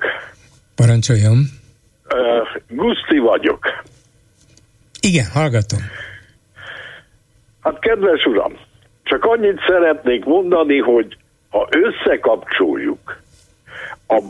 [0.75, 1.37] Parancsoljon!
[1.37, 3.83] Uh, Guszti vagyok.
[4.99, 5.79] Igen, hallgatom.
[7.61, 8.53] Hát kedves uram,
[9.03, 11.17] csak annyit szeretnék mondani, hogy
[11.49, 13.21] ha összekapcsoljuk
[14.07, 14.21] a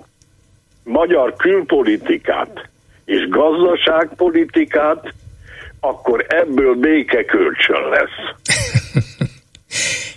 [0.84, 2.70] magyar külpolitikát
[3.06, 5.14] és gazdaságpolitikát,
[5.80, 8.36] akkor ebből békekölcsön lesz.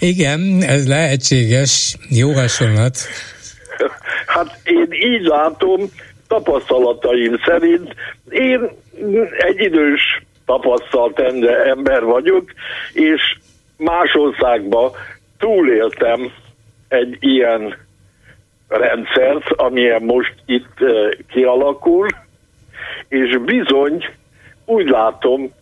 [0.01, 1.97] Igen, ez lehetséges.
[2.09, 2.97] Jó hasonlat.
[4.27, 5.81] Hát én így látom,
[6.29, 7.95] tapasztalataim szerint
[8.29, 8.71] én
[9.39, 11.19] egy idős tapasztalt
[11.65, 12.53] ember vagyok,
[12.93, 13.39] és
[13.77, 14.91] más országban
[15.39, 16.33] túléltem
[16.89, 17.77] egy ilyen
[18.69, 20.79] rendszert, amilyen most itt
[21.29, 22.07] kialakul,
[23.09, 24.05] és bizony
[24.65, 25.53] úgy látom,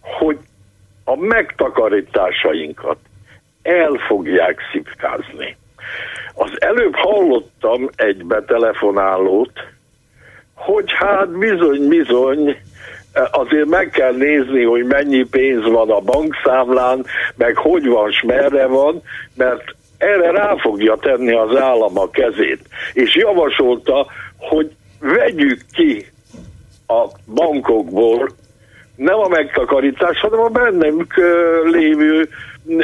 [0.00, 0.38] hogy
[1.04, 2.98] a megtakarításainkat
[3.66, 5.56] el fogják szipkázni.
[6.34, 9.52] Az előbb hallottam egy betelefonálót,
[10.54, 12.56] hogy hát bizony-bizony
[13.30, 18.66] azért meg kell nézni, hogy mennyi pénz van a bankszámlán, meg hogy van, s merre
[18.66, 19.02] van,
[19.34, 22.60] mert erre rá fogja tenni az állam a kezét.
[22.92, 24.06] És javasolta,
[24.38, 24.70] hogy
[25.00, 26.06] vegyük ki
[26.86, 28.28] a bankokból
[28.96, 31.14] nem a megtakarítás, hanem a bennünk
[31.64, 32.28] lévő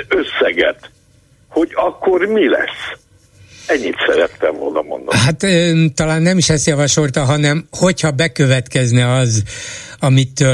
[0.09, 0.91] összeget,
[1.49, 2.99] hogy akkor mi lesz.
[3.67, 5.19] Ennyit szerettem volna mondani.
[5.19, 5.47] Hát
[5.95, 9.43] talán nem is ezt javasolta, hanem hogyha bekövetkezne az,
[9.99, 10.45] amit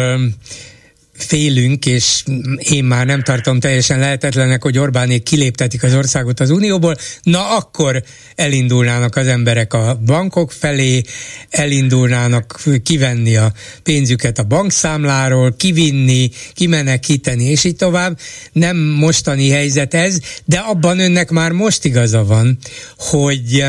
[1.18, 2.22] félünk, és
[2.58, 8.02] én már nem tartom teljesen lehetetlenek, hogy Orbánék kiléptetik az országot az Unióból, na akkor
[8.34, 11.02] elindulnának az emberek a bankok felé,
[11.50, 18.18] elindulnának kivenni a pénzüket a bankszámláról, kivinni, kimenekíteni, és így tovább.
[18.52, 22.58] Nem mostani helyzet ez, de abban önnek már most igaza van,
[22.96, 23.64] hogy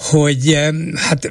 [0.00, 0.58] hogy
[0.94, 1.28] hát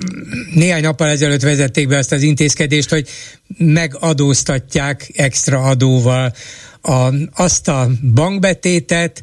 [0.54, 3.10] néhány nappal ezelőtt vezették be azt az intézkedést, hogy
[3.58, 6.34] megadóztatják extra adóval
[6.82, 9.22] a, azt a bankbetétet,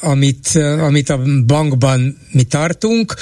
[0.00, 3.14] amit, amit a bankban mi tartunk,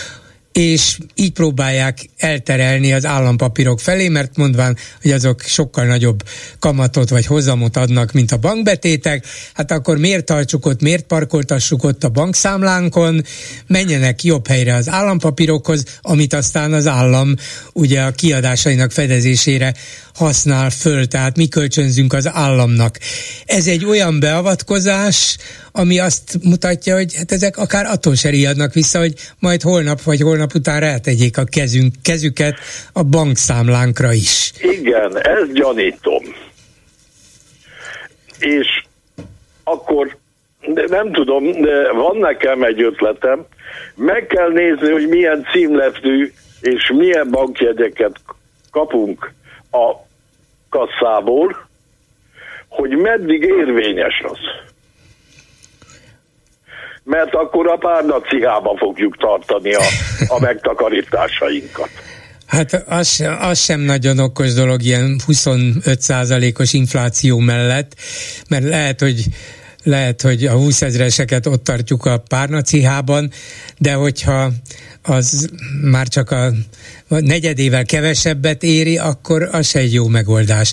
[0.58, 6.22] és így próbálják elterelni az állampapírok felé, mert mondván, hogy azok sokkal nagyobb
[6.58, 12.04] kamatot vagy hozamot adnak, mint a bankbetétek, hát akkor miért tartsuk ott, miért parkoltassuk ott
[12.04, 13.24] a bankszámlánkon,
[13.66, 17.34] menjenek jobb helyre az állampapírokhoz, amit aztán az állam
[17.72, 19.74] ugye a kiadásainak fedezésére
[20.18, 22.98] használ föl, tehát mi kölcsönzünk az államnak.
[23.46, 25.36] Ez egy olyan beavatkozás,
[25.72, 30.20] ami azt mutatja, hogy hát ezek akár attól se riadnak vissza, hogy majd holnap vagy
[30.20, 32.54] holnap után rátegyék a kezünk, kezüket
[32.92, 34.52] a bankszámlánkra is.
[34.60, 36.22] Igen, ezt gyanítom.
[38.38, 38.82] És
[39.64, 40.16] akkor
[40.88, 43.46] nem tudom, de van nekem egy ötletem.
[43.94, 48.20] Meg kell nézni, hogy milyen címletű és milyen bankjegyeket
[48.70, 49.32] kapunk
[49.70, 49.94] a
[50.68, 51.68] kasszából,
[52.68, 54.38] hogy meddig érvényes az.
[57.08, 59.82] Mert akkor a párnacihába fogjuk tartani a,
[60.28, 61.88] a megtakarításainkat.
[62.46, 67.94] Hát az sem, az sem nagyon okos dolog ilyen 25%-os infláció mellett,
[68.48, 69.24] mert lehet, hogy
[69.82, 73.30] lehet, hogy a 20 ezreseket ott tartjuk a párnacihában,
[73.78, 74.50] de hogyha
[75.02, 75.50] az
[75.82, 76.50] már csak a
[77.08, 80.72] negyedével kevesebbet éri, akkor az se egy jó megoldás.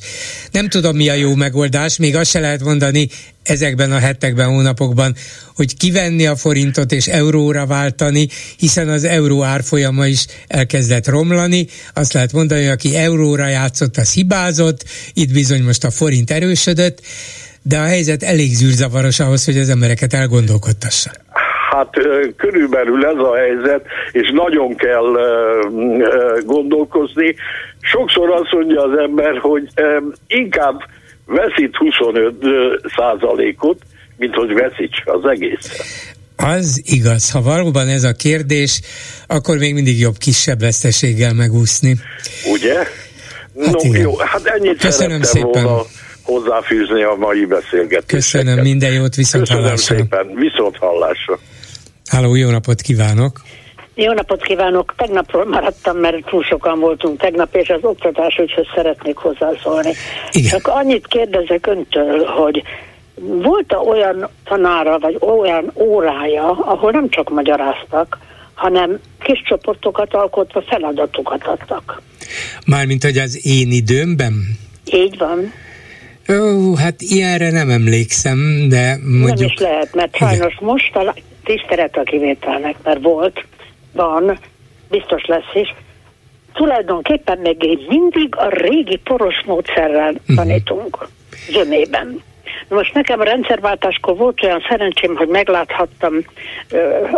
[0.52, 3.10] Nem tudom, mi a jó megoldás, még azt se lehet mondani
[3.44, 5.16] ezekben a hetekben, hónapokban,
[5.56, 11.68] hogy kivenni a forintot és euróra váltani, hiszen az euró árfolyama is elkezdett romlani.
[11.94, 17.02] Azt lehet mondani, aki euróra játszott, az hibázott, itt bizony most a forint erősödött,
[17.62, 21.25] de a helyzet elég zűrzavaros ahhoz, hogy az embereket elgondolkodtassa.
[21.76, 21.90] Hát
[22.38, 25.06] körülbelül ez a helyzet, és nagyon kell
[26.46, 27.36] gondolkozni.
[27.80, 29.68] Sokszor azt mondja az ember, hogy
[30.28, 30.80] inkább
[31.26, 32.34] veszít 25
[32.96, 33.78] százalékot,
[34.18, 35.80] mint hogy veszíts az egész.
[36.38, 38.82] Az igaz, ha valóban ez a kérdés,
[39.28, 41.96] akkor még mindig jobb kisebb veszteséggel megúszni.
[42.52, 42.76] Ugye?
[42.76, 44.02] Hát no, igen.
[44.02, 45.64] jó, hát ennyit Köszönöm szépen.
[45.64, 45.82] volna
[46.24, 48.06] hozzáfűzni a mai beszélgetéseket.
[48.06, 49.96] Köszönöm, minden jót, viszont Köszönöm hallásra.
[49.96, 51.40] szépen, viszont hallásra.
[52.10, 53.42] Háló, jó napot kívánok!
[53.96, 54.94] Jó napot kívánok!
[54.98, 59.92] Tegnapról maradtam, mert túl sokan voltunk tegnap, és az oktatás úgyhogy szeretnék hozzászólni.
[60.32, 60.50] Igen.
[60.50, 62.64] Csak annyit kérdezek öntől, hogy
[63.22, 68.18] volt-e olyan tanára, vagy olyan órája, ahol nem csak magyaráztak,
[68.54, 72.02] hanem kis csoportokat alkotva feladatokat adtak.
[72.66, 74.34] Mármint, hogy az én időmben?
[74.94, 75.54] Így van.
[76.30, 79.40] Ó, hát ilyenre nem emlékszem, de mondjuk...
[79.40, 81.16] Nem is lehet, mert sajnos most talán
[81.46, 83.46] tisztelet a kivételnek, mert volt,
[83.94, 84.40] van,
[84.90, 85.74] biztos lesz is,
[86.54, 90.36] tulajdonképpen még mindig a régi poros módszerrel uh-huh.
[90.36, 91.08] tanítunk
[91.50, 92.22] zömében.
[92.68, 96.14] Most nekem a rendszerváltáskor volt olyan szerencsém, hogy megláthattam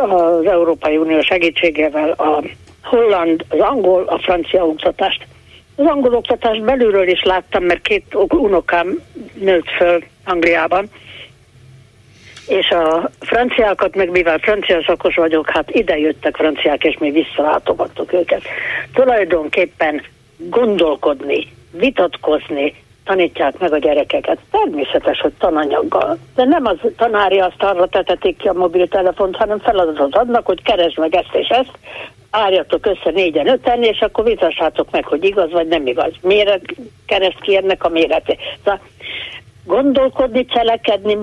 [0.09, 2.43] az Európai Unió segítségével a
[2.83, 5.25] holland, az angol, a francia oktatást.
[5.75, 8.99] Az angol oktatást belülről is láttam, mert két unokám
[9.33, 10.89] nőtt föl Angliában,
[12.47, 18.13] és a franciákat, meg mivel francia szakos vagyok, hát ide jöttek franciák, és mi visszalátogattuk
[18.13, 18.41] őket.
[18.93, 20.01] Tulajdonképpen
[20.37, 22.73] gondolkodni, vitatkozni,
[23.05, 24.37] tanítják meg a gyerekeket.
[24.51, 26.17] Természetes, hogy tananyaggal.
[26.35, 30.97] De nem az tanári azt arra tetetik ki a mobiltelefont, hanem feladatot adnak, hogy keresd
[30.97, 31.71] meg ezt és ezt,
[32.29, 36.11] árjatok össze négyen, öten, és akkor vitassátok meg, hogy igaz vagy nem igaz.
[36.21, 36.61] Miért
[37.05, 38.39] kereszt ki ennek a méretét.
[38.63, 38.79] Szóval
[39.65, 41.17] gondolkodni, cselekedni,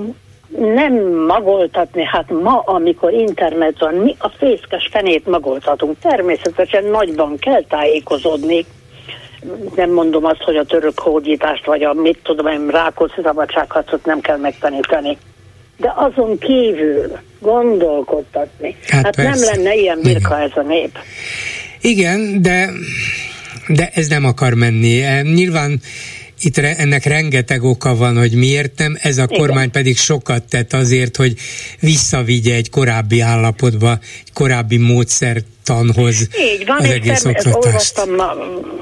[0.48, 0.94] nem
[1.26, 5.98] magoltatni, hát ma, amikor internet van, mi a fészkes fenét magoltatunk.
[6.00, 8.64] Természetesen nagyban kell tájékozódni.
[9.76, 14.20] Nem mondom azt, hogy a török hódítást, vagy a mit tudom én, Rákóczi szabadságharcot nem
[14.20, 15.18] kell megtanítani.
[15.76, 18.76] De azon kívül gondolkodtatni.
[18.88, 20.98] Hát, hát nem lenne ilyen birka ez a nép.
[21.80, 22.70] Igen, de,
[23.68, 25.02] de ez nem akar menni.
[25.22, 25.80] Nyilván
[26.44, 29.70] itt re, ennek rengeteg oka van, hogy miért nem, ez a kormány Igen.
[29.70, 31.34] pedig sokat tett azért, hogy
[31.80, 37.56] visszavigye egy korábbi állapotba, egy korábbi módszertanhoz Így van, az egész oktatást.
[37.56, 38.10] olvastam,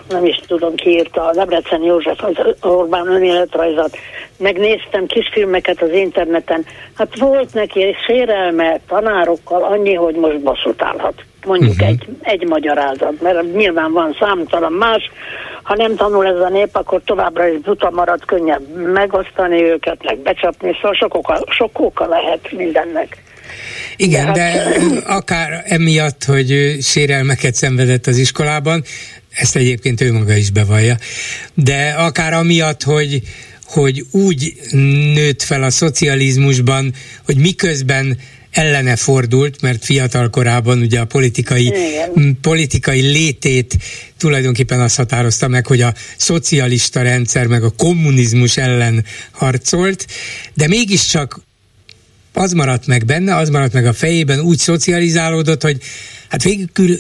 [0.09, 3.97] nem is tudom ki írta, a Debrecen József, az Orbán önéletrajzat,
[4.37, 11.25] megnéztem kisfilmeket az interneten, hát volt neki egy sérelme tanárokkal annyi, hogy most bosszút állhat
[11.45, 11.89] mondjuk uh-huh.
[11.89, 15.11] egy, egy magyarázat, mert nyilván van számtalan más,
[15.63, 20.19] ha nem tanul ez a nép, akkor továbbra is buta marad, könnyebb megosztani őket, meg
[20.19, 23.23] becsapni, szóval sok oka, sok oka lehet mindennek.
[23.97, 28.83] Igen, de, hát, de akár emiatt, hogy sérelmeket szenvedett az iskolában,
[29.31, 30.95] ezt egyébként ő maga is bevallja,
[31.55, 33.23] de akár amiatt, hogy
[33.73, 34.53] hogy úgy
[35.15, 36.93] nőtt fel a szocializmusban,
[37.25, 38.19] hogy miközben
[38.53, 42.39] ellene fordult, mert fiatal korában ugye a politikai, Igen.
[42.41, 43.77] politikai létét
[44.17, 50.07] tulajdonképpen azt határozta meg, hogy a szocialista rendszer meg a kommunizmus ellen harcolt,
[50.55, 51.41] de mégiscsak
[52.33, 55.83] az maradt meg benne, az maradt meg a fejében, úgy szocializálódott, hogy
[56.29, 56.99] hát végül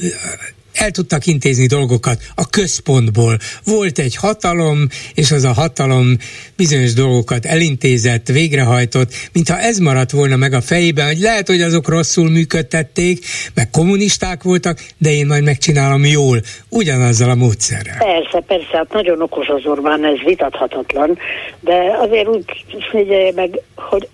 [0.75, 3.39] el tudtak intézni dolgokat a központból.
[3.65, 6.17] Volt egy hatalom, és az a hatalom
[6.57, 11.89] bizonyos dolgokat elintézett, végrehajtott, mintha ez maradt volna meg a fejében, hogy lehet, hogy azok
[11.89, 13.25] rosszul működtették,
[13.55, 17.99] meg kommunisták voltak, de én majd megcsinálom jól, ugyanazzal a módszerrel.
[17.99, 21.19] Persze, persze, hát nagyon okos az Orbán, ez vitathatatlan,
[21.61, 22.45] de azért úgy
[22.91, 24.09] figyelje meg, hogy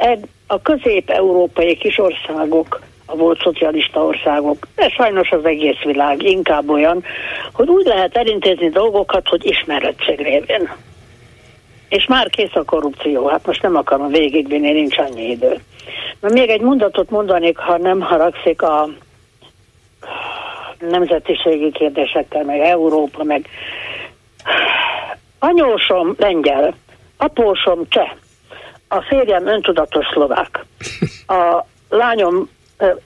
[0.47, 2.80] a közép-európai kis országok
[3.10, 7.05] a volt szocialista országok, de sajnos az egész világ inkább olyan,
[7.52, 10.70] hogy úgy lehet elintézni dolgokat, hogy ismerettség révén.
[11.89, 13.26] és már kész a korrupció.
[13.26, 15.60] Hát most nem akarom végigvinni, nincs annyi idő.
[16.20, 18.89] Na még egy mondatot mondanék, ha nem haragszik a
[20.78, 23.48] nemzetiségi kérdésekkel, meg Európa, meg
[25.39, 26.74] anyósom lengyel,
[27.16, 28.10] apósom cseh,
[28.89, 30.64] a férjem öntudatos szlovák.
[31.26, 32.48] A lányom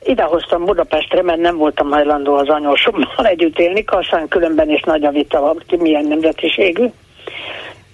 [0.05, 5.11] idehoztam Budapestre, mert nem voltam hajlandó az anyósommal együtt élni, aztán különben is nagy a
[5.11, 6.85] vita, ki milyen nemzetiségű.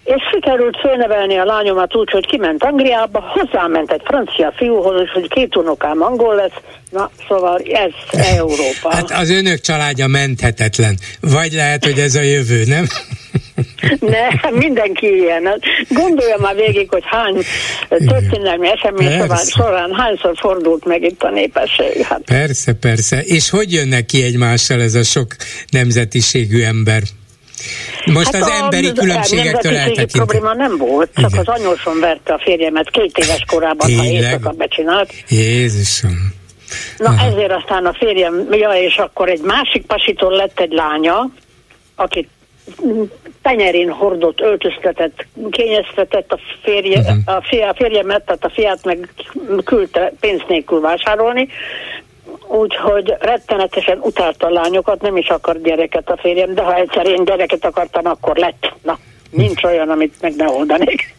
[0.05, 5.29] És sikerült fölnevelni a lányomat úgy, hogy kiment Angliába, hozzáment egy francia fiúhoz, és hogy
[5.29, 6.61] két unokám angol lesz,
[6.91, 8.91] na szóval ez Európa.
[8.97, 10.99] Hát az önök családja menthetetlen.
[11.21, 12.87] Vagy lehet, hogy ez a jövő, nem?
[14.01, 15.45] Ne, mindenki ilyen.
[15.45, 17.43] Hát gondolja már végig, hogy hány
[17.89, 22.03] történelmi esemény során, során hányszor fordult meg itt a népesség.
[22.03, 22.21] Hát.
[22.25, 23.23] Persze, persze.
[23.23, 25.27] És hogy jönnek ki egymással ez a sok
[25.71, 27.03] nemzetiségű ember?
[28.05, 30.25] Most hát az emberi különbségektől eltekintve.
[30.25, 31.45] probléma nem volt, csak Igen.
[31.47, 34.07] az anyósom verte a férjemet két éves korában, Tényleg?
[34.07, 35.13] ha éjszaka becsinált.
[35.29, 36.37] Jézusom.
[36.99, 37.27] Na Aha.
[37.27, 41.31] ezért aztán a férjem, ja, és akkor egy másik pasitól lett egy lánya,
[41.97, 42.29] akit
[43.43, 47.37] tenyerén hordott, öltöztetett, kényeztetett a, férje, uh-huh.
[47.37, 49.09] a, fia, a férjemet, tehát a fiát meg
[49.65, 51.49] küldte pénz nélkül vásárolni,
[52.47, 57.25] úgyhogy rettenetesen utálta a lányokat, nem is akar gyereket a férjem, de ha egyszer én
[57.25, 58.73] gyereket akartam, akkor lett.
[58.83, 58.99] Na,
[59.31, 61.17] nincs olyan, amit meg ne oldanék.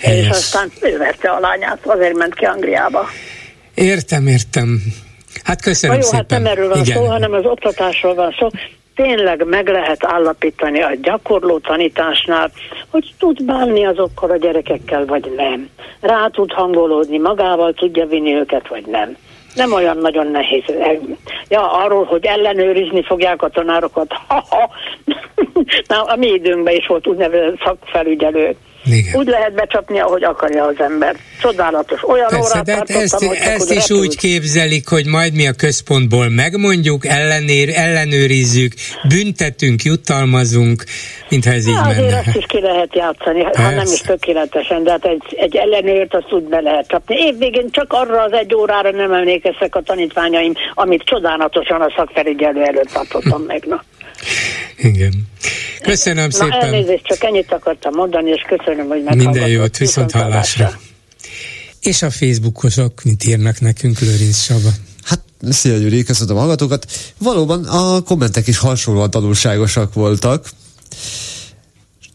[0.00, 0.24] Helyes.
[0.24, 3.06] És aztán ő verte a lányát, azért ment ki Angliába.
[3.74, 4.82] Értem, értem.
[5.44, 6.26] Hát köszönöm Na jó, szépen.
[6.28, 6.96] hát nem erről van Igen.
[6.96, 8.48] szó, hanem az oktatásról van szó
[8.94, 12.50] tényleg meg lehet állapítani a gyakorló tanításnál,
[12.90, 15.68] hogy tud bánni azokkal a gyerekekkel, vagy nem.
[16.00, 19.16] Rá tud hangolódni, magával tudja vinni őket, vagy nem.
[19.54, 20.64] Nem olyan nagyon nehéz.
[21.48, 24.12] Ja, arról, hogy ellenőrizni fogják a tanárokat.
[24.28, 24.70] Ha-ha.
[25.88, 29.14] Na, a mi időnkben is volt úgynevezett szakfelügyelő igen.
[29.14, 31.16] Úgy lehet becsapni, ahogy akarja az ember.
[31.40, 32.02] Csodálatos.
[32.08, 34.00] Olyan Persze, órát de hát ezt, ezt is repült.
[34.00, 38.72] úgy képzelik, hogy majd mi a központból megmondjuk, ellenér, ellenőrizzük,
[39.08, 40.84] büntetünk, jutalmazunk,
[41.28, 42.22] mintha ez így azért menne.
[42.26, 43.62] azt is ki lehet játszani, Persze.
[43.62, 47.16] ha nem is tökéletesen, de hát egy, egy ellenőrt azt úgy be lehet csapni.
[47.16, 52.90] Évvégén csak arra az egy órára nem emlékeztek a tanítványaim, amit csodálatosan a szakfelügyelő előtt
[52.92, 53.64] tartottam meg.
[53.66, 53.84] Na.
[54.76, 55.12] Igen.
[55.84, 56.60] Köszönöm Na, szépen.
[56.60, 59.32] elnézést, csak ennyit akartam mondani, és köszönöm, hogy meghallgatott.
[59.32, 60.78] Minden jót, viszont hallásra.
[61.80, 64.68] És a Facebookosok mit írnak nekünk, Lőrinc Saba?
[65.02, 65.20] Hát,
[65.50, 66.86] szia Gyuri, köszönöm a hallgatókat.
[67.18, 70.48] Valóban a kommentek is hasonlóan tanulságosak voltak.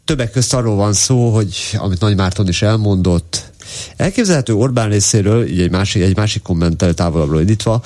[0.05, 3.51] Többek közt arról van szó, hogy amit Nagy Márton is elmondott,
[3.97, 7.81] elképzelhető Orbán részéről, így egy másik, egy másik kommentel távolabbról indítva,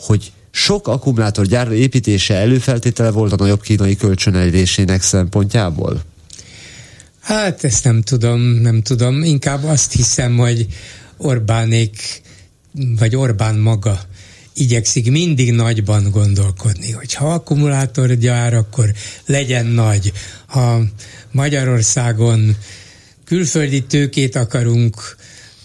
[0.00, 6.02] hogy sok akkumulátorgyár építése előfeltétele volt a nagyobb kínai kölcsön egyrésének szempontjából?
[7.20, 9.22] Hát ezt nem tudom, nem tudom.
[9.22, 10.66] Inkább azt hiszem, hogy
[11.16, 12.22] Orbánék,
[12.98, 14.00] vagy Orbán maga
[14.54, 18.92] igyekszik mindig nagyban gondolkodni, hogy ha akkumulátorgyár, akkor
[19.26, 20.12] legyen nagy.
[20.46, 20.82] Ha
[21.32, 22.56] Magyarországon
[23.24, 25.16] külföldi tőkét akarunk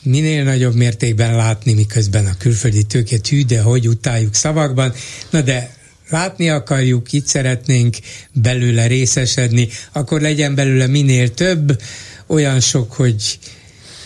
[0.04, 4.94] minél nagyobb mértékben látni, miközben a külföldi tőkét hű, de hogy utáljuk szavakban.
[5.30, 5.76] Na de
[6.10, 7.96] látni akarjuk, itt szeretnénk
[8.34, 11.82] belőle részesedni, akkor legyen belőle minél több,
[12.28, 13.40] olyan sok, hogy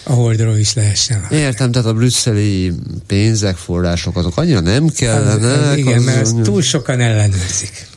[0.04, 1.38] a holdról is lehessen látni.
[1.38, 2.74] Értem, tehát a brüsszeli
[3.08, 5.78] pénzek, források azok annyira nem kellene.
[5.78, 6.04] Igen, az...
[6.04, 7.88] mert ezt túl sokan ellenőrzik.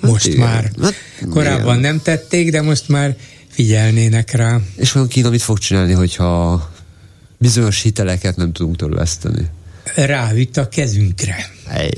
[0.00, 0.70] Hát most hát már.
[0.82, 0.94] Hát,
[1.30, 1.90] Korábban igen.
[1.90, 3.16] nem tették, de most már
[3.50, 4.60] figyelnének rá.
[4.76, 6.70] És olyan Kína mit fog csinálni, hogyha
[7.38, 9.46] bizonyos hiteleket nem tudunk törleszteni.
[9.94, 11.36] Ráüt a kezünkre.
[11.68, 11.90] Hey.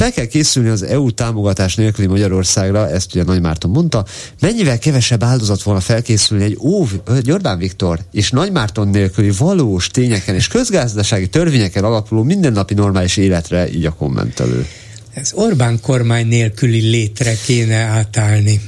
[0.00, 4.04] Fel kell készülni az EU támogatás nélküli Magyarországra, ezt ugye Nagy Márton mondta.
[4.40, 6.86] Mennyivel kevesebb áldozat volna felkészülni egy Ó,
[7.16, 13.16] egy Orbán Viktor és Nagy Márton nélküli valós tényeken és közgazdasági törvényeken alapuló mindennapi normális
[13.16, 14.66] életre, így a kommentelő.
[15.14, 18.60] Ez Orbán kormány nélküli létre kéne átállni.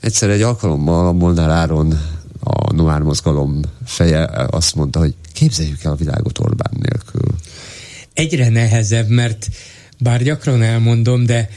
[0.00, 2.00] Egyszer egy alkalommal Molnár Áron
[2.78, 7.34] a Noár mozgalom feje azt mondta, hogy képzeljük el a világot Orbán nélkül.
[8.14, 9.48] Egyre nehezebb, mert
[9.98, 11.48] bár gyakran elmondom, de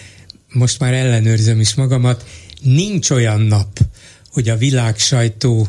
[0.53, 2.25] most már ellenőrzöm is magamat,
[2.61, 3.79] nincs olyan nap,
[4.31, 5.67] hogy a világ sajtó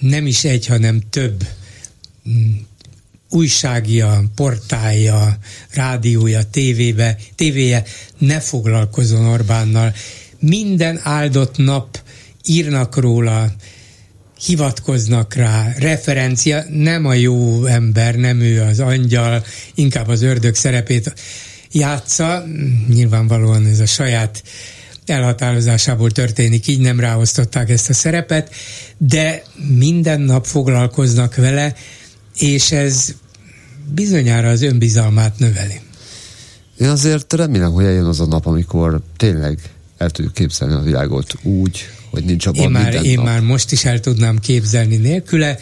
[0.00, 1.46] nem is egy, hanem több
[2.28, 2.52] mm,
[3.30, 5.38] újságja, portálja,
[5.70, 7.84] rádiója, tévébe, tévéje
[8.18, 9.94] ne foglalkozon Orbánnal.
[10.38, 12.00] Minden áldott nap
[12.44, 13.52] írnak róla,
[14.44, 19.44] hivatkoznak rá, referencia, nem a jó ember, nem ő az angyal,
[19.74, 21.14] inkább az ördög szerepét
[21.72, 22.44] játsza,
[22.88, 24.42] nyilvánvalóan ez a saját
[25.06, 28.54] elhatározásából történik, így nem ráosztották ezt a szerepet,
[28.98, 29.42] de
[29.76, 31.74] minden nap foglalkoznak vele,
[32.38, 33.14] és ez
[33.94, 35.80] bizonyára az önbizalmát növeli.
[36.78, 39.58] Én azért remélem, hogy eljön az a nap, amikor tényleg
[39.98, 43.72] el tudjuk képzelni a világot úgy, hogy nincs abban én már, minden Én már most
[43.72, 45.58] is el tudnám képzelni nélküle,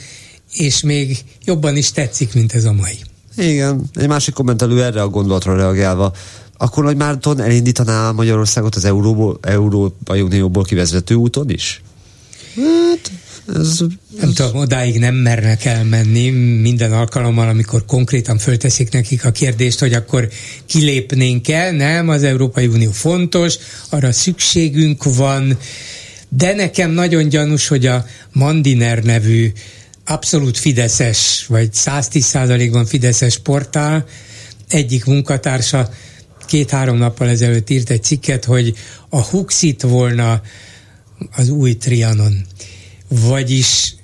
[0.52, 2.98] és még jobban is tetszik, mint ez a mai.
[3.36, 6.12] Igen, egy másik kommentelő erre a gondolatra reagálva,
[6.56, 11.82] akkor Nagy Márton elindítaná Magyarországot az Euróból, Európai Unióból kivezető úton is?
[12.56, 13.10] Hát,
[13.56, 13.78] ez...
[14.20, 16.30] Nem tudom, odáig nem mernek elmenni
[16.60, 20.28] minden alkalommal, amikor konkrétan fölteszik nekik a kérdést, hogy akkor
[20.66, 23.54] kilépnénk el, nem, az Európai Unió fontos,
[23.90, 25.58] arra szükségünk van,
[26.36, 29.52] de nekem nagyon gyanús, hogy a Mandiner nevű
[30.04, 34.04] abszolút fideszes, vagy 110%-ban fideszes portál
[34.68, 35.90] egyik munkatársa
[36.46, 38.74] két-három nappal ezelőtt írt egy cikket, hogy
[39.08, 40.42] a Huxit volna
[41.36, 42.46] az új Trianon.
[43.08, 43.94] Vagyis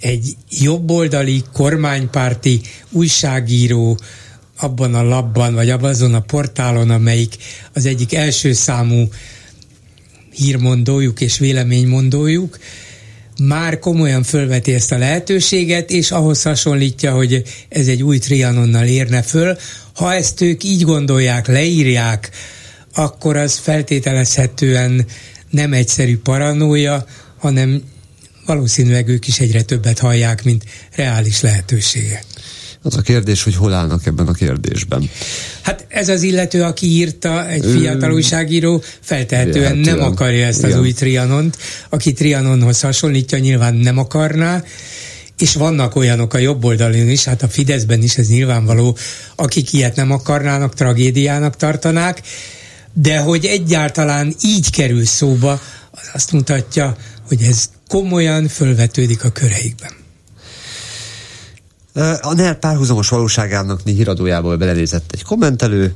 [0.00, 3.98] egy jobboldali, kormánypárti újságíró
[4.58, 7.36] abban a labban, vagy abban azon a portálon, amelyik
[7.72, 9.08] az egyik első számú
[10.34, 12.58] hírmondójuk és véleménymondójuk,
[13.42, 19.22] már komolyan fölveti ezt a lehetőséget, és ahhoz hasonlítja, hogy ez egy új Trianonnal érne
[19.22, 19.56] föl.
[19.94, 22.30] Ha ezt ők így gondolják, leírják,
[22.94, 25.06] akkor az feltételezhetően
[25.50, 27.04] nem egyszerű paranója,
[27.38, 27.82] hanem
[28.46, 32.22] valószínűleg ők is egyre többet hallják, mint reális lehetősége.
[32.86, 35.10] Az a kérdés, hogy hol állnak ebben a kérdésben.
[35.62, 40.80] Hát ez az illető, aki írta, egy fiatal újságíró, feltehetően nem akarja ezt az Igen.
[40.80, 41.58] új Trianont,
[41.88, 44.62] aki Trianonhoz hasonlítja, nyilván nem akarná,
[45.38, 48.96] és vannak olyanok a jobb oldalon is, hát a Fideszben is ez nyilvánvaló,
[49.34, 52.22] akik ilyet nem akarnának, tragédiának tartanák,
[52.92, 56.96] de hogy egyáltalán így kerül szóba, az azt mutatja,
[57.28, 60.03] hogy ez komolyan fölvetődik a köreikben.
[62.20, 65.94] A NER párhuzamos valóságának híradójából belenézett egy kommentelő.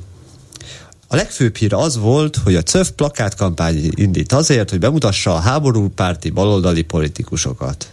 [1.07, 6.31] A legfőbb hír az volt, hogy a CÖF plakátkampány indít azért, hogy bemutassa a háborúpárti
[6.31, 7.93] baloldali politikusokat.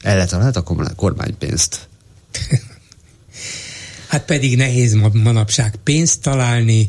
[0.00, 1.88] Elletalálta a kormány- kormánypénzt.
[4.08, 6.88] Hát pedig nehéz ma- manapság pénzt találni.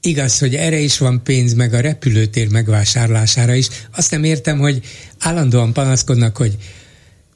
[0.00, 3.68] Igaz, hogy erre is van pénz, meg a repülőtér megvásárlására is.
[3.96, 4.80] Azt nem értem, hogy
[5.18, 6.56] állandóan panaszkodnak, hogy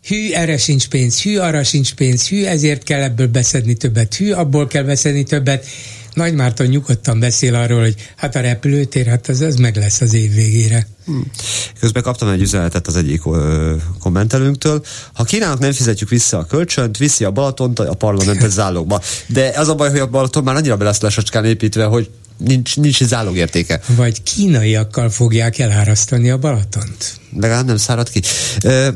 [0.07, 4.33] hű, erre sincs pénz, hű, arra sincs pénz, hű, ezért kell ebből beszedni többet, hű,
[4.33, 5.67] abból kell beszedni többet.
[6.15, 10.15] Nagy Márton nyugodtan beszél arról, hogy hát a repülőtér, hát az, az meg lesz az
[10.15, 10.87] év végére.
[11.81, 14.85] Közben kaptam egy üzenetet az egyik ö, kommentelőnktől.
[15.13, 19.01] Ha Kínának nem fizetjük vissza a kölcsönt, viszi a Balatont a parlamentet zálogba.
[19.27, 22.77] De az a baj, hogy a Balaton már annyira be lesz lesacskán építve, hogy nincs,
[22.77, 23.81] nincs zálogértéke.
[23.87, 27.21] Vagy kínaiakkal fogják elárasztani a Balatont.
[27.41, 28.23] Legalább nem szárad ki.
[28.63, 28.89] Ö,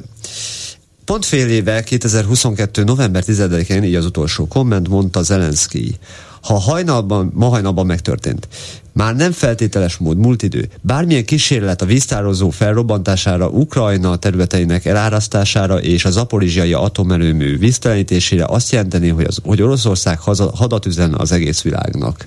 [1.10, 2.84] Pont fél éve, 2022.
[2.84, 5.96] november 10-én, így az utolsó komment, mondta Zelenszky.
[6.42, 8.48] Ha hajnalban, ma hajnalban megtörtént,
[8.92, 10.68] már nem feltételes mód múlt idő.
[10.80, 19.08] Bármilyen kísérlet a víztározó felrobbantására, Ukrajna területeinek elárasztására és a zaporizsiai atomerőmű víztelenítésére azt jelenteni,
[19.08, 22.26] hogy, az, hogy Oroszország haza, hadat üzen az egész világnak.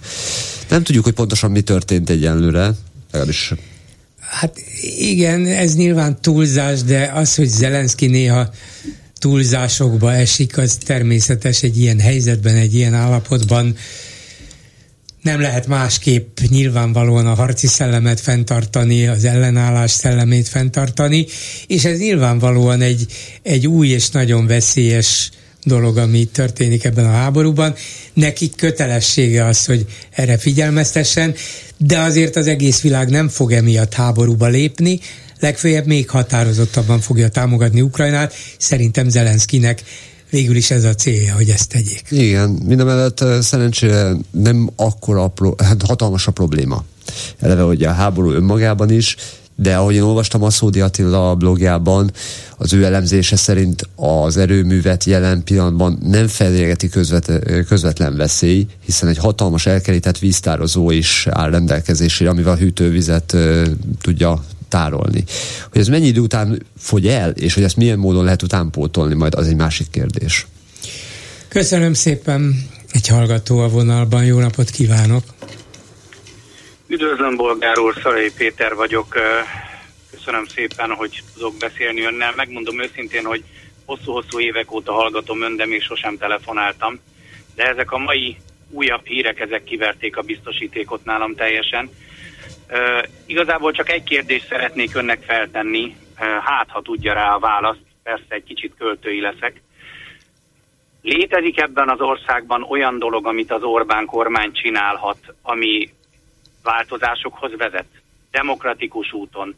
[0.70, 2.72] Nem tudjuk, hogy pontosan mi történt egyenlőre,
[3.12, 3.54] legalábbis
[4.34, 4.60] Hát
[4.98, 8.50] igen, ez nyilván túlzás, de az, hogy Zelenszky néha
[9.20, 13.76] túlzásokba esik, az természetes egy ilyen helyzetben, egy ilyen állapotban.
[15.22, 21.26] Nem lehet másképp nyilvánvalóan a harci szellemet fenntartani, az ellenállás szellemét fenntartani,
[21.68, 23.06] és ez nyilvánvalóan egy,
[23.42, 25.30] egy új és nagyon veszélyes
[25.64, 27.76] dolog, ami történik ebben a háborúban.
[28.14, 31.36] Nekik kötelessége az, hogy erre figyelmeztessen,
[31.86, 35.00] de azért az egész világ nem fog emiatt háborúba lépni,
[35.40, 38.34] legfeljebb még határozottabban fogja támogatni Ukrajnát.
[38.58, 39.84] Szerintem Zelenszkinek
[40.30, 42.04] végül is ez a célja, hogy ezt tegyék.
[42.10, 45.34] Igen, mindemellett eh, szerencsére nem akkora,
[45.64, 46.84] hát hatalmas a probléma.
[47.40, 49.16] Eleve, hogy a háború önmagában is,
[49.56, 52.12] de ahogy én olvastam a Szódi Attila blogjában,
[52.58, 57.32] az ő elemzése szerint az erőművet jelen pillanatban nem fenyegeti közvet,
[57.68, 63.66] közvetlen veszély, hiszen egy hatalmas elkerített víztározó is áll rendelkezésére, amivel a hűtővizet ö,
[64.02, 65.24] tudja tárolni.
[65.72, 69.36] Hogy ez mennyi idő után fogy el, és hogy ezt milyen módon lehet utánpótolni, majd
[69.36, 70.48] az egy másik kérdés.
[71.48, 75.24] Köszönöm szépen, egy hallgató a vonalban, jó napot kívánok!
[76.94, 79.18] Üdvözlöm, bolgár úr, Szarai Péter vagyok.
[80.12, 82.34] Köszönöm szépen, hogy tudok beszélni önnel.
[82.36, 83.44] Megmondom őszintén, hogy
[83.86, 87.00] hosszú-hosszú évek óta hallgatom ön, de még sosem telefonáltam.
[87.56, 88.38] De ezek a mai
[88.70, 91.90] újabb hírek, ezek kiverték a biztosítékot nálam teljesen.
[93.26, 95.96] Igazából csak egy kérdést szeretnék önnek feltenni,
[96.44, 99.62] hát ha tudja rá a választ, persze egy kicsit költői leszek.
[101.02, 105.90] Létezik ebben az országban olyan dolog, amit az Orbán kormány csinálhat, ami
[106.64, 107.88] változásokhoz vezet?
[108.32, 109.56] Demokratikus úton,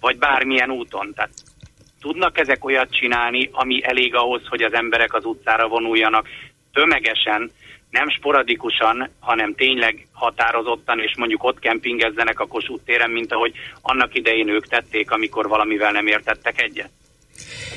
[0.00, 1.14] vagy bármilyen úton.
[1.14, 1.30] Tehát
[2.00, 6.28] tudnak ezek olyat csinálni, ami elég ahhoz, hogy az emberek az utcára vonuljanak
[6.72, 7.50] tömegesen,
[7.90, 13.52] nem sporadikusan, hanem tényleg határozottan, és mondjuk ott kempingezzenek a Kossuth téren, mint ahogy
[13.82, 16.90] annak idején ők tették, amikor valamivel nem értettek egyet?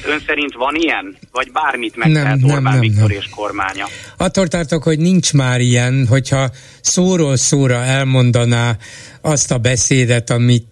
[0.06, 1.18] Ön szerint van ilyen?
[1.32, 3.18] Vagy bármit megtehet nem, Orbán nem, nem, Viktor nem.
[3.18, 3.86] és kormánya?
[4.18, 6.50] Attól tartok, hogy nincs már ilyen, hogyha
[6.82, 8.78] szóról szóra elmondaná
[9.22, 10.66] azt a beszédet, amit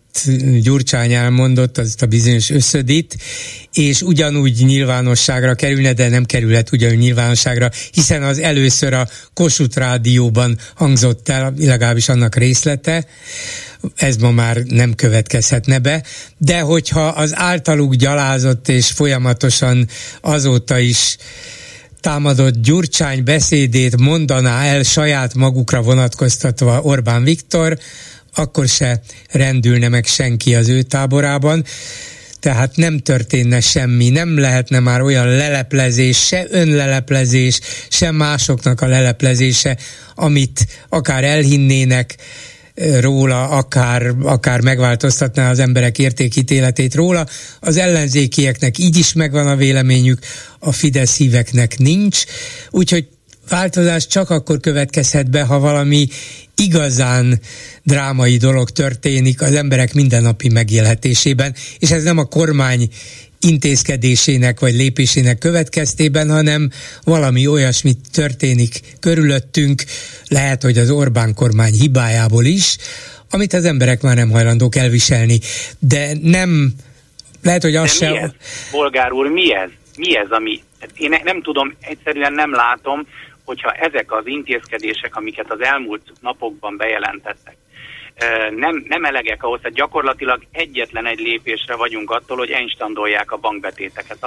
[0.62, 3.18] Gyurcsány elmondott, azt a bizonyos összödit,
[3.74, 10.58] és ugyanúgy nyilvánosságra kerülne, de nem kerülhet ugyanúgy nyilvánosságra, hiszen az először a Kossuth rádióban
[10.76, 13.06] hangzott el, legalábbis annak részlete,
[13.96, 16.04] ez ma már nem következhetne be,
[16.38, 19.88] de hogyha az általuk gyalázott és folyamatosan
[20.22, 21.18] azóta is
[22.02, 27.78] támadott Gyurcsány beszédét mondaná el saját magukra vonatkoztatva Orbán Viktor,
[28.38, 29.02] akkor se
[29.32, 31.64] rendülne meg senki az ő táborában
[32.40, 37.60] tehát nem történne semmi, nem lehetne már olyan leleplezés, se önleleplezés,
[37.90, 39.78] se másoknak a leleplezése,
[40.16, 42.16] amit akár elhinnének
[43.00, 47.26] róla, akár, akár megváltoztatná az emberek értékítéletét róla.
[47.60, 50.20] Az ellenzékieknek így is megvan a véleményük,
[50.60, 52.24] a Fidesz híveknek nincs,
[52.70, 53.08] úgyhogy
[53.50, 56.08] változás csak akkor következhet be, ha valami
[56.56, 57.40] igazán
[57.84, 62.90] drámai dolog történik az emberek mindennapi megélhetésében, és ez nem a kormány
[63.40, 66.70] intézkedésének vagy lépésének következtében, hanem
[67.04, 69.84] valami olyasmi történik körülöttünk,
[70.28, 72.78] lehet, hogy az Orbán kormány hibájából is,
[73.32, 75.40] amit az emberek már nem hajlandók elviselni.
[75.80, 76.74] De nem,
[77.44, 78.12] lehet, hogy az sem...
[78.12, 78.32] Mi ez?
[78.72, 79.70] Bolgár úr, mi ez?
[79.98, 80.62] Mi ez, ami...
[80.96, 83.08] Én nem tudom, egyszerűen nem látom,
[83.48, 87.56] hogyha ezek az intézkedések, amiket az elmúlt napokban bejelentettek,
[88.56, 94.18] nem, nem elegek ahhoz, tehát gyakorlatilag egyetlen egy lépésre vagyunk attól, hogy enstandolják a bankbetéteket.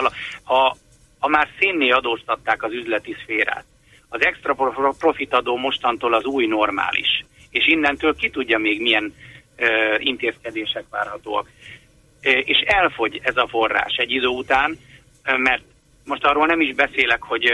[0.43, 0.77] Ha,
[1.19, 3.65] ha már szénné adóztatták az üzleti szférát,
[4.09, 4.55] az extra
[4.99, 9.15] profitadó mostantól az új normális, és innentől ki tudja még milyen
[9.99, 11.49] intézkedések várhatóak.
[12.21, 14.79] és elfogy ez a forrás egy idő után,
[15.37, 15.63] mert
[16.05, 17.45] most arról nem is beszélek, hogy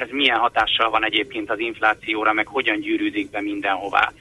[0.00, 4.12] ez milyen hatással van egyébként az inflációra, meg hogyan gyűrűzik be mindenhová.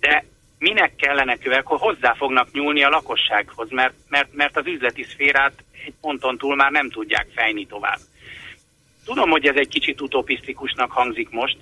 [0.00, 0.24] De
[0.58, 5.64] minek kellene követ, akkor hozzá fognak nyúlni a lakossághoz, mert, mert, mert az üzleti szférát
[5.86, 7.98] egy ponton túl már nem tudják fejni tovább.
[9.04, 11.56] Tudom, hogy ez egy kicsit utopisztikusnak hangzik most,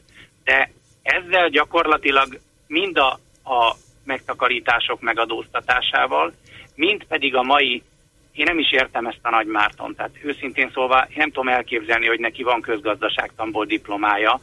[0.45, 0.71] de
[1.03, 3.11] ezzel gyakorlatilag mind a,
[3.45, 6.33] a megtakarítások megadóztatásával,
[6.75, 7.83] mind pedig a mai
[8.35, 12.07] én nem is értem ezt a Nagy Márton, tehát őszintén szólva én nem tudom elképzelni,
[12.07, 14.41] hogy neki van közgazdaságtamból diplomája,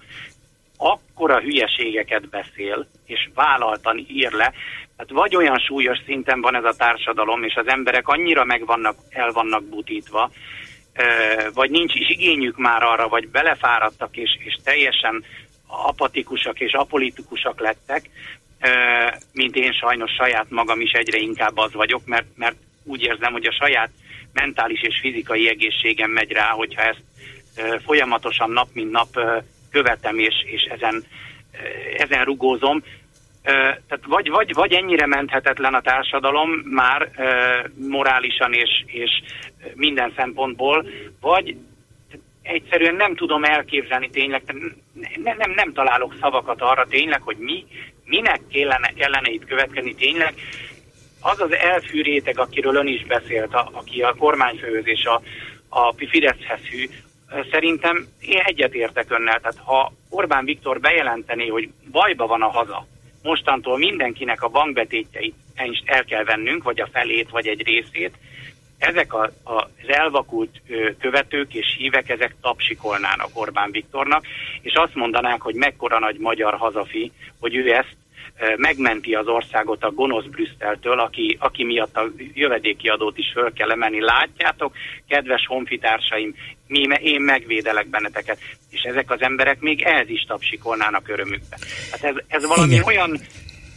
[0.77, 4.53] akkora hülyeségeket beszél, és vállaltan ír le,
[4.95, 8.95] tehát vagy olyan súlyos szinten van ez a társadalom, és az emberek annyira meg vannak,
[9.09, 10.31] el vannak butítva,
[11.53, 15.23] vagy nincs is igényük már arra, vagy belefáradtak, és, és teljesen
[15.67, 18.09] apatikusak és apolitikusak lettek,
[19.33, 23.45] mint én sajnos saját magam is egyre inkább az vagyok, mert, mert úgy érzem, hogy
[23.45, 23.89] a saját
[24.33, 27.03] mentális és fizikai egészségem megy rá, hogyha ezt
[27.85, 29.19] folyamatosan nap mint nap
[29.71, 31.03] követem, és, és ezen,
[31.97, 32.83] ezen rugózom.
[33.43, 37.11] Tehát vagy, vagy, vagy ennyire menthetetlen a társadalom már
[37.89, 39.21] morálisan és, és
[39.75, 40.87] minden szempontból,
[41.19, 41.55] vagy
[42.41, 44.41] egyszerűen nem tudom elképzelni tényleg,
[45.23, 47.65] nem, nem, nem találok szavakat arra tényleg, hogy mi,
[48.05, 50.33] minek kellene, kellene itt következni tényleg,
[51.21, 55.21] az az elfű réteg, akiről ön is beszélt, a, aki a kormányfőhöz és a,
[55.69, 56.89] a Fideszhez hű,
[57.51, 62.87] szerintem én egyetértek önnel, tehát ha Orbán Viktor bejelenteni, hogy bajba van a haza,
[63.23, 65.35] mostantól mindenkinek a bankbetétjeit
[65.85, 68.17] el kell vennünk, vagy a felét, vagy egy részét,
[68.77, 70.61] ezek a, a, az elvakult
[70.99, 74.25] követők és hívek, ezek tapsikolnának Orbán Viktornak,
[74.61, 77.95] és azt mondanák, hogy mekkora nagy magyar hazafi, hogy ő ezt
[78.57, 83.71] megmenti az országot a gonosz Brüsszeltől, aki, aki miatt a jövedéki adót is föl kell
[83.71, 84.01] emelni.
[84.01, 84.73] Látjátok,
[85.07, 86.35] kedves honfitársaim,
[86.67, 88.39] mi, én megvédelek benneteket.
[88.69, 91.57] És ezek az emberek még ehhez is tapsikolnának örömükbe.
[91.91, 92.85] Hát ez, ez valami Igen.
[92.85, 93.19] olyan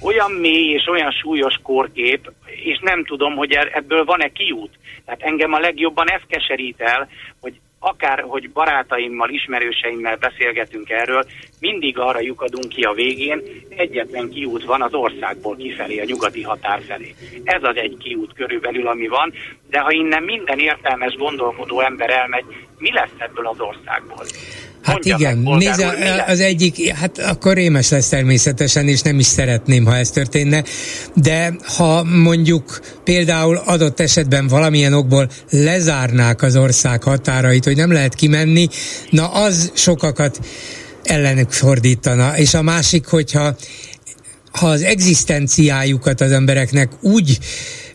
[0.05, 4.78] olyan mély és olyan súlyos korkép, és nem tudom, hogy er, ebből van-e kiút.
[5.05, 7.09] Tehát engem a legjobban ez keserít el,
[7.41, 11.24] hogy akár hogy barátaimmal, ismerőseimmel beszélgetünk erről,
[11.61, 16.81] mindig arra lyukadunk ki a végén, egyetlen kiút van az országból kifelé, a nyugati határ
[16.82, 17.15] felé.
[17.44, 19.32] Ez az egy kiút körülbelül, ami van,
[19.70, 22.44] de ha innen minden értelmes gondolkodó ember elmegy,
[22.78, 24.24] mi lesz ebből az országból?
[24.85, 29.97] Hát igen, nézze, az egyik, hát akkor rémes lesz természetesen, és nem is szeretném, ha
[29.97, 30.65] ez történne,
[31.15, 38.15] de ha mondjuk például adott esetben valamilyen okból lezárnák az ország határait, hogy nem lehet
[38.15, 38.69] kimenni,
[39.11, 40.40] na az sokakat
[41.02, 42.39] ellenük fordítana.
[42.39, 43.56] És a másik, hogyha
[44.52, 47.39] ha az egzisztenciájukat az embereknek úgy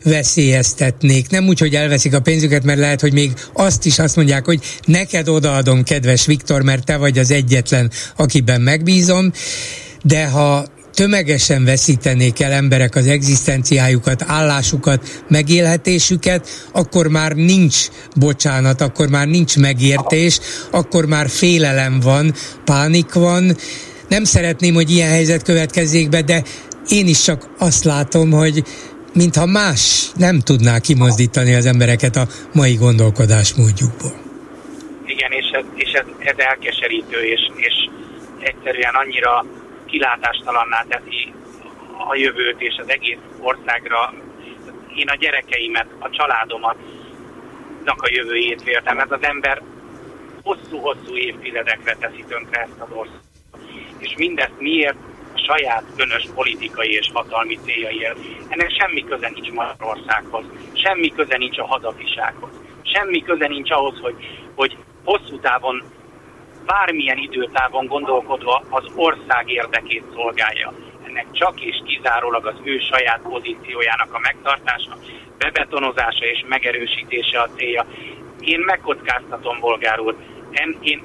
[0.04, 1.30] veszélyeztetnék.
[1.30, 4.60] Nem úgy, hogy elveszik a pénzüket, mert lehet, hogy még azt is azt mondják, hogy
[4.86, 9.32] neked odaadom, kedves Viktor, mert te vagy az egyetlen, akiben megbízom,
[10.04, 19.10] de ha tömegesen veszítenék el emberek az egzisztenciájukat, állásukat, megélhetésüket, akkor már nincs bocsánat, akkor
[19.10, 20.40] már nincs megértés,
[20.72, 22.34] akkor már félelem van,
[22.66, 23.58] pánik van.
[24.10, 26.44] Nem szeretném, hogy ilyen helyzet következzék be, de
[26.90, 28.64] én is csak azt látom, hogy
[29.14, 34.14] mintha más nem tudná kimozdítani az embereket a mai gondolkodásmódjukból.
[35.06, 37.90] Igen, és ez, és ez, ez elkeserítő, és, és
[38.40, 39.46] egyszerűen annyira
[39.86, 41.34] kilátástalanná teszi
[42.10, 44.14] a jövőt és az egész országra.
[44.96, 46.76] Én a gyerekeimet, a családomat
[47.86, 49.00] a jövőjét véltem.
[49.00, 49.62] Ez az ember
[50.44, 53.28] hosszú-hosszú évtizedekre teszi tönkre ezt az országot.
[53.98, 54.98] És mindezt miért?
[55.48, 58.18] Saját önös politikai és hatalmi céljaiért.
[58.48, 62.50] Ennek semmi köze nincs Magyarországhoz, semmi köze nincs a hazafisághoz,
[62.82, 64.16] semmi köze nincs ahhoz, hogy,
[64.56, 65.84] hogy hosszú távon,
[66.66, 70.74] bármilyen időtávon gondolkodva az ország érdekét szolgálja.
[71.08, 74.98] Ennek csak és kizárólag az ő saját pozíciójának a megtartása,
[75.38, 77.86] bebetonozása és megerősítése a célja.
[78.40, 80.16] Én megkockáztatom, bolgár úr,
[80.52, 81.04] én, én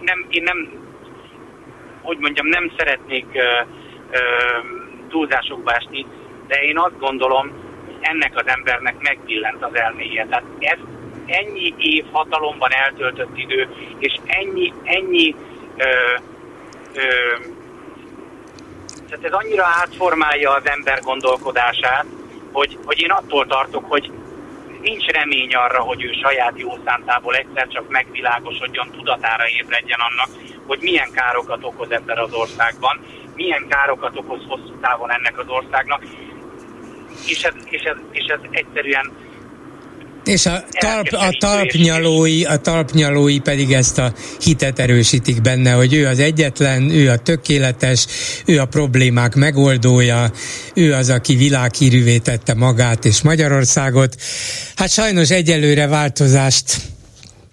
[0.00, 0.83] nem, én nem
[2.04, 3.40] hogy mondjam, nem szeretnék ö,
[4.10, 4.18] ö,
[5.08, 6.06] túlzásokba esni,
[6.46, 7.52] de én azt gondolom,
[8.00, 10.26] ennek az embernek megbillent az elméje.
[10.26, 10.78] Tehát ez
[11.26, 13.68] ennyi év hatalomban eltöltött idő,
[13.98, 15.34] és ennyi, ennyi
[15.76, 15.84] ö,
[16.94, 17.02] ö,
[19.08, 22.06] tehát ez annyira átformálja az ember gondolkodását,
[22.52, 24.10] hogy, hogy én attól tartok, hogy
[24.84, 30.28] nincs remény arra, hogy ő saját jó szántából egyszer csak megvilágosodjon, tudatára ébredjen annak,
[30.66, 33.00] hogy milyen károkat okoz ebben az országban,
[33.34, 36.02] milyen károkat okoz hosszú távon ennek az országnak,
[37.26, 39.12] és ez, és ez, és ez egyszerűen
[40.24, 46.06] és a, talp, a, talpnyalói, a talpnyalói pedig ezt a hitet erősítik benne, hogy ő
[46.06, 48.06] az egyetlen, ő a tökéletes,
[48.44, 50.32] ő a problémák megoldója,
[50.74, 54.16] ő az, aki világhírűvé tette magát és Magyarországot.
[54.74, 56.76] Hát sajnos egyelőre változást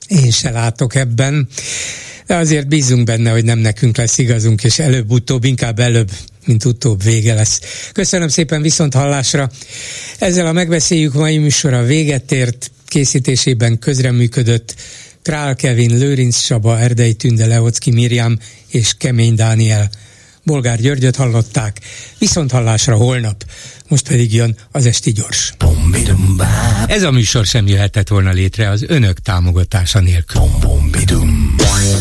[0.08, 1.48] én se látok ebben
[2.32, 6.12] de azért bízunk benne, hogy nem nekünk lesz igazunk, és előbb-utóbb, inkább előbb,
[6.46, 7.62] mint utóbb vége lesz.
[7.92, 9.52] Köszönöm szépen viszont hallásra.
[10.20, 14.76] Ezzel a megbeszéljük mai műsora véget ért, készítésében közreműködött
[15.22, 18.38] Král Kevin, Lőrinc Csaba, Erdei Tünde, Leocki Miriam
[18.68, 19.90] és Kemény Dániel.
[20.44, 21.80] Bolgár Györgyöt hallották,
[22.18, 23.44] viszont hallásra holnap,
[23.88, 25.54] most pedig jön az Esti Gyors.
[26.88, 30.42] Ez a műsor sem jöhetett volna létre az önök támogatása nélkül.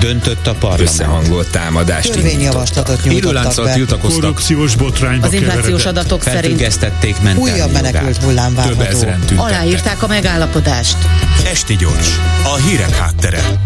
[0.00, 0.88] döntött a parlament.
[0.88, 3.72] Összehangolt támadást Törvényjavaslatot nyújtottak be.
[3.72, 4.20] tiltakoztak.
[4.20, 8.58] Korrupciós botrányba Az inflációs adatok szerint felfüggesztették mentelmi Újabb menekült hullám
[8.90, 10.96] ezren Aláírták a megállapodást.
[11.44, 13.60] Esti Gyors, a hírek háttere.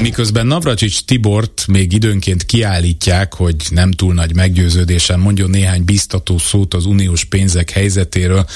[0.00, 6.74] Miközben Navracsics Tibort még időnként kiállítják, hogy nem túl nagy meggyőződésen mondjon néhány biztató szót
[6.74, 8.46] az uniós pénzek helyzetéről,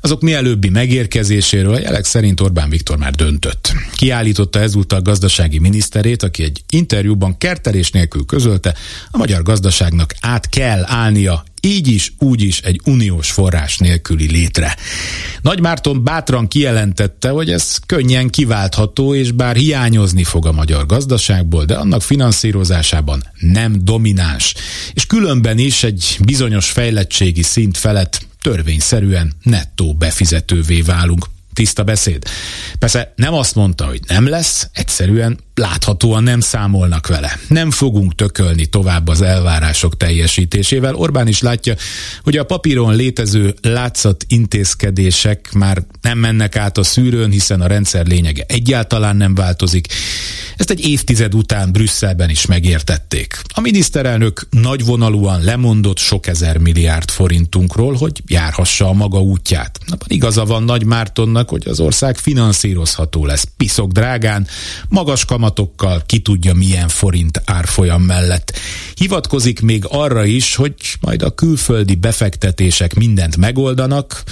[0.00, 3.72] azok mielőbbi megérkezéséről jelek szerint Orbán Viktor már döntött.
[3.96, 8.74] Kiállította ezúttal gazdasági miniszterét, aki egy interjúban kertelés nélkül közölte,
[9.10, 14.76] a magyar gazdaságnak át kell állnia így is, úgy is egy uniós forrás nélküli létre.
[15.42, 21.64] Nagy Márton bátran kijelentette, hogy ez könnyen kiváltható, és bár hiányozni fog a magyar gazdaságból,
[21.64, 24.54] de annak finanszírozásában nem domináns.
[24.92, 31.26] És különben is egy bizonyos fejlettségi szint felett törvényszerűen nettó befizetővé válunk.
[31.52, 32.24] Tiszta beszéd.
[32.78, 37.38] Persze nem azt mondta, hogy nem lesz, egyszerűen láthatóan nem számolnak vele.
[37.48, 40.94] Nem fogunk tökölni tovább az elvárások teljesítésével.
[40.94, 41.74] Orbán is látja,
[42.22, 48.06] hogy a papíron létező látszat intézkedések már nem mennek át a szűrőn, hiszen a rendszer
[48.06, 49.86] lényege egyáltalán nem változik.
[50.56, 53.40] Ezt egy évtized után Brüsszelben is megértették.
[53.54, 59.78] A miniszterelnök nagyvonalúan lemondott sok ezer milliárd forintunkról, hogy járhassa a maga útját.
[59.86, 64.46] Abban igaza van Nagy Mártonnak, hogy az ország finanszírozható lesz piszok drágán,
[64.88, 68.52] magas kamatokkal, ki tudja milyen forint árfolyam mellett.
[68.94, 74.22] Hivatkozik még arra is, hogy majd a külföldi befektetések mindent megoldanak,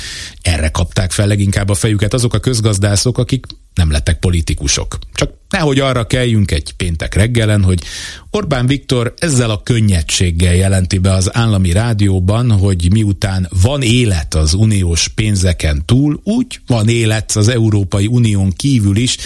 [0.42, 4.98] erre kapták fel leginkább a fejüket azok a közgazdászok, akik nem lettek politikusok.
[5.14, 7.82] Csak nehogy arra kelljünk egy péntek reggelen, hogy
[8.30, 14.54] Orbán Viktor ezzel a könnyedséggel jelenti be az állami rádióban, hogy miután van élet az
[14.54, 19.16] uniós pénzeken túl, úgy van élet az Európai Unión kívül is,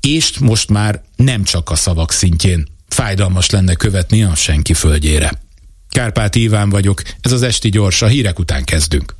[0.00, 2.66] és most már nem csak a szavak szintjén.
[2.88, 5.42] Fájdalmas lenne követni a senki földjére.
[5.88, 9.14] Kárpát Iván vagyok, ez az Esti Gyors, a hírek után kezdünk.